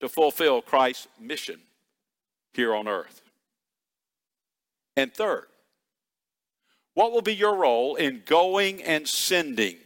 to 0.00 0.08
fulfill 0.08 0.62
Christ's 0.62 1.08
mission 1.20 1.60
here 2.52 2.74
on 2.74 2.88
earth? 2.88 3.22
And 4.96 5.12
third, 5.12 5.46
what 6.94 7.12
will 7.12 7.22
be 7.22 7.34
your 7.34 7.54
role 7.54 7.96
in 7.96 8.22
going 8.24 8.82
and 8.82 9.06
sending? 9.06 9.76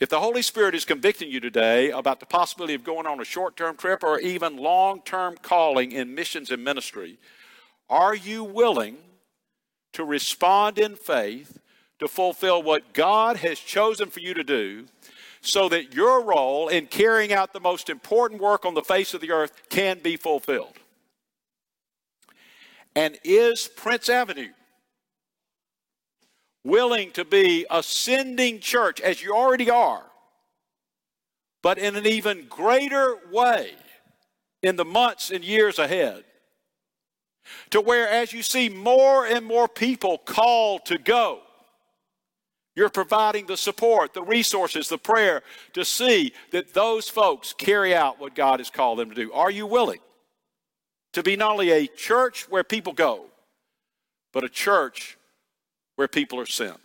If 0.00 0.08
the 0.08 0.18
Holy 0.18 0.42
Spirit 0.42 0.74
is 0.74 0.86
convicting 0.86 1.30
you 1.30 1.40
today 1.40 1.90
about 1.90 2.20
the 2.20 2.26
possibility 2.26 2.74
of 2.74 2.82
going 2.82 3.06
on 3.06 3.20
a 3.20 3.24
short 3.24 3.56
term 3.56 3.76
trip 3.76 4.02
or 4.02 4.18
even 4.18 4.56
long 4.56 5.02
term 5.02 5.36
calling 5.40 5.92
in 5.92 6.14
missions 6.14 6.50
and 6.50 6.64
ministry, 6.64 7.18
are 7.88 8.14
you 8.14 8.42
willing 8.42 8.96
to 9.92 10.04
respond 10.04 10.78
in 10.78 10.96
faith 10.96 11.58
to 12.00 12.08
fulfill 12.08 12.62
what 12.62 12.92
God 12.92 13.36
has 13.36 13.58
chosen 13.58 14.10
for 14.10 14.20
you 14.20 14.34
to 14.34 14.42
do 14.42 14.86
so 15.42 15.68
that 15.68 15.94
your 15.94 16.22
role 16.24 16.68
in 16.68 16.86
carrying 16.86 17.32
out 17.32 17.52
the 17.52 17.60
most 17.60 17.88
important 17.88 18.40
work 18.40 18.64
on 18.64 18.74
the 18.74 18.82
face 18.82 19.14
of 19.14 19.20
the 19.20 19.30
earth 19.30 19.52
can 19.68 19.98
be 20.00 20.16
fulfilled. 20.16 20.74
And 22.94 23.18
is 23.24 23.68
Prince 23.68 24.08
Avenue 24.08 24.50
willing 26.64 27.10
to 27.12 27.24
be 27.24 27.64
a 27.70 27.82
sending 27.82 28.60
church 28.60 29.00
as 29.00 29.22
you 29.22 29.34
already 29.34 29.70
are, 29.70 30.04
but 31.62 31.78
in 31.78 31.96
an 31.96 32.06
even 32.06 32.46
greater 32.48 33.16
way 33.30 33.72
in 34.62 34.76
the 34.76 34.84
months 34.84 35.30
and 35.30 35.44
years 35.44 35.78
ahead? 35.78 36.24
To 37.70 37.80
where, 37.80 38.08
as 38.08 38.32
you 38.32 38.42
see 38.42 38.68
more 38.68 39.26
and 39.26 39.46
more 39.46 39.68
people 39.68 40.18
called 40.18 40.84
to 40.86 40.98
go, 40.98 41.40
you're 42.76 42.88
providing 42.88 43.46
the 43.46 43.56
support, 43.56 44.14
the 44.14 44.22
resources, 44.22 44.88
the 44.88 44.98
prayer 44.98 45.42
to 45.72 45.84
see 45.84 46.32
that 46.52 46.72
those 46.72 47.08
folks 47.08 47.52
carry 47.52 47.94
out 47.94 48.20
what 48.20 48.34
God 48.34 48.60
has 48.60 48.70
called 48.70 48.98
them 48.98 49.10
to 49.10 49.14
do. 49.14 49.32
Are 49.32 49.50
you 49.50 49.66
willing 49.66 50.00
to 51.12 51.22
be 51.22 51.36
not 51.36 51.52
only 51.52 51.70
a 51.70 51.86
church 51.86 52.48
where 52.48 52.64
people 52.64 52.92
go, 52.92 53.26
but 54.32 54.44
a 54.44 54.48
church 54.48 55.18
where 55.96 56.08
people 56.08 56.38
are 56.38 56.46
sent? 56.46 56.80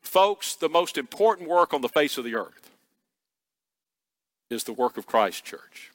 Folks, 0.00 0.56
the 0.56 0.68
most 0.68 0.98
important 0.98 1.48
work 1.48 1.72
on 1.72 1.82
the 1.82 1.88
face 1.88 2.18
of 2.18 2.24
the 2.24 2.34
earth 2.34 2.70
is 4.50 4.64
the 4.64 4.72
work 4.72 4.96
of 4.96 5.06
Christ 5.06 5.44
Church. 5.44 5.91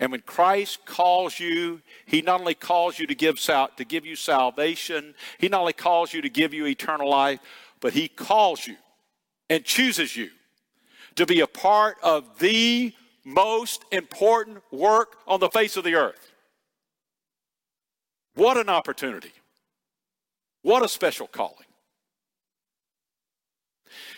And 0.00 0.10
when 0.10 0.20
Christ 0.20 0.84
calls 0.84 1.38
you, 1.38 1.80
he 2.06 2.22
not 2.22 2.40
only 2.40 2.54
calls 2.54 2.98
you 2.98 3.06
to 3.06 3.14
give 3.14 3.38
sal- 3.38 3.70
to 3.76 3.84
give 3.84 4.04
you 4.04 4.16
salvation, 4.16 5.14
he 5.38 5.48
not 5.48 5.60
only 5.60 5.72
calls 5.72 6.12
you 6.12 6.22
to 6.22 6.28
give 6.28 6.52
you 6.52 6.66
eternal 6.66 7.08
life, 7.08 7.40
but 7.80 7.92
he 7.92 8.08
calls 8.08 8.66
you 8.66 8.76
and 9.48 9.64
chooses 9.64 10.16
you 10.16 10.30
to 11.16 11.26
be 11.26 11.40
a 11.40 11.46
part 11.46 11.96
of 12.02 12.38
the 12.38 12.92
most 13.24 13.84
important 13.92 14.62
work 14.70 15.16
on 15.26 15.40
the 15.40 15.48
face 15.48 15.76
of 15.76 15.84
the 15.84 15.94
earth. 15.94 16.32
What 18.34 18.56
an 18.56 18.68
opportunity. 18.68 19.32
What 20.62 20.82
a 20.82 20.88
special 20.88 21.26
calling. 21.26 21.66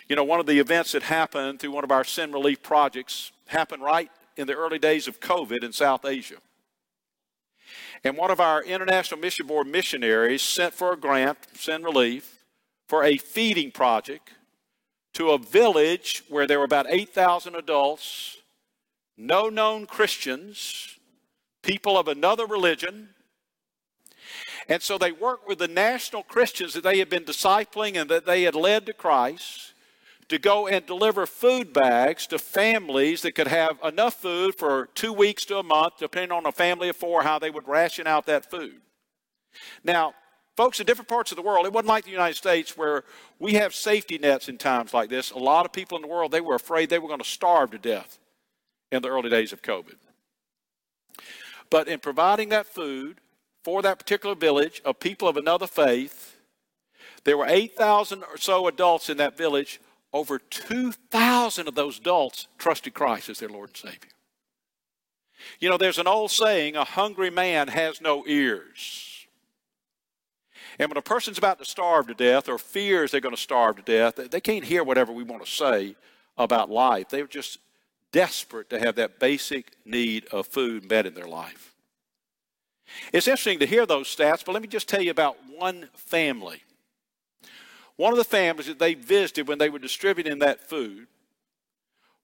You 0.07 0.15
know, 0.15 0.23
one 0.23 0.39
of 0.39 0.45
the 0.45 0.59
events 0.59 0.93
that 0.93 1.03
happened 1.03 1.59
through 1.59 1.71
one 1.71 1.83
of 1.83 1.91
our 1.91 2.03
Send 2.03 2.33
Relief 2.33 2.63
projects 2.63 3.31
happened 3.47 3.83
right 3.83 4.09
in 4.37 4.47
the 4.47 4.53
early 4.53 4.79
days 4.79 5.07
of 5.07 5.19
COVID 5.19 5.63
in 5.63 5.73
South 5.73 6.05
Asia. 6.05 6.37
And 8.03 8.15
one 8.15 8.31
of 8.31 8.39
our 8.39 8.63
International 8.63 9.19
Mission 9.19 9.47
Board 9.47 9.67
missionaries 9.67 10.41
sent 10.41 10.73
for 10.73 10.93
a 10.93 10.97
grant, 10.97 11.37
send 11.53 11.83
Relief, 11.83 12.43
for 12.87 13.03
a 13.03 13.17
feeding 13.17 13.71
project 13.71 14.31
to 15.13 15.31
a 15.31 15.37
village 15.37 16.23
where 16.29 16.45
there 16.45 16.59
were 16.59 16.65
about 16.65 16.85
8,000 16.87 17.55
adults, 17.55 18.37
no 19.17 19.49
known 19.49 19.87
Christians, 19.87 20.97
people 21.63 21.97
of 21.97 22.07
another 22.07 22.45
religion. 22.45 23.09
And 24.69 24.81
so 24.81 24.97
they 24.97 25.11
worked 25.11 25.47
with 25.47 25.57
the 25.57 25.67
national 25.67 26.23
Christians 26.23 26.73
that 26.73 26.83
they 26.83 26.99
had 26.99 27.09
been 27.09 27.25
discipling 27.25 27.99
and 27.99 28.09
that 28.11 28.25
they 28.25 28.43
had 28.43 28.55
led 28.55 28.85
to 28.85 28.93
Christ 28.93 29.73
to 30.29 30.37
go 30.37 30.67
and 30.67 30.85
deliver 30.85 31.25
food 31.25 31.71
bags 31.71 32.27
to 32.27 32.37
families 32.37 33.21
that 33.21 33.33
could 33.33 33.47
have 33.47 33.79
enough 33.83 34.15
food 34.15 34.55
for 34.55 34.89
two 34.93 35.13
weeks 35.13 35.45
to 35.45 35.57
a 35.57 35.63
month, 35.63 35.93
depending 35.99 36.31
on 36.31 36.45
a 36.45 36.51
family 36.51 36.89
of 36.89 36.95
four, 36.95 37.23
how 37.23 37.39
they 37.39 37.49
would 37.49 37.67
ration 37.67 38.07
out 38.07 38.25
that 38.25 38.49
food. 38.49 38.81
Now, 39.83 40.13
folks 40.57 40.79
in 40.79 40.85
different 40.85 41.07
parts 41.07 41.31
of 41.31 41.37
the 41.37 41.41
world, 41.41 41.65
it 41.65 41.71
wasn't 41.71 41.87
like 41.87 42.03
the 42.03 42.11
United 42.11 42.35
States 42.35 42.75
where 42.75 43.03
we 43.39 43.53
have 43.53 43.73
safety 43.73 44.17
nets 44.17 44.49
in 44.49 44.57
times 44.57 44.93
like 44.93 45.09
this. 45.09 45.31
A 45.31 45.37
lot 45.37 45.65
of 45.65 45.71
people 45.71 45.97
in 45.97 46.01
the 46.01 46.07
world, 46.07 46.31
they 46.31 46.41
were 46.41 46.55
afraid 46.55 46.89
they 46.89 46.99
were 46.99 47.07
going 47.07 47.19
to 47.19 47.25
starve 47.25 47.71
to 47.71 47.77
death 47.77 48.19
in 48.91 49.01
the 49.01 49.09
early 49.09 49.29
days 49.29 49.53
of 49.53 49.61
COVID. 49.61 49.95
But 51.69 51.87
in 51.87 51.99
providing 51.99 52.49
that 52.49 52.65
food 52.65 53.21
for 53.63 53.81
that 53.81 53.99
particular 53.99 54.35
village 54.35 54.81
of 54.83 54.99
people 54.99 55.27
of 55.27 55.37
another 55.37 55.67
faith, 55.67 56.37
there 57.23 57.37
were 57.37 57.47
8,000 57.47 58.23
or 58.23 58.37
so 58.37 58.67
adults 58.67 59.09
in 59.09 59.17
that 59.17 59.37
village 59.37 59.79
over 60.13 60.39
2,000 60.39 61.67
of 61.67 61.75
those 61.75 61.99
adults 61.99 62.47
trusted 62.57 62.93
Christ 62.93 63.29
as 63.29 63.39
their 63.39 63.49
Lord 63.49 63.69
and 63.69 63.77
Savior. 63.77 64.11
You 65.59 65.69
know, 65.69 65.77
there's 65.77 65.99
an 65.99 66.07
old 66.07 66.31
saying 66.31 66.75
a 66.75 66.83
hungry 66.83 67.29
man 67.29 67.67
has 67.67 68.01
no 68.01 68.23
ears. 68.25 69.27
And 70.79 70.89
when 70.89 70.97
a 70.97 71.01
person's 71.01 71.37
about 71.37 71.59
to 71.59 71.65
starve 71.65 72.07
to 72.07 72.13
death 72.13 72.47
or 72.47 72.57
fears 72.57 73.11
they're 73.11 73.21
going 73.21 73.35
to 73.35 73.41
starve 73.41 73.77
to 73.77 73.81
death, 73.81 74.15
they 74.15 74.41
can't 74.41 74.63
hear 74.63 74.83
whatever 74.83 75.11
we 75.11 75.23
want 75.23 75.43
to 75.43 75.51
say 75.51 75.95
about 76.37 76.69
life. 76.69 77.09
They're 77.09 77.27
just 77.27 77.59
desperate 78.11 78.69
to 78.69 78.79
have 78.79 78.95
that 78.95 79.19
basic 79.19 79.73
need 79.85 80.25
of 80.31 80.47
food 80.47 80.89
met 80.89 81.05
in 81.05 81.13
their 81.13 81.27
life. 81.27 81.75
It's 83.11 83.27
interesting 83.27 83.59
to 83.59 83.65
hear 83.65 83.85
those 83.85 84.07
stats, 84.07 84.45
but 84.45 84.53
let 84.53 84.61
me 84.61 84.67
just 84.67 84.87
tell 84.87 85.01
you 85.01 85.11
about 85.11 85.37
one 85.55 85.89
family. 85.93 86.63
One 87.97 88.13
of 88.13 88.17
the 88.17 88.23
families 88.23 88.67
that 88.67 88.79
they 88.79 88.93
visited 88.93 89.47
when 89.47 89.57
they 89.57 89.69
were 89.69 89.79
distributing 89.79 90.39
that 90.39 90.69
food 90.69 91.07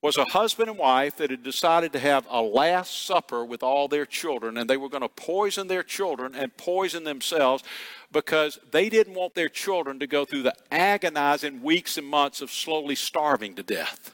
was 0.03 0.17
a 0.17 0.25
husband 0.25 0.69
and 0.69 0.77
wife 0.77 1.15
that 1.15 1.31
had 1.31 1.43
decided 1.43 1.93
to 1.93 1.99
have 1.99 2.27
a 2.29 2.41
last 2.41 3.05
supper 3.05 3.43
with 3.43 3.63
all 3.63 3.87
their 3.87 4.05
children, 4.05 4.57
and 4.57 4.69
they 4.69 4.75
were 4.75 4.89
going 4.89 5.01
to 5.01 5.09
poison 5.09 5.67
their 5.67 5.81
children 5.81 6.35
and 6.35 6.55
poison 6.57 7.05
themselves 7.05 7.63
because 8.11 8.59
they 8.71 8.89
didn't 8.89 9.13
want 9.13 9.33
their 9.33 9.47
children 9.47 9.99
to 9.99 10.05
go 10.05 10.25
through 10.25 10.43
the 10.43 10.55
agonizing 10.71 11.63
weeks 11.63 11.97
and 11.97 12.05
months 12.05 12.41
of 12.41 12.51
slowly 12.51 12.95
starving 12.95 13.55
to 13.55 13.63
death. 13.63 14.13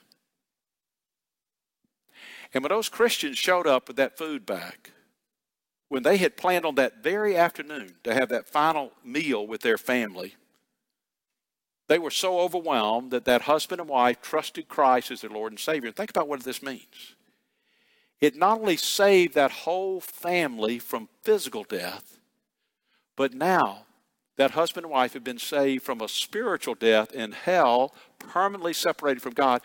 And 2.53 2.63
when 2.63 2.69
those 2.69 2.87
Christians 2.87 3.39
showed 3.39 3.67
up 3.67 3.87
with 3.87 3.97
that 3.97 4.17
food 4.17 4.45
bag, 4.45 4.91
when 5.87 6.03
they 6.03 6.17
had 6.17 6.37
planned 6.37 6.65
on 6.65 6.75
that 6.75 7.03
very 7.03 7.35
afternoon 7.35 7.95
to 8.03 8.13
have 8.13 8.29
that 8.29 8.47
final 8.47 8.91
meal 9.03 9.45
with 9.45 9.61
their 9.61 9.77
family, 9.79 10.35
they 11.89 11.99
were 11.99 12.11
so 12.11 12.39
overwhelmed 12.39 13.09
that 13.11 13.25
that 13.25 13.41
husband 13.41 13.81
and 13.81 13.89
wife 13.89 14.21
trusted 14.21 14.67
Christ 14.69 15.09
as 15.09 15.21
their 15.21 15.31
Lord 15.31 15.51
and 15.51 15.59
Savior. 15.59 15.91
Think 15.91 16.11
about 16.11 16.27
what 16.27 16.43
this 16.43 16.61
means. 16.61 17.15
It 18.21 18.35
not 18.35 18.59
only 18.59 18.77
saved 18.77 19.33
that 19.33 19.51
whole 19.51 19.99
family 19.99 20.77
from 20.77 21.09
physical 21.23 21.63
death, 21.63 22.19
but 23.15 23.33
now 23.33 23.85
that 24.37 24.51
husband 24.51 24.85
and 24.85 24.91
wife 24.91 25.13
have 25.13 25.23
been 25.23 25.39
saved 25.39 25.83
from 25.83 25.99
a 25.99 26.07
spiritual 26.07 26.75
death 26.75 27.11
in 27.11 27.31
hell, 27.31 27.95
permanently 28.19 28.73
separated 28.73 29.21
from 29.21 29.33
God, 29.33 29.61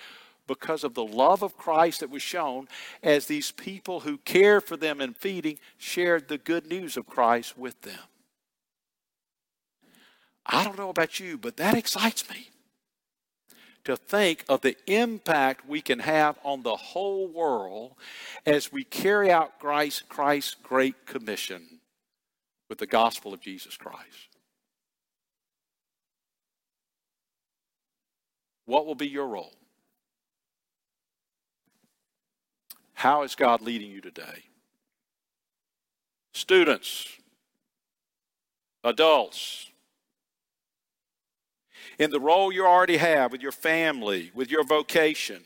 because 0.46 0.82
of 0.82 0.94
the 0.94 1.04
love 1.04 1.42
of 1.42 1.58
Christ 1.58 2.00
that 2.00 2.10
was 2.10 2.22
shown 2.22 2.68
as 3.02 3.26
these 3.26 3.50
people 3.50 4.00
who 4.00 4.16
cared 4.18 4.64
for 4.64 4.78
them 4.78 5.02
and 5.02 5.14
feeding 5.14 5.58
shared 5.76 6.28
the 6.28 6.38
good 6.38 6.66
news 6.66 6.96
of 6.96 7.06
Christ 7.06 7.58
with 7.58 7.80
them. 7.82 8.00
I 10.46 10.64
don't 10.64 10.78
know 10.78 10.90
about 10.90 11.18
you, 11.20 11.38
but 11.38 11.56
that 11.56 11.76
excites 11.76 12.28
me 12.28 12.50
to 13.84 13.96
think 13.96 14.44
of 14.48 14.62
the 14.62 14.76
impact 14.86 15.68
we 15.68 15.80
can 15.80 15.98
have 16.00 16.38
on 16.42 16.62
the 16.62 16.76
whole 16.76 17.28
world 17.28 17.92
as 18.46 18.72
we 18.72 18.84
carry 18.84 19.30
out 19.30 19.58
Christ, 19.58 20.08
Christ's 20.08 20.56
great 20.62 21.06
commission 21.06 21.80
with 22.68 22.78
the 22.78 22.86
gospel 22.86 23.32
of 23.32 23.40
Jesus 23.40 23.76
Christ. 23.76 24.28
What 28.66 28.86
will 28.86 28.94
be 28.94 29.08
your 29.08 29.28
role? 29.28 29.52
How 32.94 33.22
is 33.22 33.34
God 33.34 33.60
leading 33.60 33.90
you 33.90 34.00
today? 34.00 34.44
Students, 36.32 37.06
adults, 38.82 39.70
in 41.98 42.10
the 42.10 42.20
role 42.20 42.52
you 42.52 42.66
already 42.66 42.96
have 42.96 43.32
with 43.32 43.42
your 43.42 43.52
family, 43.52 44.30
with 44.34 44.50
your 44.50 44.64
vocation, 44.64 45.42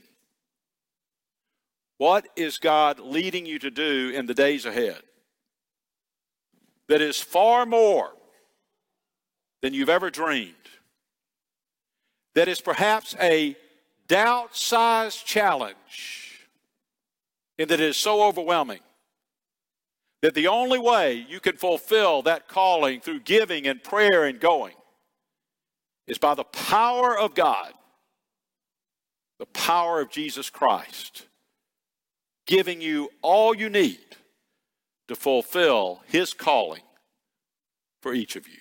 what 1.98 2.28
is 2.36 2.58
God 2.58 3.00
leading 3.00 3.44
you 3.44 3.58
to 3.58 3.70
do 3.70 4.12
in 4.14 4.26
the 4.26 4.34
days 4.34 4.64
ahead 4.64 5.02
that 6.88 7.00
is 7.00 7.20
far 7.20 7.66
more 7.66 8.12
than 9.62 9.74
you've 9.74 9.88
ever 9.88 10.10
dreamed? 10.10 10.54
That 12.34 12.48
is 12.48 12.60
perhaps 12.60 13.16
a 13.20 13.56
doubt 14.06 14.56
sized 14.56 15.26
challenge 15.26 16.48
and 17.58 17.68
that 17.68 17.80
it 17.80 17.88
is 17.88 17.96
so 17.96 18.22
overwhelming 18.22 18.80
that 20.22 20.34
the 20.34 20.46
only 20.46 20.78
way 20.78 21.26
you 21.28 21.40
can 21.40 21.56
fulfill 21.56 22.22
that 22.22 22.48
calling 22.48 23.00
through 23.00 23.20
giving 23.20 23.66
and 23.66 23.82
prayer 23.82 24.24
and 24.24 24.40
going 24.40 24.74
is 26.08 26.18
by 26.18 26.34
the 26.34 26.44
power 26.44 27.16
of 27.16 27.34
God, 27.34 27.72
the 29.38 29.46
power 29.46 30.00
of 30.00 30.10
Jesus 30.10 30.50
Christ, 30.50 31.26
giving 32.46 32.80
you 32.80 33.10
all 33.22 33.54
you 33.54 33.68
need 33.68 33.98
to 35.06 35.14
fulfill 35.14 36.02
His 36.06 36.32
calling 36.32 36.82
for 38.00 38.14
each 38.14 38.36
of 38.36 38.48
you. 38.48 38.54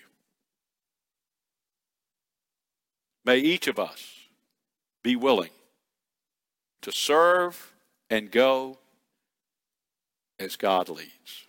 May 3.26 3.39
each 3.39 3.68
of 3.68 3.80
us 3.80 4.14
be 5.04 5.16
willing 5.16 5.50
to 6.82 6.91
serve 6.91 7.74
and 8.10 8.32
go 8.32 8.78
as 10.39 10.56
God 10.56 10.89
leads. 10.89 11.48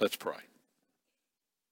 Let's 0.00 0.16
pray. 0.16 0.34